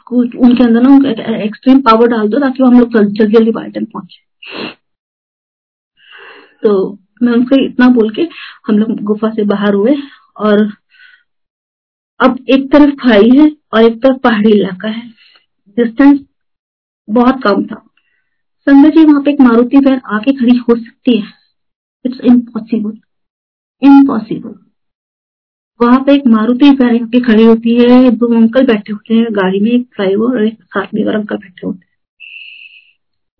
कुछ 0.05 0.35
उनके 0.35 0.63
अंदर 0.63 0.81
ना 0.81 1.35
एक्सट्रीम 1.35 1.79
पावर 1.81 2.07
डाल 2.09 2.27
दो 2.29 2.39
ताकि 2.39 2.63
हम 2.63 2.79
लोग 2.79 2.93
जल्दी 2.93 3.33
जल्दी 3.33 3.51
बाल्टन 3.51 3.85
पहुँचे 3.85 4.71
तो 6.63 6.71
मैं 7.23 7.33
उनसे 7.33 7.63
इतना 7.65 7.87
बोल 7.89 8.09
के 8.09 8.27
हम 8.67 8.77
लोग 8.79 8.99
गुफा 9.03 9.29
से 9.29 9.43
बाहर 9.45 9.73
हुए 9.73 9.95
और 10.37 10.65
अब 12.23 12.37
एक 12.49 12.71
तरफ़ 12.71 12.95
खाई 12.95 13.29
है 13.29 13.49
और 13.73 13.83
एक 13.83 13.97
तरफ़ 14.03 14.17
पहाड़ी 14.17 14.51
इलाका 14.51 14.89
है। 14.89 15.07
डिस्टेंस 15.77 16.19
बहुत 17.09 17.41
कम 17.43 17.63
था। 17.65 17.75
संजय 18.67 18.89
जी, 18.89 19.03
वहाँ 19.05 19.21
पे 19.21 19.31
एक 19.31 19.41
मारुति 19.41 19.77
वैन 19.77 20.01
आके 20.05 20.31
खड़ी 20.31 20.57
हो 20.57 20.75
सकती 20.75 21.17
है। 21.17 21.27
इट्स 22.05 22.19
इम्पॉसिबल 22.25 22.97
इम्पॉसिबल 23.81 24.55
वहाँ 25.79 25.99
पे 25.99 26.13
एक 26.13 26.27
मारुति 26.27 26.69
वैन 26.69 27.03
आके 27.03 27.19
खड़ी 27.19 27.45
होती 27.45 27.75
है। 27.75 28.09
दो 28.09 28.33
अंकल 28.35 28.65
बैठे 28.65 28.93
होते 28.93 29.13
हैं 29.13 29.25
गाड़ी 29.31 29.59
में, 29.59 29.71
एक 29.71 29.81
ड्राइवर 29.81 30.35
और 30.35 30.45
एक 30.45 30.63
साथ 30.63 30.93
में 30.93 31.03
अंकल 31.05 31.35
बैठे 31.35 31.67
होते 31.67 31.85
हैं। 31.85 31.91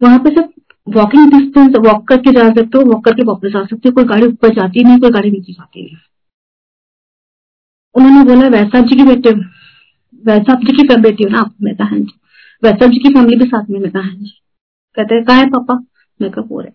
वहाँ 0.04 0.20
पे 0.20 0.30
सब 0.36 0.54
वॉकिंग 0.90 1.32
डिस्टेंस 1.32 1.76
वॉक 1.86 2.08
करके 2.08 2.32
जा 2.32 2.50
सकते 2.50 2.78
हो 2.78 2.84
वॉक 2.86 3.06
करके 3.06 3.24
वापस 3.24 3.56
आ 3.56 3.64
सकते 3.64 3.90
हो। 3.90 3.96
कोई 3.96 4.04
गाड़ी 4.04 4.28
ऊपर 4.28 4.54
जाती 4.54 4.84
नहीं, 4.84 5.00
कोई 5.00 5.10
गाड़ी 5.10 5.32
नीचे 5.32 5.54
जाती 5.54 5.86
नहीं। 5.86 5.96
उन्होंने 7.96 8.24
बोला, 8.24 8.48
वैसा 8.48 8.82
जी 8.82 8.96
की 8.96 9.04
बेटे, 9.04 9.32
वैसा 10.24 10.54
जी 10.56 10.78
की 10.78 11.02
बेटी 11.02 11.24
हो 11.24 11.30
ना? 11.30 11.40
आप 11.40 11.56
मैं 11.62 11.76
कहा 11.76 11.88
हाँ 11.88 12.00
जी। 12.00 12.14
वैसा 12.64 12.88
जी 12.88 12.98
की 12.98 13.14
फैमिली 13.14 13.36
भी 13.36 13.46
साथ 13.46 13.70
में, 13.70 13.80
मैं 13.80 13.92
कहा 13.92 14.04
हाँ 14.04 14.16
जी। 14.16 14.30
कहते 14.98 15.16
हैं 15.16 15.24
कहा 15.26 15.36
है 15.38 15.46
पापा? 15.50 15.74
मैं 16.22 16.32
कहा 16.32 16.46
पूरे 16.46 16.72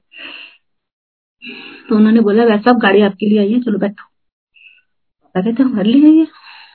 तो 1.88 1.96
उन्होंने 1.96 2.20
बोला, 2.20 2.44
वैसा 2.44 2.72
गाड़ी 2.72 3.00
आपके 3.02 3.28
लिए 3.28 3.38
आई 3.38 3.52
है, 3.52 3.60
चलो 3.60 3.78
बैठो। 3.78 4.04
पापा 5.34 5.40
कहते 5.42 5.62
हमारे 5.62 5.92
लिए 5.92 6.04
आई 6.06 6.16
है 6.18 6.24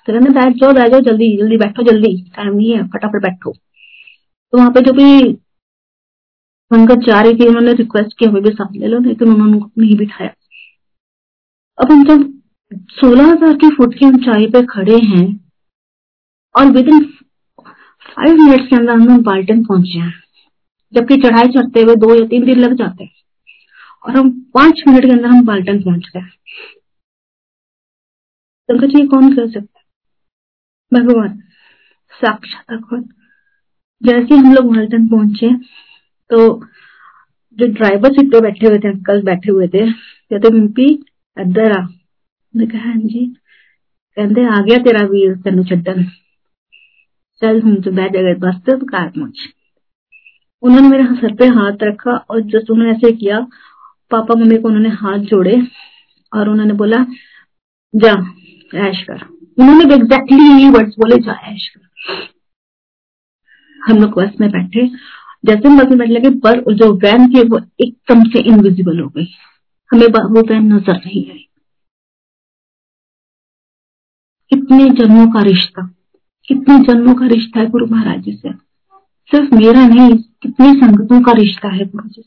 तो 0.08 0.14
कहते 0.14 0.30
बैठ 0.30 0.54
जाओ 0.54 0.74
बैठ 0.74 0.92
जाओ, 0.92 1.00
जल्दी 1.00 1.38
जल्दी 1.38 1.58
बैठो, 1.58 1.84
जल्दी। 1.84 2.32
टाइम 2.36 2.54
नहीं 2.56 2.72
है, 2.72 2.88
फटाफट 2.88 3.22
बैठो। 3.22 3.52
तो 3.52 4.58
वहाँ 4.58 4.72
पे 4.72 4.82
जो 4.82 4.94
भी 4.94 5.34
संगत 6.72 7.06
जा 7.08 7.22
रही 7.22 7.34
थी 7.34 7.48
उन्होंने 7.48 7.74
रिक्वेस्ट 7.74 8.18
किया 8.20 8.30
हमें 8.30 8.44
भी 8.44 8.50
साथ 8.50 8.76
ले 8.76 8.88
लो 8.88 9.00
लेकिन 9.00 9.34
उन्होंने 9.34 9.60
नहीं 9.78 9.98
बिठाया। 9.98 10.30
अब 11.78 11.92
हम 11.92 12.04
जब 12.06 12.24
सोलह 12.92 13.32
हज़ार 13.32 13.54
की 13.58 13.70
फुट 13.76 13.94
की 14.00 14.06
ऊंचाई 14.06 14.46
पे 14.52 14.62
खड़े 14.66 14.98
हैं 15.06 15.26
और 16.56 16.72
विद 16.72 16.88
इन 16.90 17.04
फाइव 18.06 18.36
मिनट्स 18.36 18.68
के 18.70 18.76
अंदर 18.76 18.94
हम 18.94 19.22
बाल्टन 19.24 19.64
पहुँचे 19.66 20.00
हैं। 20.00 20.14
जबकि 20.94 21.16
चढ़ाई 21.22 21.48
चढ़ते 21.48 21.82
हुए 21.82 21.96
दो 21.96 22.16
या 22.16 22.26
तीन 22.28 22.46
दिन 22.46 22.60
लग 22.60 22.74
जाते 22.78 23.04
हैं 23.04 23.12
और 24.06 24.18
हम 24.18 24.30
पाँच 24.54 24.84
मिनट 24.88 25.06
के 25.06 25.12
अंदर 25.12 25.28
हम 25.28 25.46
बाल्टन 25.46 25.82
पहुँच 25.84 26.10
गए। 26.16 26.28
शंकर 28.70 28.88
जी 28.88 29.06
कौन 29.08 29.36
कर 29.36 29.50
सकता 29.52 29.80
है? 29.80 29.86
भगवान, 30.92 31.40
साक्षात 32.14 32.72
भगवान 32.72 33.04
जैसे 34.02 34.36
हम 34.36 34.54
लोग 34.54 34.76
बाल्टन 34.76 35.08
पहुँचे 35.08 35.54
तो 36.30 36.38
जो 37.58 37.68
ड्राइवर 37.74 38.14
सीट 38.14 38.32
पे 38.32 38.40
बैठे 38.42 38.68
हुए 38.68 38.78
थे 38.80 38.88
अंकल 38.88 39.22
बैठे 39.24 39.52
हुए 39.52 39.68
थे 39.68 39.92
कहते 39.92 40.50
मिम्पी 40.50 40.88
इधर 41.38 41.72
कहा 42.58 42.84
हाँ 42.84 42.96
जी। 42.96 43.36
कहते, 44.18 44.46
आ 44.46 44.62
गया 44.62 44.78
तेरा 44.78 45.06
वीर, 45.06 45.36
तेन 45.36 45.64
छन 45.64 46.04
चल 47.42 47.62
हम 47.62 47.82
तो 47.82 47.92
बैठ 47.92 48.12
गए 48.12 48.34
बस 48.34 48.56
कार 48.70 49.10
पहुँच। 49.10 49.40
उन्होंने 50.62 50.88
मेरे 50.88 51.04
सर 51.04 51.36
पे 51.36 51.46
हाथ 51.46 51.72
रखा 51.84 52.12
और 52.12 52.42
जस्ट 52.42 52.72
उन्होंने 52.72 52.92
ऐसे 52.92 53.12
किया, 53.12 53.40
पापा 54.12 54.36
मम्मी 54.36 54.58
को 54.58 54.68
उन्होंने 54.68 54.90
हाथ 54.90 55.18
जोड़े 55.18 55.68
और 56.34 56.50
उन्होंने 56.50 56.74
बोला, 56.74 57.06
जा, 57.96 58.26
ऐश 58.76 59.06
उन्होंने 59.60 59.86
बोले, 60.70 61.16
जा, 61.16 61.34
ऐश 61.34 61.74
हम 63.88 63.98
लोग 63.98 64.22
बस 64.22 64.32
में 64.42 64.52
बैठे। 64.52 64.88
जैसे 65.46 65.68
हम 65.68 65.78
बस 65.78 65.86
में 65.86 65.98
बैठने 65.98 66.16
लगे, 66.16 66.30
पर 66.30 66.74
जो 66.74 66.94
वैन 66.94 67.28
थी, 67.28 67.44
वो 67.44 67.60
एकदम 67.82 68.24
से 68.24 68.40
इनविजिबल 68.40 69.00
हो 69.00 69.10
गई। 69.10 69.28
हमें 69.92 70.08
वो 70.08 70.42
वैन 70.42 70.74
नज़र 70.74 70.96
नहीं 70.96 71.32
आई। 71.32 71.48
कितने 74.54 74.90
जन्मों 74.90 75.28
का 75.28 75.42
रिश्ता, 75.42 75.82
कितने 76.48 76.78
जन्मों 76.80 77.14
का 77.16 77.28
रिश्ता 77.28 77.60
है 77.60 77.70
गुरु 77.70 77.86
महाराज 77.86 78.22
जी 78.22 78.32
से? 78.32 78.54
सिर्फ़ 79.32 79.56
मेरा 79.56 79.88
नहीं, 79.88 80.18
कितनी 80.42 80.74
संगतों 80.74 81.22
का 81.22 81.32
रिश्ता 81.32 81.70
है 81.70 81.86
गुरु 81.86 82.10
जी 82.10 82.24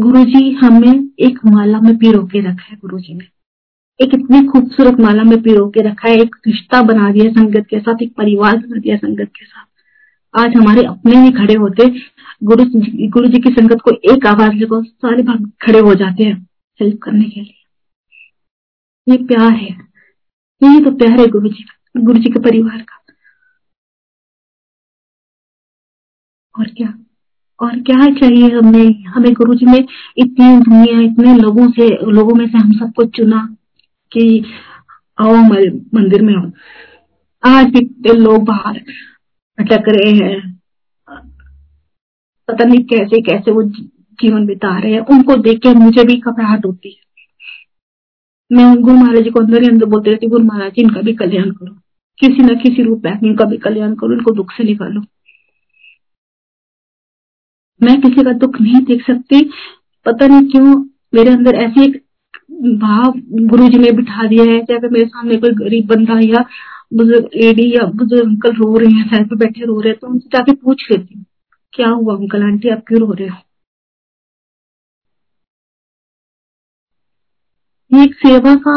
गुरु 0.00 0.24
जी 0.24 0.52
हमें 0.52 1.10
एक 1.20 1.38
माला 1.46 1.80
में 1.80 1.96
पिरो 1.98 2.26
के 2.26 2.40
रखा 2.40 2.64
है 2.70 2.76
गुरु 2.76 2.98
जी 2.98 3.14
ने। 3.14 3.24
एक 4.00 4.14
इतनी 4.14 4.46
खूबसूरत 4.46 5.00
माला 5.00 5.22
में 5.22 5.42
पिरो 5.42 5.68
के 5.68 5.80
रखा 5.80 6.08
है, 6.08 6.16
एक 6.16 6.36
रिश्ता 6.46 6.82
बना 6.82 7.10
दिया 7.12 7.30
संगत 7.32 7.66
के 7.70 7.80
साथ, 7.80 8.02
एक 8.02 8.14
परिवार 8.16 8.56
बना 8.56 8.80
दिया 8.80 8.96
संगत 8.96 9.30
के 9.38 9.44
साथ। 9.44 9.66
आज 10.46 10.56
हमारे 10.56 10.84
अपने 10.84 11.20
ही 11.20 11.32
खड़े 11.32 11.54
होते, 11.54 11.88
गुरु 12.44 12.64
गुरु 13.10 13.28
जी 13.28 13.40
की 13.40 13.50
संगत 13.50 13.80
को 13.80 13.90
एक 14.14 14.26
आवाज़ 14.26 14.52
लेकर 14.52 14.84
सारे 14.84 15.22
भाग 15.22 15.50
खड़े 15.62 15.78
हो 15.78 15.94
जाते 15.94 16.24
हैं 16.24 16.48
हेल्प 16.80 16.98
करने 17.02 17.24
के 17.24 17.40
लिए। 17.40 17.57
ये 19.08 19.16
प्यार 19.16 19.52
है। 19.52 19.68
यही 20.62 20.84
तो 20.84 20.90
प्यार 20.90 21.20
है 21.20 21.26
गुरु 21.26 21.48
जी 21.48 21.62
का 21.62 22.00
गुरु 22.00 22.18
जी 22.18 22.30
के 22.30 22.40
परिवार 22.40 22.78
का। 22.78 22.94
और 26.58 26.68
क्या 26.68 26.94
और 27.60 27.80
क्या 27.80 28.14
चाहिए 28.14 28.50
हमने 28.56 28.84
हमें 29.08 29.32
गुरु 29.34 29.54
जी 29.54 29.66
ने 29.66 29.78
इतनी 30.16 30.58
दुनिया, 30.58 31.00
इतने 31.00 31.34
लोगों 31.34 31.70
से, 31.70 31.88
लोगों 32.12 32.34
में 32.34 32.46
से 32.46 32.58
हम 32.58 32.72
सबको 32.72 33.04
चुना 33.04 33.56
कि 34.12 34.44
आओ 35.18 35.34
हमारे 35.34 35.70
मंदिर 35.94 36.22
में 36.22 36.34
आओ। 36.36 36.50
आज 37.56 37.66
भी 37.66 38.12
लोग 38.18 38.44
बाहर 38.44 38.78
भटक 39.60 39.84
रहे 39.88 40.12
हैं। 40.12 40.60
पता 42.48 42.64
नहीं 42.64 42.84
कैसे 42.84 43.20
कैसे 43.20 43.50
वो 43.50 43.62
जीवन 43.62 44.46
बिता 44.46 44.78
रहे 44.78 44.92
हैं। 44.92 45.00
उनको 45.00 45.36
देख 45.36 45.58
के 45.58 45.74
मुझे 45.74 46.04
भी 46.04 46.20
घबराहट 46.20 46.66
होती 46.66 46.88
है। 46.88 47.07
मैं 48.50 48.74
गुरु 48.82 48.94
महाराज 48.96 49.28
को 49.32 49.40
अंदर 49.40 49.62
ही 49.62 49.68
अंदर 49.68 49.86
बोलते 49.86 50.10
रहती 50.10 50.26
गुरु 50.28 50.44
महाराज 50.44 50.78
इनका 50.78 51.00
भी 51.02 51.12
कल्याण 51.14 51.50
करो। 51.50 51.72
किसी 52.18 52.42
न 52.42 52.54
किसी 52.60 52.82
रूप 52.82 53.02
में 53.04 53.18
इनका 53.20 53.44
भी 53.44 53.56
कल्याण 53.58 53.94
करो, 53.94 54.12
इनको 54.12 54.32
दुख 54.34 54.52
से 54.52 54.64
निकालो। 54.64 55.00
मैं 57.80 58.00
किसी 58.00 58.22
का 58.24 58.32
दुख 58.34 58.60
नहीं 58.60 58.80
देख 58.84 59.02
सकती, 59.06 59.42
पता 60.06 60.26
नहीं 60.26 60.48
क्यों 60.50 60.74
मेरे 61.14 61.30
अंदर 61.30 61.54
ऐसी 61.56 61.84
एक 61.84 62.02
भाव 62.80 63.12
गुरु 63.48 63.68
जी 63.68 63.78
ने 63.78 63.90
बिठा 63.92 64.26
दिया 64.28 64.44
है 64.44 64.58
चाहे 64.62 64.88
मेरे 64.88 65.04
सामने 65.06 65.36
कोई 65.38 65.50
गरीब 65.58 65.86
बंदा 65.88 66.18
या 66.20 66.44
बुज़ुर्ग 66.94 67.28
लेडी 67.36 67.70
या 67.74 67.84
बुज़ुर्ग 67.94 68.26
अंकल 68.26 68.52
रो 68.54 68.76
रहे 68.76 68.90
हैं, 68.90 69.08
साइड 69.08 69.28
पे 69.30 69.36
बैठे 69.36 69.64
रो 69.64 69.80
रहे 69.80 69.90
हैं 69.90 69.98
तो 70.00 70.06
उनसे 70.08 70.28
जाके 70.32 70.52
पूछ 70.54 70.86
लेती 70.90 71.14
हूँ, 71.14 71.24
क्या 71.72 71.88
हुआ, 71.88 72.14
अंकल, 72.16 72.42
आंटी, 72.42 72.68
आप 72.68 72.82
क्यों 72.88 73.00
रो 73.00 73.12
रहे 73.12 73.28
हो? 73.28 73.36
ये 77.90 78.02
एक 78.04 78.14
सेवा 78.16 78.54
का 78.66 78.72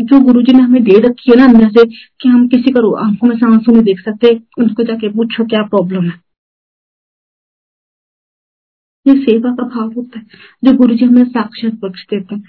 जो 0.00 0.18
गुरुजी 0.20 0.52
ने 0.52 0.62
हमें 0.62 0.82
दे 0.84 0.98
रखी 1.00 1.30
है 1.30 1.36
ना 1.38 1.44
अंदर 1.44 1.68
से, 1.70 1.84
कि 2.20 2.28
हम 2.28 2.46
किसी 2.48 2.70
को 2.72 2.92
आँखों 2.96 3.28
में, 3.28 3.36
सांसों 3.36 3.72
नहीं 3.72 3.82
देख 3.84 4.00
सकते 4.00 4.34
उनको 4.58 4.84
जाके 4.84 5.08
पूछो 5.16 5.44
क्या 5.46 5.62
प्रॉब्लम 5.66 6.04
है। 6.04 6.20
ये 9.06 9.14
सेवा 9.22 9.50
का 9.54 9.64
भाव 9.68 9.92
होता 9.96 10.18
है, 10.18 10.24
जो 10.62 10.72
गुरु 10.76 10.94
जी 10.94 11.04
हमें 11.04 11.24
साक्षात 11.26 11.72
बख्श 11.82 12.06
देते 12.10 12.34
हैं। 12.34 12.42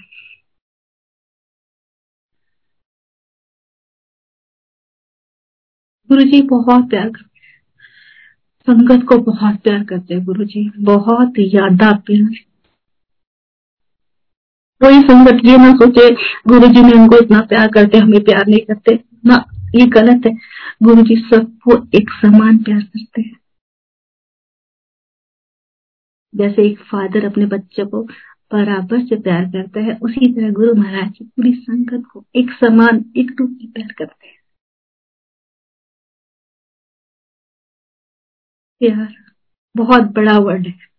गुरु 6.10 6.22
जी 6.24 6.40
बहुत 6.48 6.88
प्यार 6.90 7.08
करते 7.10 7.34
संगत 8.68 9.04
को 9.08 9.16
बहुत 9.24 9.56
प्यार 9.64 9.84
करते 9.84 10.14
हैं 10.14 10.24
गुरु 10.24 10.44
जी 10.44 10.70
बहुत 10.84 11.40
ज़्यादा 11.50 11.90
प्यार। 12.06 12.45
कोई 14.84 15.00
संगत 15.00 15.40
ये 15.44 15.56
ना 15.56 15.72
सोचे 15.72 16.14
गुरु 16.48 16.66
जी 16.66 16.82
ने 16.82 17.02
उनको 17.02 17.24
इतना 17.24 17.40
प्यार 17.40 17.68
करते, 17.68 17.98
हमें 17.98 18.24
प्यार 18.24 18.46
नहीं 18.48 18.60
करते। 18.60 19.04
ना, 19.26 19.44
ये 19.74 19.86
गलत 19.86 20.26
है। 20.26 20.34
गुरु 20.82 21.02
जी 21.02 21.16
सबको 21.16 21.98
एक 21.98 22.10
समान 22.10 22.58
प्यार 22.58 22.80
करते 22.80 23.22
हैं। 23.22 23.36
जैसे 26.34 26.66
एक 26.70 26.78
फादर 26.78 27.24
अपने 27.24 27.46
बच्चे 27.46 27.84
को 27.84 28.02
बराबर 28.52 29.06
से 29.06 29.20
प्यार 29.22 29.44
करता 29.44 29.80
है, 29.80 29.98
उसी 30.02 30.34
तरह 30.34 30.50
गुरु 30.52 30.74
महाराज 30.74 31.10
जी 31.10 31.24
पूरी 31.24 31.52
संगत 31.52 32.06
को 32.12 32.24
एक 32.36 32.50
समान, 32.50 33.12
एक 33.16 33.34
टूकी 33.38 33.66
प्यार 33.66 33.92
करते 33.92 34.26
हैं। 34.26 34.36
प्यार, 38.80 39.14
बहुत 39.76 40.02
बड़ा 40.02 40.38
वर्ड 40.38 40.66
है। 40.66 40.95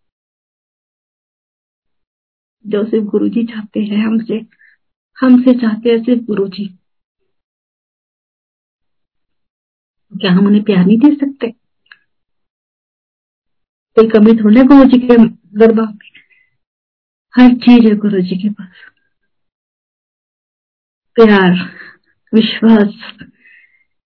जो 2.68 2.84
सिर्फ़ 2.84 3.04
गुरु 3.04 3.28
जी 3.28 3.44
चाहते 3.44 3.80
हैं, 3.80 4.06
हमसे 4.06 4.46
हमसे 5.18 5.52
चाहते 5.60 5.90
हैं 5.90 6.04
सिर्फ़ 6.04 6.22
गुरु 6.22 6.48
जी 6.48 6.66
क्या 10.12 10.32
हम 10.32 10.46
उन्हें 10.46 10.62
प्यार 10.62 10.86
नहीं 10.86 10.98
दे 10.98 11.14
सकते? 11.14 11.50
कोई 13.96 14.08
कमी 14.08 14.32
थोड़ी 14.34 14.62
गुरु 14.62 14.84
जी 14.84 14.98
के 14.98 15.16
दरबार 15.58 15.86
में। 15.86 16.08
हर 17.34 17.54
चीज़ 17.54 17.88
है 17.88 17.94
गुरु 17.96 18.20
जी 18.20 18.36
के 18.36 18.48
पास। 18.50 18.72
प्यार, 21.16 21.54
विश्वास, 22.34 22.94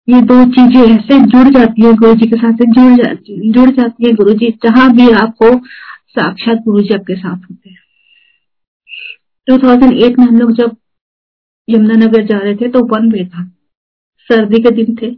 ये 0.09 0.21
दो 0.23 0.45
चीज़ें 0.45 0.81
ऐसे 0.83 1.21
जुड़ 1.27 1.49
जाती 1.49 1.85
है 1.85 1.93
गुरु 1.93 2.15
जी 2.15 2.27
के 2.27 2.37
साथ, 2.37 2.53
जुड़ 2.53 3.05
जाती 3.05 3.53
जुड़ 3.53 3.71
जाती 3.71 4.07
है 4.07 4.13
गुरु 4.13 4.35
जी 4.35 4.51
जहाँ 4.65 4.91
भी 4.93 5.11
आप 5.11 5.37
हो, 5.43 5.51
साक्षात 6.09 6.59
गुरु 6.59 6.83
जी 6.83 6.95
आपके 6.95 7.17
साथ 7.17 7.51
होते 7.51 7.71
हैं। 7.71 7.82
2008 9.51 10.19
में 10.19 10.27
हम 10.27 10.39
लोग 10.39 10.53
जब 10.53 10.77
यमुनानगर 11.69 12.27
जा 12.27 12.39
रहे 12.39 12.55
थे 12.55 12.69
तो 12.69 12.85
वन 12.85 13.13
वे 13.13 13.25
था। 13.25 13.45
सर्दी 14.19 14.63
के 14.63 14.71
दिन 14.71 14.97
थे, 15.03 15.15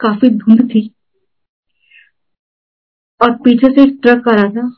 काफ़ी 0.00 0.30
धुंध 0.30 0.70
थी। 0.70 0.94
और 3.22 3.32
पीछे 3.32 3.74
से 3.74 3.82
एक 3.82 3.98
ट्रक 4.02 4.28
आ 4.28 4.32
रहा 4.32 4.44
था, 4.44 4.74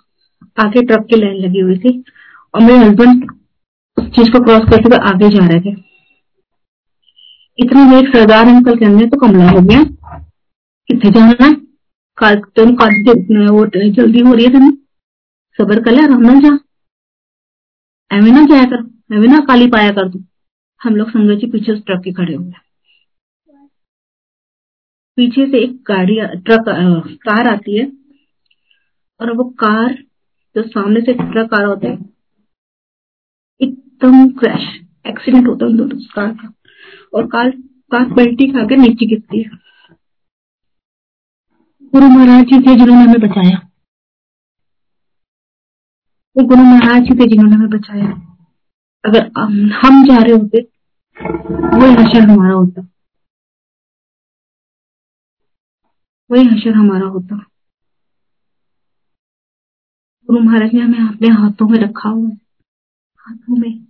आगे 0.65 0.83
ट्रक 0.83 1.07
की 1.07 1.17
लाइन 1.17 1.37
लगी 1.37 1.61
हुई 1.61 1.79
थी, 1.79 2.05
और 2.55 2.61
मेरे 2.61 2.79
हस्बैंड 2.79 3.31
उस 3.99 4.05
चीज़ 4.05 4.33
को 4.33 4.45
क्रॉस 4.45 4.61
करते 4.61 4.83
हुए 4.83 4.97
आगे 4.97 5.29
जा 5.29 5.47
रहे 5.47 5.61
थे। 5.61 5.77
इतने 7.59 7.85
में 7.85 7.99
एक 7.99 8.17
सरदार 8.17 8.47
अंकल 8.47 8.79
कहने 8.79 9.07
तो 9.07 9.17
कमला 9.17 9.51
हो 9.51 9.61
गया। 9.61 9.83
कितने 10.89 11.11
जाना 11.11 11.53
काल 12.17 12.35
तेन 12.35 12.77
काल 12.77 12.91
वो 13.49 13.67
जल्दी 13.91 14.21
हो 14.21 14.35
रही 14.35 14.45
है 14.45 14.53
तेन 14.53 14.79
सबर 15.59 15.83
कर 15.83 15.91
ले 15.91 16.03
आराम 16.03 16.41
जा 16.41 16.59
एवं 18.11 18.33
ना 18.33 18.45
जाया 18.47 18.65
कर? 18.65 18.83
एवं 19.15 19.29
ना 19.29 19.39
काली 19.47 19.67
पाया 19.69 19.91
कर 19.91 20.09
तू 20.11 20.19
हम 20.81 20.97
लोग 20.97 21.09
संगत 21.11 21.41
जी 21.41 21.47
पीछे 21.51 21.73
उस 21.73 21.85
ट्रक 21.87 22.03
के 22.05 22.13
खड़े 22.13 22.35
हुए 22.35 22.53
पीछे 25.19 25.47
से 25.47 25.63
एक 25.65 25.73
गाड़ी, 25.89 26.15
ट्रक 26.39 26.65
कार 27.25 27.49
आती 27.49 27.79
है 27.79 27.87
और 29.21 29.33
वो 29.33 29.45
कार 29.61 29.93
जो 30.57 30.63
सामने 30.63 31.01
से 31.01 31.13
ट्रक 31.15 31.55
आ 31.55 31.59
रहा 31.59 31.69
होता 31.69 31.89
है, 31.89 31.99
एकदम 33.61 34.29
क्रैश, 34.39 34.69
एक्सीडेंट 35.07 35.47
होता 35.49 35.67
है 35.67 35.85
उस 35.97 36.11
कार 36.15 36.33
का। 36.33 36.53
और 37.15 37.27
कार 37.27 37.51
कार 37.93 38.13
पलटी 38.15 38.51
खा 38.53 38.65
के 38.65 38.77
नीचे 38.77 39.07
गिरती 39.07 39.43
है। 39.43 39.51
गुरु 41.93 42.07
महाराज 42.09 42.45
जी 42.45 42.59
थे 42.61 42.75
जिन्होंने 42.77 43.03
हमें 43.03 43.21
बचाया। 43.21 43.59
वो 46.37 46.45
गुरु 46.45 46.63
महाराज 46.63 47.03
जी 47.03 47.15
थे 47.15 47.29
जिन्होंने 47.29 47.57
हमें 47.57 47.69
बचाया। 47.71 48.07
अगर 49.05 49.31
हम 49.73 50.05
जा 50.09 50.23
रहे 50.23 50.33
होते, 50.33 50.61
वही 51.79 51.93
हशर 51.95 52.31
हमारा 52.31 52.55
होता। 52.55 52.83
वही 56.31 56.45
हशर 56.45 56.73
हमारा 56.75 57.07
होता। 57.07 57.37
गुरु 60.27 60.41
महाराज 60.41 60.75
ने 60.75 60.81
हमें 60.81 60.99
अपने 60.99 61.29
हाथों 61.29 61.69
में 61.69 61.79
रखा 61.79 62.09
हुआ 62.09 62.29
है। 62.29 62.39
हाथों 63.19 63.57
में। 63.57 63.87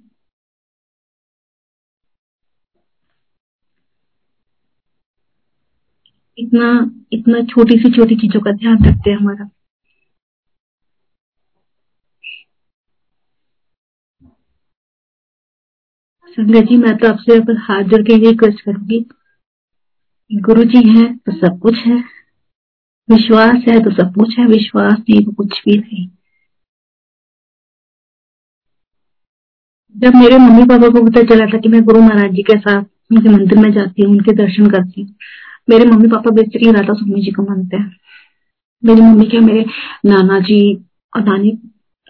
इतना 6.38 6.90
इतना 7.12 7.42
छोटी 7.44 7.78
सी 7.78 7.90
छोटी 7.92 8.16
चीज़ों 8.16 8.40
का 8.40 8.52
ध्यान 8.52 8.84
रखते 8.84 9.10
हैं 9.10 9.18
हमारा। 9.18 9.50
संगत 16.36 16.64
जी, 16.68 16.76
मैं 16.76 16.96
तो 16.98 17.08
आपसे 17.08 17.34
हाथ 17.62 17.82
जोड़ 17.90 18.00
के 18.02 18.16
रिक्वेस्ट 18.20 18.60
करूँगी 18.60 18.98
गुरु 20.30 20.62
जी 20.64 20.82
है 20.88 21.04
तो 21.16 21.32
सब 21.32 21.58
कुछ 21.62 21.78
है। 21.78 21.96
विश्वास 23.08 23.64
है 23.68 23.78
तो 23.84 23.90
सब 23.92 24.12
कुछ 24.14 24.38
है, 24.38 24.46
विश्वास 24.46 24.98
नहीं 25.00 25.24
तो 25.24 25.32
कुछ 25.32 25.60
भी 25.66 25.78
नहीं। 25.78 26.08
जब 29.94 30.14
मेरे 30.14 30.38
मम्मी 30.38 30.64
पापा 30.66 30.88
को 30.88 31.04
पता 31.06 31.22
चला 31.24 31.46
था 31.46 31.58
कि 31.58 31.68
मैं 31.68 31.82
गुरु 31.84 32.00
महाराज 32.00 32.32
जी 32.34 32.42
के 32.42 32.58
साथ 32.60 32.82
उनके 33.12 33.28
मंदिर 33.28 33.58
में 33.58 33.70
जाती 33.72 34.02
हूँ, 34.02 34.12
उनके 34.12 34.32
दर्शन 34.34 34.70
करती 34.70 35.02
हूँ, 35.02 35.14
मेरे 35.68 35.90
mummy 35.90 36.08
papa 36.08 36.30
basically 36.32 36.72
Radha 36.72 36.94
Swami 36.94 37.22
ji 37.22 37.30
को 37.30 37.42
मानते 37.42 37.76
हैं। 37.76 37.96
मेरी 38.82 39.00
मम्मी 39.02 39.26
क्या 39.26 39.40
मेरे 39.40 39.64
नाना 40.06 40.38
जी 40.40 40.74
और 41.12 41.22
नानी, 41.24 41.58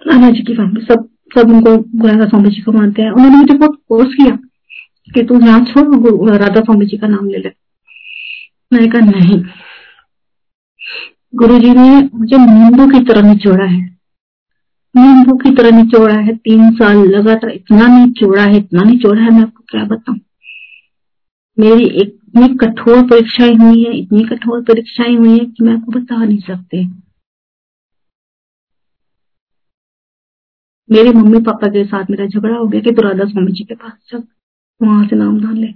नाना 0.03 0.31
जी 0.31 0.43
की 0.43 0.55
फैमिली 0.55 0.87
सब 0.87 1.09
सब 1.35 1.51
उनको 1.51 2.07
राधा 2.09 2.25
स्वामी 2.25 2.51
जी 2.51 2.63
को 2.63 2.73
मानते 2.73 3.03
हैं। 3.03 3.11
उन्होंने 3.11 3.37
मुझे 3.37 3.55
बहुत 3.55 3.81
फोर्स 3.89 4.15
किया 4.15 4.39
कि 5.15 5.23
तू 5.23 5.41
यहाँ 5.41 5.65
छोड़ 5.65 6.37
राधा 6.37 6.61
स्वामी 6.61 6.87
जी 6.87 6.97
का 6.97 7.07
नाम 7.07 7.29
ले 7.29 7.39
ले। 7.39 7.53
मैंने 8.73 8.87
कहा, 8.89 9.01
नहीं। 9.01 9.45
गुरु 11.35 11.59
जी 11.59 11.71
ने 11.71 12.09
मुझे 12.15 12.37
नींबू 12.37 12.87
की 12.87 13.05
तरह 13.05 13.33
निचोड़ा 13.33 13.65
है। 13.65 13.97
नींबू 14.97 15.37
की 15.37 15.51
तरह 15.51 15.83
निचोड़ा 15.83 16.15
है, 16.15 16.37
तीन 16.37 16.71
साल 16.71 16.97
लगातार 16.97 17.51
इतना 17.51 18.05
निचोड़ा 18.05 18.43
है, 18.43 18.57
इतना 18.57 18.83
निचोड़ा 18.83 19.23
है, 19.23 19.31
मैं 19.31 19.43
आपको 19.43 19.65
क्या 19.71 19.85
बताऊँ? 19.85 20.21
मेरी 21.59 21.85
इतनी 21.85 22.49
कठोर 22.49 23.03
परीक्षाएँ 23.03 23.55
हुई 23.55 23.85
है, 23.85 23.99
इतनी 23.99 24.25
कठोर 24.25 24.63
परीक्षाएँ 24.63 25.17
हुई 25.17 25.33
है 25.33 25.39
कि 25.39 25.65
मैं 25.65 25.75
आपको 25.75 25.93
बता 25.93 26.25
नहीं 26.25 26.39
सकते। 26.39 27.04
मेरे 30.91 31.11
मम्मी 31.13 31.41
पापा 31.43 31.69
के 31.69 31.85
साथ 31.85 32.11
मेरा 32.11 32.27
झगड़ा 32.27 32.57
हो 32.57 32.67
गया 32.67 32.81
कि 32.81 32.93
तू 32.93 33.03
राधा 33.03 33.25
स्वामी 33.25 33.53
जी 33.53 33.65
के 33.65 33.75
पास 33.75 33.93
चल 34.11 34.23
वहाँ 34.81 35.07
से 35.09 35.17
नाम 35.17 35.41
धान 35.41 35.57
ले। 35.57 35.69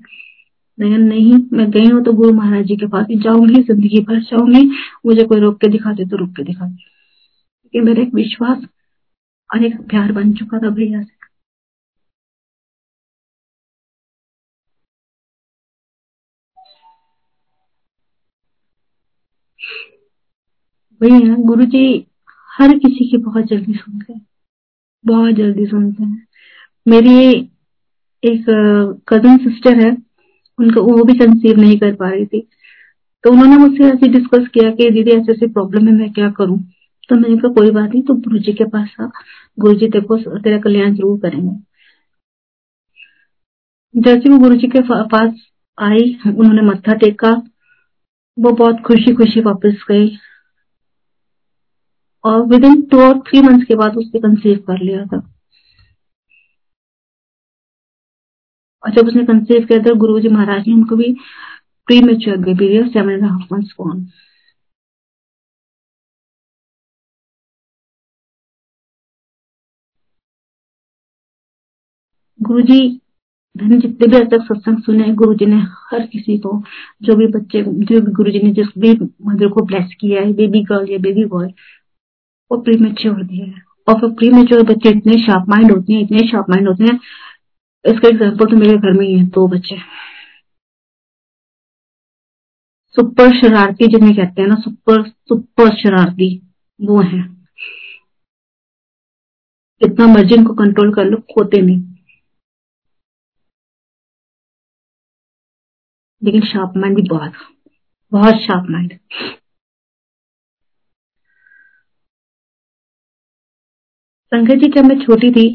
नहीं 0.78 0.98
नहीं, 0.98 1.34
मैं 1.52 1.70
गई 1.70 1.86
हूँ 1.90 2.02
तो 2.04 2.12
गुरु 2.12 2.32
महाराज 2.32 2.64
जी 2.66 2.76
के 2.76 2.86
पास 2.88 3.06
ही 3.10 3.18
जाऊँगी, 3.20 3.62
ज़िंदगी 3.62 4.00
भर 4.08 4.20
जाऊँगी। 4.22 4.62
मुझे 5.06 5.24
कोई 5.24 5.40
रोक 5.40 5.60
के 5.60 5.68
दिखा 5.68 5.92
दे 5.92 6.04
तो 6.04 6.16
रोक 6.16 6.30
के 6.36 6.42
दिखा 6.44 6.66
दे 6.66 6.76
क्योंकि 7.74 7.80
मेरा 7.80 8.02
एक 8.02 8.14
विश्वास 8.14 8.64
और 9.50 9.64
एक 9.64 9.80
प्यार 9.90 10.12
बन 10.12 10.32
चुका 10.34 10.58
था 10.58 10.70
भैया 10.70 11.02
से। 11.02 11.16
भैया 21.00 21.34
गुरु 21.46 21.64
जी 21.66 21.84
हर 22.50 22.78
किसी 22.78 23.10
की 23.10 23.16
बहुत 23.18 23.44
जल्दी 23.46 23.74
सुनते 23.74 24.12
हैं 24.12 24.26
बहुत 25.08 25.34
जल्दी 25.34 25.66
सुनते 25.66 26.04
हैं। 26.04 26.26
मेरी 26.88 27.50
एक 28.22 28.44
कज़न 29.08 29.36
सिस्टर 29.38 29.80
है, 29.84 29.90
उनको, 30.58 30.82
वो 30.82 31.04
भी 31.04 31.18
कंसीव 31.18 31.60
नहीं 31.60 31.78
कर 31.78 31.94
पा 31.94 32.10
रही 32.10 32.26
थी। 32.26 32.40
तो 33.24 33.30
उन्होंने 33.30 33.56
मुझसे 33.56 33.84
ऐसे 33.84 34.08
डिस्कस 34.08 34.48
किया 34.48 34.70
कि 34.70 34.90
दीदी, 34.90 35.10
ऐसे 35.10 35.32
ऐसी 35.32 35.46
प्रॉब्लम 35.46 35.86
है, 35.88 35.92
मैं 35.94 36.12
क्या 36.12 36.30
करूँ? 36.30 36.58
तो 37.08 37.16
मैंने 37.16 37.36
कहा, 37.36 37.52
कोई 37.52 37.70
बात 37.70 37.90
नहीं 37.90 38.02
तो 38.02 38.14
गुरु 38.14 38.38
जी 38.38 38.52
के 38.52 38.64
पास 38.64 38.94
आ। 39.00 39.06
गुरु 39.58 39.74
जी 39.74 39.90
को, 39.96 40.38
तेरा 40.38 40.58
कल्याण 40.58 40.94
ज़रूर 40.94 41.18
करेंगे। 41.20 41.56
जैसे 43.96 44.30
वो 44.30 44.38
गुरु 44.38 44.56
जी 44.56 44.66
के 44.66 44.80
पास 45.04 45.34
आई, 45.78 46.18
उन्होंने 46.26 46.62
मत्था 46.62 46.94
टेका, 46.94 47.30
वो 48.38 48.50
बहुत 48.52 48.80
खुशी 48.80 49.14
खुशी 49.14 49.40
वापस 49.40 49.84
गई। 49.90 50.08
और 52.28 52.42
विद 52.48 52.64
इन 52.64 52.82
टू 52.90 53.00
और 53.02 53.18
थ्री 53.28 53.40
मंथ्स 53.42 53.64
के 53.68 53.74
बाद 53.76 53.96
उसने 53.96 54.20
कंसीव 54.20 54.58
कर 54.68 54.82
लिया 54.84 55.04
था। 55.06 55.18
और 58.82 58.90
जब 58.92 59.08
उसने 59.08 59.24
कंसीव 59.26 59.66
किया 59.66 59.78
था 59.80 59.94
गुरु 59.98 60.20
जी 60.20 60.28
महाराज 60.28 60.68
ने 60.68 60.74
उनको 60.74 60.96
भी 60.96 61.12
प्री 61.88 62.00
मेच्योर 62.02 62.36
बेबी 62.38 62.68
दिया 62.68 62.86
seven 62.88 63.12
and 63.12 63.24
half 63.24 63.54
months 63.54 63.74
born 63.78 64.06
गुरु 72.40 72.62
जी 72.62 72.80
मैंने 73.54 73.76
जितने 73.78 74.06
भी 74.08 74.16
अब 74.16 74.28
तक 74.28 74.44
सत्संग 74.44 74.82
सुने 74.82 75.12
गुरु 75.14 75.34
जी 75.34 75.46
ने 75.46 75.56
हर 75.92 76.06
किसी 76.06 76.38
को, 76.38 76.50
जो 77.02 77.16
भी 77.16 77.26
बच्चे, 77.28 77.62
जो 77.62 78.00
भी 78.00 78.12
गुरु 78.12 78.30
जी 78.32 78.40
ने 78.42 78.52
जिस 78.52 78.68
भी 78.78 78.92
मदर 79.26 79.48
को 79.48 79.64
ब्लेस 79.66 79.94
किया 80.00 80.22
है 80.22 80.32
बेबी 80.32 80.62
गर्ल 80.64 80.90
या 80.90 80.98
बेबी 80.98 81.24
बॉय 81.26 81.48
वो 82.50 82.60
प्री 82.62 82.76
मेच्योर 82.78 83.22
दिया 83.24 83.46
है। 83.46 83.62
और 83.88 84.00
फिर 84.00 84.10
प्री 84.10 84.28
मेच्योर 84.30 84.62
बच्चे 84.64 84.90
इतने 84.90 85.16
शार्प 85.22 85.48
माइंड 85.48 85.72
होते 85.72 85.92
हैं, 85.92 86.00
इतने 86.02 86.26
शार्प 86.28 86.50
माइंड 86.50 86.68
होते 86.68 86.84
हैं, 86.84 86.98
इसका 87.84 88.08
एग्ज़ाम्पल 88.08 88.46
तो 88.46 88.56
मेरे 88.56 88.76
घर 88.78 88.92
में 88.92 89.06
ही 89.06 89.18
है, 89.18 89.24
दो 89.26 89.46
बच्चे। 89.48 89.76
सुपर 92.96 93.30
शरारती 93.40 93.86
जिन्हें 93.88 94.14
कहते 94.16 94.42
हैं 94.42 94.48
ना, 94.48 94.54
सुपर 94.54 95.02
सुपर 95.08 95.74
शरारती, 95.76 96.28
वो 96.80 97.00
है। 97.02 97.20
इतना 99.80 100.06
मर्ज़ी 100.06 100.34
इनको 100.34 100.54
कंट्रोल 100.54 100.92
कर 100.94 101.04
लो, 101.04 101.16
खोते 101.34 101.60
नहीं। 101.62 101.82
लेकिन 106.22 106.42
शार्प 106.42 106.72
माइंड 106.76 106.96
भी 106.96 107.02
बहुत 107.08 107.32
बहुत 108.12 108.40
शार्प 108.42 108.70
माइंड 108.70 108.92
संगत 114.32 114.54
जी 114.54 114.68
जब 114.68 114.84
मैं 114.84 114.98
छोटी 114.98 115.30
थी? 115.30 115.48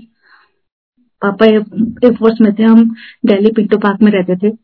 पापा 1.22 1.46
एयरफोर्स 1.46 2.42
में 2.42 2.54
थे, 2.54 2.64
हम 2.64 2.96
दिल्ली 3.26 3.52
पिंटो 3.52 3.78
पार्क 3.78 4.02
में 4.02 4.12
रहते 4.12 4.36
थे। 4.36 4.56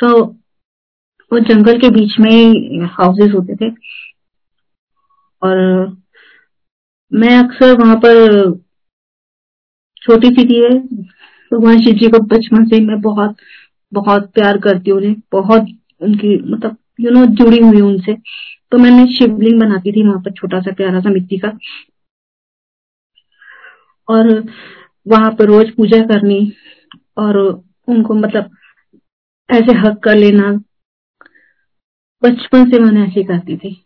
तो 0.00 0.24
वो 1.32 1.38
जंगल 1.38 1.78
के 1.78 1.90
बीच 1.90 2.18
में 2.20 2.86
हाउसेस 2.86 3.32
होते 3.34 3.56
थे। 3.56 3.70
और 5.42 5.56
मैं 7.12 7.36
अक्सर 7.38 7.76
वहाँ 7.78 7.96
पर 7.96 8.52
छोटी 10.02 10.28
सी 10.28 10.44
थी 10.44 10.62
भगवान 11.52 11.78
शिव 11.78 11.94
जी 11.94 12.08
को 12.08 12.18
बचपन 12.26 12.64
से 12.64 12.80
मैं 12.80 13.00
बहुत 13.00 13.36
बहुत 13.92 14.30
प्यार 14.32 14.58
करती 14.58 14.90
हूँ 14.90 15.14
बहुत 15.32 15.66
उनकी 16.02 16.36
मतलब 16.50 16.76
यू 17.00 17.10
नो 17.10 17.24
जुड़ी 17.26 17.58
हुई 17.62 17.80
उनसे। 17.80 18.14
तो 18.72 18.78
मैंने 18.78 19.06
शिवलिंग 19.14 19.60
बनाती 19.60 19.92
थी 19.92 20.06
वहाँ 20.08 20.20
पर, 20.20 20.32
छोटा 20.32 20.60
सा, 20.60 20.72
प्यारा 20.72 21.00
सा 21.00 21.10
मिट्टी 21.10 21.38
का। 21.38 21.48
और 24.08 24.28
वहाँ 25.06 25.30
पर 25.30 25.46
रोज 25.46 25.70
पूजा 25.70 26.00
करनी 26.06 26.40
और 27.18 27.38
उनको 27.88 28.14
मतलब 28.14 28.50
ऐसे 29.50 29.78
हक 29.78 29.98
कर 30.04 30.16
लेना। 30.16 30.52
बचपन 32.22 32.70
से 32.70 32.78
मैंने 32.78 33.06
ऐसे 33.06 33.22
करती 33.22 33.56
थी। 33.56 33.76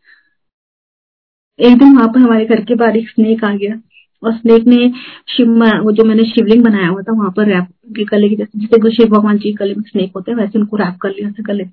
एक 1.58 1.78
दिन 1.78 1.96
वहाँ 1.96 2.08
पर 2.08 2.20
हमारे 2.20 2.44
घर 2.44 2.64
के 2.64 2.74
बाहर 2.74 2.96
एक 2.96 3.08
स्नेक 3.08 3.44
आ 3.44 3.54
गया 3.54 3.74
और 4.22 4.32
स्नेक 4.38 4.66
ने 4.66 4.88
शिव 5.28 5.48
वो 5.84 5.92
जो 5.92 6.04
मैंने 6.04 6.24
शिवलिंग 6.24 6.64
बनाया 6.64 6.88
हुआ 6.88 7.02
था, 7.02 7.12
वहाँ 7.12 7.30
पर 7.36 7.46
रैप 7.46 7.66
के 7.96 8.04
गले 8.04 8.28
जैसे 8.36 8.60
जैसे 8.60 8.90
शिव 8.94 9.08
भगवान 9.08 9.38
जी 9.38 9.52
गले 9.52 9.74
में 9.74 9.82
स्नेक 9.82 10.12
होते 10.16 10.30
हैं, 10.30 10.38
वैसे 10.38 10.58
उनको 10.58 10.76
रैप 10.76 10.96
कर 11.02 11.10
लिया 11.10 11.30
था 11.30 11.42
गले। 11.42 11.64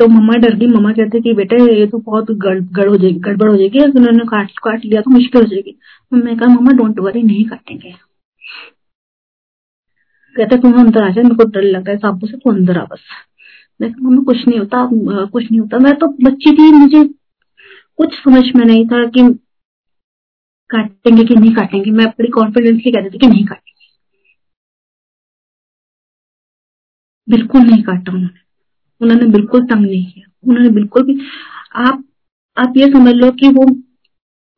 तो 0.00 0.06
मम्मा 0.08 0.36
डर 0.38 0.54
गई 0.56 0.66
मम्मा 0.66 0.92
कहते 0.92 1.20
कि 1.20 1.32
बेटा, 1.34 1.56
ये 1.64 1.86
तो 1.86 1.98
बहुत 1.98 2.30
गड़बड़ 2.32 2.88
हो 2.88 2.96
जाएगी, 2.96 3.18
गड़बड़ 3.20 3.48
हो 3.50 3.56
जाएगी, 3.56 3.78
अगर 3.78 3.98
उन्होंने 3.98 4.24
काट 4.28 4.50
काट 4.64 4.84
लिया 4.84 5.00
तो 5.02 5.10
मुश्किल 5.10 5.42
हो 5.42 5.48
जाएगी। 5.48 5.78
मैं 6.12 6.36
कहा, 6.38 6.48
मम्मा 6.54 6.72
डोंट 6.72 6.98
वरी 7.00 7.22
नहीं 7.22 7.44
काटेंगे। 7.44 7.94
कहते, 10.36 10.56
तुम 10.56 10.72
अंदर 10.80 11.02
आ 11.02 11.08
जाए 11.10 11.22
मेरे 11.24 11.36
को 11.36 11.44
डर 11.50 11.62
लग 11.62 11.86
रहा 11.86 11.90
है, 11.90 11.98
सांपों 11.98 12.26
से 12.26 12.36
तू 12.36 12.50
अंदर 12.52 12.78
आ 12.78 12.84
बस। 12.84 13.04
मैं 13.80 13.88
मम्मा, 14.00 14.22
कुछ 14.22 14.46
नहीं 14.48 14.58
होता 14.58 14.86
कुछ 15.26 15.44
नहीं 15.44 15.60
होता। 15.60 15.78
मैं 15.78 15.94
तो 15.98 16.06
बच्ची 16.24 16.52
थी, 16.52 16.70
मुझे 16.72 17.04
कुछ 17.98 18.14
समझ 18.14 18.44
में 18.56 18.64
नहीं 18.64 18.86
था 18.86 19.04
कि 19.08 19.22
काटेंगे 20.70 21.24
कि 21.24 21.34
नहीं 21.34 21.54
काटेंगे। 21.54 21.90
मैं 21.90 22.06
बड़ी 22.08 22.28
कॉन्फिडेंसली 22.30 22.92
कहती 22.92 23.10
थी 23.10 23.18
कि 23.18 23.26
नहीं 23.26 23.44
काटेंगे। 23.46 23.86
बिल्कुल 27.28 27.60
नहीं 27.60 27.82
काटा 27.82 28.12
उन्होंने। 28.12 28.45
उन्होंने 29.00 29.26
बिल्कुल 29.26 29.66
तंग 29.66 29.86
नहीं 29.86 30.06
किया। 30.12 30.30
उन्होंने 30.48 30.70
बिल्कुल 30.70 31.02
भी 31.02 31.20
आप 31.76 32.04
आप 32.56 32.74
ये 32.76 32.86
समझ 32.86 33.14
लो 33.14 33.30
कि 33.30 33.48
वो 33.48 33.66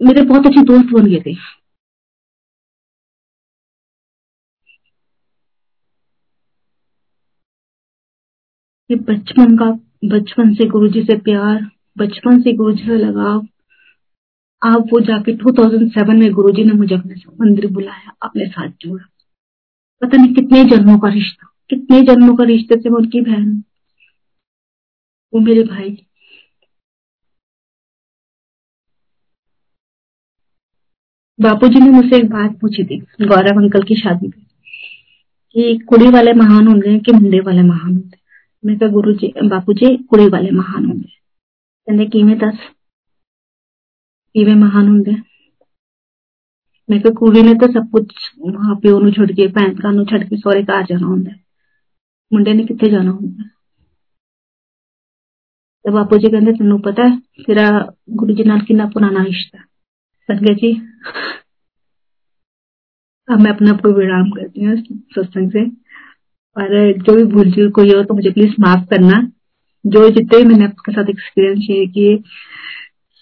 मेरे 0.01 0.22
बहुत 0.22 0.47
अच्छे 0.47 0.62
दोस्त 0.62 0.86
बन 0.86 1.07
गए 1.07 1.22
थे। 1.26 1.30
ये 8.91 8.97
बचपन 8.97 9.57
का, 9.57 9.70
बचपन 10.05 10.55
से 10.55 10.66
गुरुजी 10.66 11.03
से 11.03 11.16
प्यार, 11.18 11.70
बचपन 11.99 12.43
से 12.43 12.53
गुरुजी 12.53 12.84
से 12.84 12.97
लगाव। 12.97 13.47
आप 14.62 14.80
वो 14.93 15.01
जाके 15.01 15.32
2007 15.32 16.16
में 16.16 16.32
गुरुजी 16.32 16.64
ने 16.64 16.72
मुझे 16.72 16.95
अपने 16.95 17.14
मंदिर 17.41 17.66
बुलाया, 17.72 18.12
अपने 18.22 18.47
साथ 18.47 18.68
जोड़ा। 18.80 19.05
पता 20.03 20.22
नहीं 20.22 20.34
कितने 20.34 20.64
जन्मों 20.64 20.99
का 20.99 21.09
रिश्ता, 21.09 21.49
कितने 21.70 22.01
जन्मों 22.03 22.36
का 22.36 22.45
रिश्ते 22.45 22.80
से 22.80 22.91
मैं 22.91 22.97
उनकी 22.97 23.20
बहन। 23.20 23.64
वो 25.33 25.41
मेरे 25.41 25.62
भाई। 25.62 25.97
बापूजी 31.39 31.81
ने 31.81 31.91
मुझसे 31.91 32.16
एक 32.16 32.29
बात 32.31 32.59
पूछी 32.61 32.85
थी, 32.85 32.99
गौरव 33.26 33.61
अंकल 33.61 33.83
की 33.83 33.95
शादी 33.95 34.29
पे, 34.29 34.41
कि 35.55 35.79
कुड़ी 35.89 36.11
वाले 36.11 36.33
महान 36.33 36.66
होंगे 36.68 36.99
कि 36.99 37.12
मुंडे 37.12 37.41
वाले 37.41 37.62
महान 37.62 37.95
होंगे? 37.95 38.16
मैं 38.66 38.79
कहा 38.79 38.89
गुरु 38.89 39.12
जी 39.12 39.33
बापू 39.49 39.72
जी 39.72 39.97
कुड़ी 40.05 40.29
वाले 40.29 40.51
महान 40.51 40.85
होंगे। 40.85 41.09
कहते 41.89 42.07
किमें 42.07 42.39
दस 42.39 42.59
किमें 44.35 44.55
महान 44.55 44.89
होंगे। 44.89 45.16
मैं 46.89 47.01
कहा, 47.01 47.14
कुड़ी 47.14 47.43
ने 47.43 47.55
तो 47.55 47.72
सब 47.72 47.91
कुछ 47.91 48.33
वहाँ 48.39 48.76
प्यो 48.76 48.99
नु 48.99 49.11
छड़ 49.12 49.31
के 49.33 49.47
भैन 49.49 49.74
का 49.79 49.91
नु 49.91 50.05
छड़ 50.05 50.22
के 50.24 50.37
सौरे 50.37 50.62
घर 50.62 50.87
जाना 50.87 51.07
होंगे 51.07 51.33
मुंडे 52.33 52.55
ने 52.55 52.64
कितने 52.64 52.91
जाना 52.91 53.11
होंगे 53.11 53.57
तो 55.89 55.93
बापू 55.93 56.16
जी 56.18 56.28
कहते 56.28 56.53
तेन 56.53 56.78
पता 56.78 57.05
तेरा 57.45 57.68
गुरु 58.12 58.34
जी 58.34 58.43
कितना 58.45 58.86
पुराना 58.86 59.22
रिश्ता। 59.24 59.59
संगत 60.28 60.57
जी, 60.57 60.72
अब 63.28 63.41
मैं 63.41 63.51
अपना 63.51 63.70
आपको 63.70 63.93
विराम 63.93 64.30
करती 64.30 64.64
हूँ 64.64 64.76
सत्संग 65.14 65.51
से। 65.51 65.64
और 66.57 66.93
जो 66.99 67.14
भी 67.16 67.24
भूल 67.32 67.53
चूक 67.53 67.72
कोई 67.74 67.93
हो 67.93 68.03
तो 68.05 68.14
मुझे 68.14 68.30
प्लीज़ 68.30 68.55
माफ़ 68.61 68.84
करना। 68.91 69.20
जो 69.84 70.09
जितने 70.11 70.39
भी 70.39 70.45
मैंने 70.45 70.64
आपके 70.64 70.93
साथ 70.93 71.11
एक्सपीरियंस 71.11 71.59
शेयर 71.59 71.86
किए, 71.89 72.16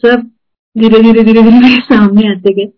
सब 0.02 0.30
धीरे 0.76 1.02
धीरे 1.02 1.24
धीरे 1.24 1.42
धीरे 1.42 1.74
सामने 1.84 2.28
आते 2.28 2.54
गए। 2.54 2.72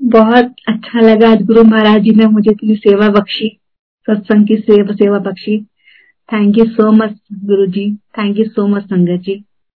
बहुत 0.00 0.54
अच्छा 0.68 1.00
लगा। 1.00 1.30
आज 1.32 1.42
गुरु 1.42 1.64
महाराज 1.64 2.02
जी 2.02 2.14
ने 2.14 2.26
मुझे 2.28 2.50
इतनी 2.50 2.76
सेवा 2.76 3.08
बख्शी, 3.08 3.48
सत्संग 4.08 4.46
की 4.48 4.56
सेवा 4.56 4.94
सेवा 4.94 5.18
बख्शी। 5.30 5.58
थैंक 6.32 6.58
यू 6.58 6.64
सो 6.64 6.90
मच 6.92 7.16
गुरु 7.44 7.66
जी 7.66 7.90
थैंक 8.18 8.38
यू 8.38 8.44
सो 8.44 8.66
मच 8.68 8.84
संगत 8.84 9.20
जी 9.20 9.34